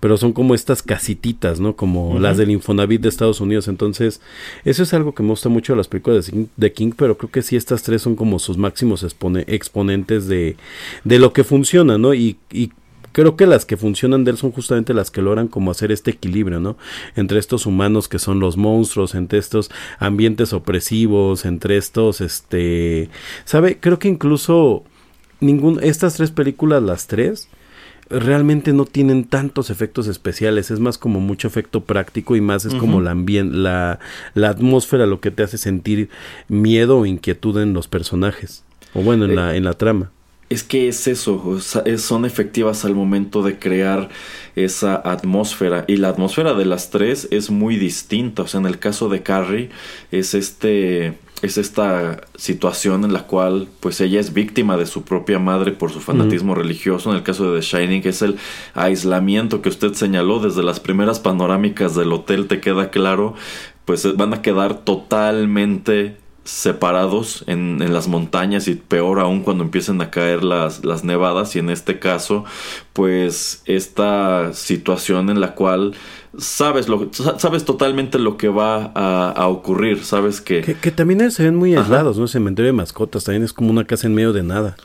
[0.00, 1.76] pero son como estas casititas, ¿no?
[1.76, 3.68] Como las del Infonavit de Estados Unidos.
[3.68, 4.20] Entonces,
[4.66, 7.16] eso es algo que me gusta mucho de las películas de King, de King, pero
[7.16, 10.56] creo que sí estas tres son como sus máximos expone- exponentes de,
[11.04, 12.12] de lo que funciona, ¿no?
[12.12, 12.70] Y, y
[13.14, 16.10] creo que las que funcionan de él son justamente las que logran como hacer este
[16.10, 16.76] equilibrio, ¿no?
[17.14, 23.08] Entre estos humanos que son los monstruos, entre estos ambientes opresivos, entre estos, este,
[23.44, 23.78] ¿sabe?
[23.78, 24.82] Creo que incluso
[25.40, 27.48] ningún, estas tres películas, las tres,
[28.10, 32.74] realmente no tienen tantos efectos especiales, es más como mucho efecto práctico y más es
[32.74, 34.00] como la, la,
[34.34, 36.10] la atmósfera lo que te hace sentir
[36.48, 40.10] miedo o inquietud en los personajes, o bueno, en, Eh, la, en la trama.
[40.54, 41.58] Es que es eso,
[41.96, 44.08] son efectivas al momento de crear
[44.54, 45.84] esa atmósfera.
[45.88, 49.24] Y la atmósfera de las tres es muy distinta, o sea, en el caso de
[49.24, 49.70] Carrie
[50.12, 55.40] es este es esta situación en la cual pues ella es víctima de su propia
[55.40, 58.36] madre por su fanatismo religioso, en el caso de The Shining es el
[58.74, 63.34] aislamiento que usted señaló desde las primeras panorámicas del hotel te queda claro,
[63.86, 70.00] pues van a quedar totalmente separados en, en las montañas y peor aún cuando empiecen
[70.02, 72.44] a caer las, las nevadas y en este caso
[72.92, 75.94] pues esta situación en la cual
[76.36, 80.90] sabes lo sa- sabes totalmente lo que va a, a ocurrir sabes que, Que, que
[80.90, 81.82] también se ven muy Ajá.
[81.82, 82.26] aislados, ¿no?
[82.28, 84.76] Cementerio de mascotas, también es como una casa en medio de nada.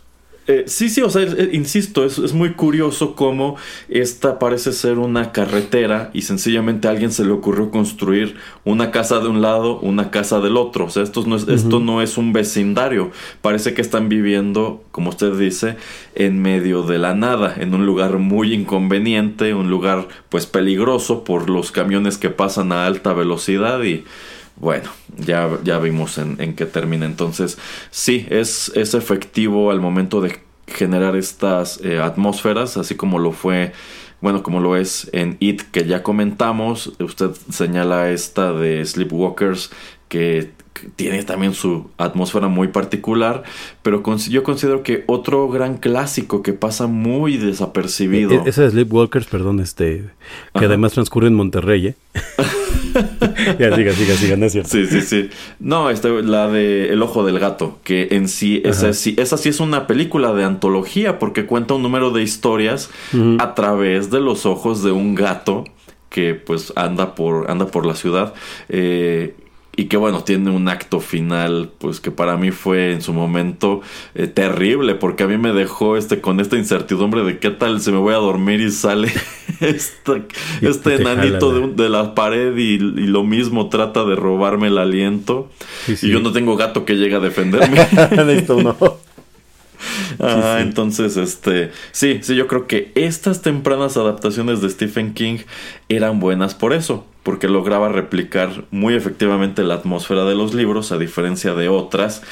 [0.49, 3.55] Eh, sí, sí, o sea, insisto, es, es, muy curioso cómo
[3.87, 8.35] esta parece ser una carretera y sencillamente a alguien se le ocurrió construir
[8.65, 10.85] una casa de un lado, una casa del otro.
[10.85, 13.11] O sea, esto no es, esto no es un vecindario.
[13.43, 15.77] Parece que están viviendo, como usted dice,
[16.15, 21.47] en medio de la nada, en un lugar muy inconveniente, un lugar pues peligroso por
[21.47, 24.03] los camiones que pasan a alta velocidad y
[24.59, 27.05] bueno, ya, ya vimos en, en qué termina.
[27.05, 27.57] Entonces,
[27.91, 33.73] sí, es, es efectivo al momento de generar estas eh, atmósferas, así como lo fue,
[34.21, 36.93] bueno, como lo es en It, que ya comentamos.
[36.99, 39.71] Usted señala esta de Sleepwalkers,
[40.09, 40.51] que
[40.95, 43.43] tiene también su atmósfera muy particular,
[43.81, 48.31] pero yo considero que otro gran clásico que pasa muy desapercibido.
[48.31, 50.03] E-, esa de Sleepwalkers, perdón, este,
[50.53, 50.65] que Ajá.
[50.65, 51.95] además transcurre en Monterrey, ¿eh?
[53.59, 54.69] ya, siga, siga, siga, no es cierto.
[54.69, 55.29] Sí, sí, sí.
[55.59, 59.49] No, este, la de El Ojo del Gato, que en sí, esa sí, esa sí
[59.49, 63.41] es una película de antología porque cuenta un número de historias uh -huh.
[63.41, 65.65] a través de los ojos de un gato
[66.09, 68.33] que pues anda por, anda por la ciudad.
[68.69, 69.35] Eh,
[69.79, 73.79] y que bueno, tiene un acto final, pues que para mí fue en su momento
[74.13, 77.93] eh, terrible, porque a mí me dejó este con esta incertidumbre de qué tal se
[77.93, 79.09] me voy a dormir y sale
[79.61, 80.23] este,
[80.59, 85.49] este enanito de, la pared y, y, lo mismo trata de robarme el aliento.
[85.85, 86.07] Sí, sí.
[86.07, 87.77] Y yo no tengo gato que llegue a defenderme.
[90.19, 90.67] Ah, sí, sí.
[90.67, 95.37] entonces, este, sí, sí, yo creo que estas tempranas adaptaciones de Stephen King
[95.87, 100.97] eran buenas por eso, porque lograba replicar muy efectivamente la atmósfera de los libros, a
[100.97, 102.23] diferencia de otras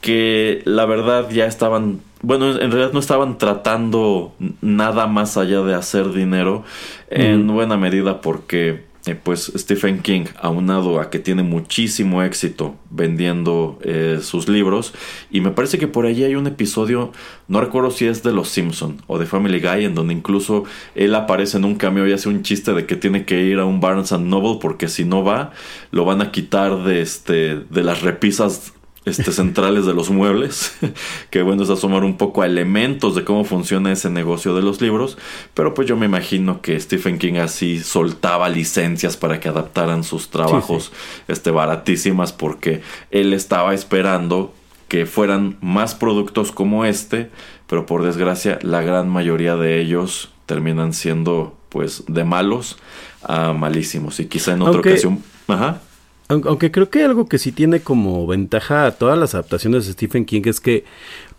[0.00, 5.74] que la verdad ya estaban, bueno, en realidad no estaban tratando nada más allá de
[5.74, 6.62] hacer dinero,
[7.10, 7.20] mm.
[7.20, 14.20] en buena medida porque pues Stephen King, aunado a que tiene muchísimo éxito vendiendo eh,
[14.22, 14.94] sus libros,
[15.30, 17.12] y me parece que por allí hay un episodio,
[17.46, 20.64] no recuerdo si es de Los Simpson o de Family Guy, en donde incluso
[20.94, 23.66] él aparece en un cameo y hace un chiste de que tiene que ir a
[23.66, 25.52] un Barnes and Noble porque si no va,
[25.90, 28.72] lo van a quitar de este de las repisas
[29.04, 30.74] este, centrales de los muebles,
[31.30, 34.80] que bueno es asomar un poco a elementos de cómo funciona ese negocio de los
[34.80, 35.18] libros,
[35.52, 40.30] pero pues yo me imagino que Stephen King así soltaba licencias para que adaptaran sus
[40.30, 41.22] trabajos sí, sí.
[41.28, 44.54] este baratísimas porque él estaba esperando
[44.88, 47.30] que fueran más productos como este,
[47.66, 52.78] pero por desgracia la gran mayoría de ellos terminan siendo pues de malos
[53.22, 54.92] a malísimos y quizá en otra okay.
[54.92, 55.80] ocasión, ajá
[56.44, 60.24] aunque creo que algo que sí tiene como ventaja a todas las adaptaciones de Stephen
[60.24, 60.84] King es que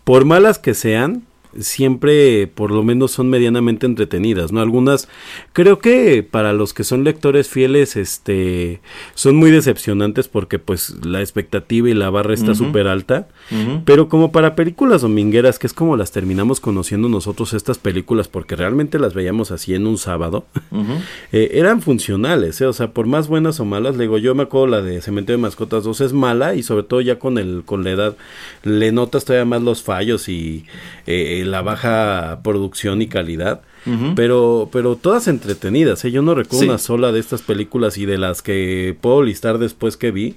[0.04, 1.25] por malas que sean,
[1.60, 4.60] siempre por lo menos son medianamente entretenidas, ¿no?
[4.60, 5.08] Algunas
[5.52, 8.80] creo que para los que son lectores fieles este
[9.14, 12.92] son muy decepcionantes porque pues la expectativa y la barra está súper uh -huh.
[12.92, 13.82] alta, uh -huh.
[13.84, 18.56] pero como para películas domingueras, que es como las terminamos conociendo nosotros estas películas porque
[18.56, 21.00] realmente las veíamos así en un sábado, uh -huh.
[21.32, 22.66] eh, eran funcionales, ¿eh?
[22.66, 25.38] o sea, por más buenas o malas, le digo, yo me acuerdo la de Cementerio
[25.38, 28.16] de Mascotas 2 es mala y sobre todo ya con el con la edad
[28.62, 30.64] le notas todavía más los fallos y
[31.06, 34.14] eh, la baja producción y calidad, uh -huh.
[34.14, 36.04] pero, pero todas entretenidas.
[36.04, 36.10] ¿eh?
[36.10, 36.68] Yo no recuerdo sí.
[36.68, 40.34] una sola de estas películas y de las que puedo listar después que vi,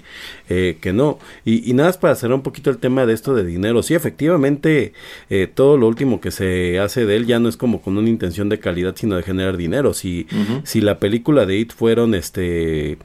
[0.48, 1.18] eh, que no.
[1.44, 3.82] Y, y, nada más para cerrar un poquito el tema de esto de dinero.
[3.82, 4.92] Sí, efectivamente,
[5.28, 8.08] eh, todo lo último que se hace de él ya no es como con una
[8.08, 9.94] intención de calidad, sino de generar dinero.
[9.94, 10.60] Si, uh -huh.
[10.64, 12.98] si la película de It fueron este.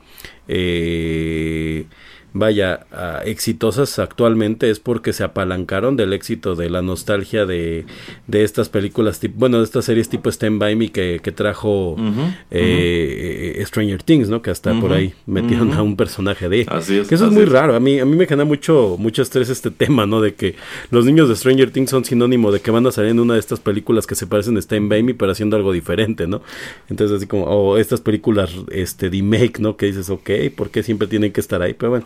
[0.48, 1.86] Eh,
[2.35, 2.85] vaya,
[3.23, 7.85] exitosas actualmente es porque se apalancaron del éxito de la nostalgia de,
[8.27, 11.93] de estas películas, tipo, bueno, de estas series tipo Stand By Me que, que trajo
[11.93, 13.65] uh -huh, eh, uh -huh.
[13.65, 14.41] Stranger Things, ¿no?
[14.41, 16.65] Que hasta uh -huh, por ahí metieron a un personaje de...
[16.67, 17.07] Así es.
[17.07, 17.49] Que eso es muy es.
[17.49, 20.19] raro, a mí, a mí me genera mucho, mucho estrés este tema, ¿no?
[20.19, 20.55] De que
[20.91, 23.39] los niños de Stranger Things son sinónimo de que van a salir en una de
[23.39, 26.41] estas películas que se parecen a Stand By Me, pero haciendo algo diferente, ¿no?
[26.89, 29.77] Entonces así como, o estas películas este, de make, ¿no?
[29.77, 31.73] Que dices, ok, ¿por qué siempre tienen que estar ahí?
[31.73, 32.05] Pero bueno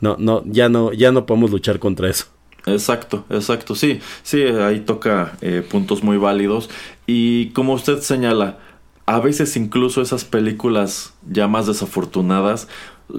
[0.00, 2.26] no, no, ya no, ya no podemos luchar contra eso.
[2.66, 6.70] Exacto, exacto, sí, sí, ahí toca eh, puntos muy válidos
[7.06, 8.58] y como usted señala,
[9.04, 12.68] a veces incluso esas películas ya más desafortunadas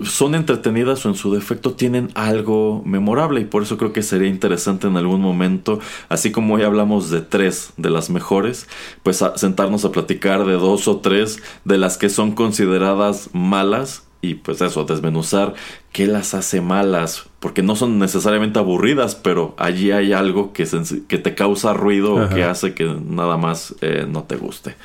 [0.03, 4.27] son entretenidas o en su defecto tienen algo memorable y por eso creo que sería
[4.27, 5.80] interesante en algún momento,
[6.10, 8.68] así como hoy hablamos de tres de las mejores,
[9.03, 14.36] pues sentarnos a platicar de dos o tres de las que son consideradas malas y
[14.36, 15.54] pues eso, desmenuzar
[15.92, 20.68] qué las hace malas, porque no son necesariamente aburridas, pero allí hay algo que,
[21.08, 22.26] que te causa ruido Ajá.
[22.26, 24.76] o que hace que nada más eh, no te guste.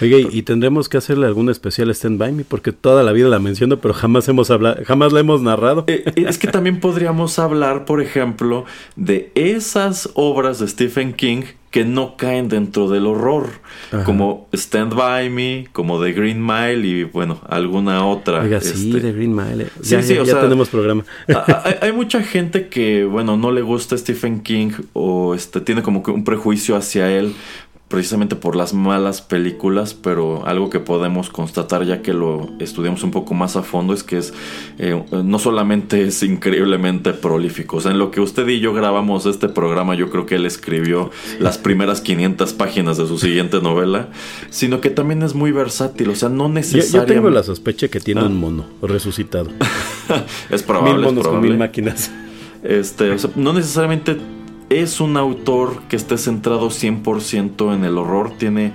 [0.00, 3.38] Oye, y tendremos que hacerle algún especial Stand By Me, porque toda la vida la
[3.38, 5.84] menciono, pero jamás hemos hablado, jamás la hemos narrado.
[5.88, 8.64] Eh, es que también podríamos hablar, por ejemplo,
[8.96, 13.48] de esas obras de Stephen King que no caen dentro del horror,
[13.92, 14.02] Ajá.
[14.04, 18.40] como Stand By Me, como The Green Mile y bueno, alguna otra.
[18.42, 19.64] Oiga, sí, este, de Green Mile.
[19.64, 19.68] eh.
[19.80, 21.04] Sí, Ya, sí, ya- o ya sea- tenemos programa.
[21.64, 26.02] Hay, hay mucha gente que, bueno, no le gusta Stephen King o este tiene como
[26.02, 27.34] que un prejuicio hacia él
[27.90, 33.10] precisamente por las malas películas, pero algo que podemos constatar ya que lo estudiamos un
[33.10, 34.32] poco más a fondo es que es
[34.78, 39.26] eh, no solamente es increíblemente prolífico, o sea, en lo que usted y yo grabamos
[39.26, 41.10] este programa, yo creo que él escribió
[41.40, 44.08] las primeras 500 páginas de su siguiente novela,
[44.50, 47.98] sino que también es muy versátil, o sea, no necesariamente yo tengo la sospecha que
[47.98, 48.26] tiene Ah.
[48.26, 49.50] un mono resucitado.
[50.50, 52.08] es probable, mil es monos con mil máquinas.
[52.62, 54.16] Este, o sea, no necesariamente
[54.70, 58.72] es un autor que esté centrado 100% en el horror, tiene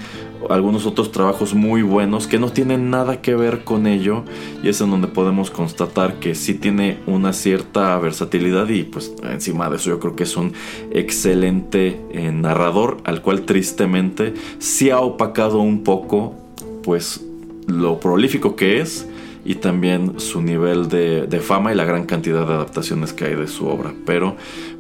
[0.50, 4.24] algunos otros trabajos muy buenos que no tienen nada que ver con ello
[4.62, 9.70] y es en donde podemos constatar que sí tiene una cierta versatilidad y pues encima
[9.70, 10.54] de eso yo creo que es un
[10.92, 16.36] excelente eh, narrador al cual tristemente sí ha opacado un poco
[16.84, 17.26] pues
[17.68, 19.08] lo prolífico que es
[19.46, 23.36] y también su nivel de, de fama y la gran cantidad de adaptaciones que hay
[23.36, 23.94] de su obra.
[24.06, 24.36] Pero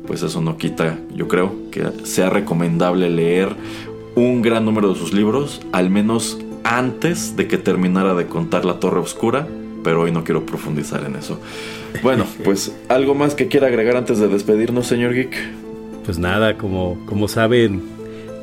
[0.07, 3.55] pues eso no quita, yo creo, que sea recomendable leer
[4.15, 8.79] un gran número de sus libros, al menos antes de que terminara de contar La
[8.79, 9.47] Torre Oscura,
[9.83, 11.39] pero hoy no quiero profundizar en eso.
[12.01, 15.35] Bueno, pues algo más que quiera agregar antes de despedirnos, señor Geek.
[16.05, 17.94] Pues nada, como, como saben,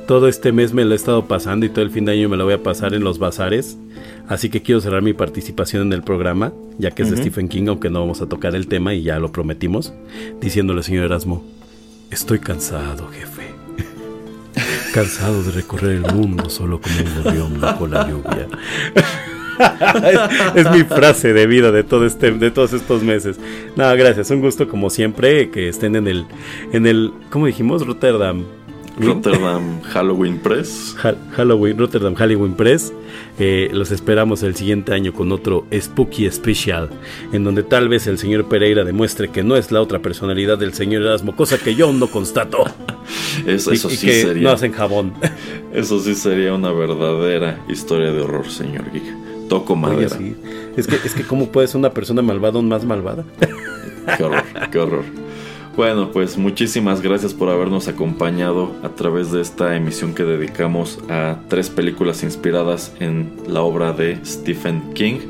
[0.07, 2.37] todo este mes me lo he estado pasando y todo el fin de año me
[2.37, 3.79] lo voy a pasar en los bazares.
[4.29, 7.17] Así que quiero cerrar mi participación en el programa, ya que es de.
[7.17, 9.93] Stephen King, aunque no vamos a tocar el tema y ya lo prometimos,
[10.41, 11.45] diciéndole, señor Erasmo,
[12.11, 13.43] estoy cansado, jefe.
[14.95, 18.49] cansado de recorrer el mundo solo como un gorrión bajo la lluvia.
[20.55, 23.39] es, es mi frase de vida de todo este de todos estos meses.
[23.77, 26.27] No, gracias, un gusto como siempre que estén en el
[26.73, 27.87] en el ¿cómo dijimos?
[27.87, 28.45] Rotterdam.
[28.99, 30.95] Rotterdam Halloween Press.
[31.03, 32.93] Ha- Halloween, Rotterdam Halloween Press.
[33.39, 36.91] Eh, los esperamos el siguiente año con otro Spooky Special,
[37.33, 40.75] en donde tal vez el señor Pereira demuestre que no es la otra personalidad del
[40.75, 42.65] señor Erasmo, cosa que yo no constato.
[43.47, 44.43] Eso, Y- eso y sí que sería.
[44.45, 45.15] no hacen jabón.
[45.73, 49.49] Eso sí sería una verdadera historia de horror, señor Geek.
[49.49, 50.17] Toco Oye, madera.
[50.17, 50.37] sí.
[50.77, 53.25] Es que, es que cómo puede ser una persona malvada más malvada.
[54.17, 55.05] Qué horror, qué horror.
[55.75, 61.39] Bueno, pues muchísimas gracias por habernos acompañado a través de esta emisión que dedicamos a
[61.49, 65.21] tres películas inspiradas en la obra de Stephen King.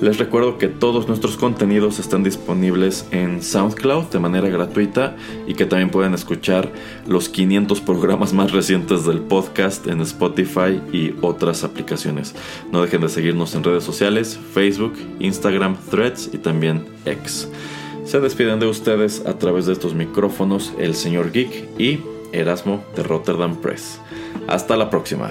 [0.00, 5.16] Les recuerdo que todos nuestros contenidos están disponibles en SoundCloud de manera gratuita
[5.48, 6.72] y que también pueden escuchar
[7.08, 12.36] los 500 programas más recientes del podcast en Spotify y otras aplicaciones.
[12.70, 17.48] No dejen de seguirnos en redes sociales, Facebook, Instagram, Threads y también X.
[18.08, 22.00] Se despiden de ustedes a través de estos micrófonos el señor Geek y
[22.32, 24.00] Erasmo de Rotterdam Press.
[24.46, 25.30] Hasta la próxima.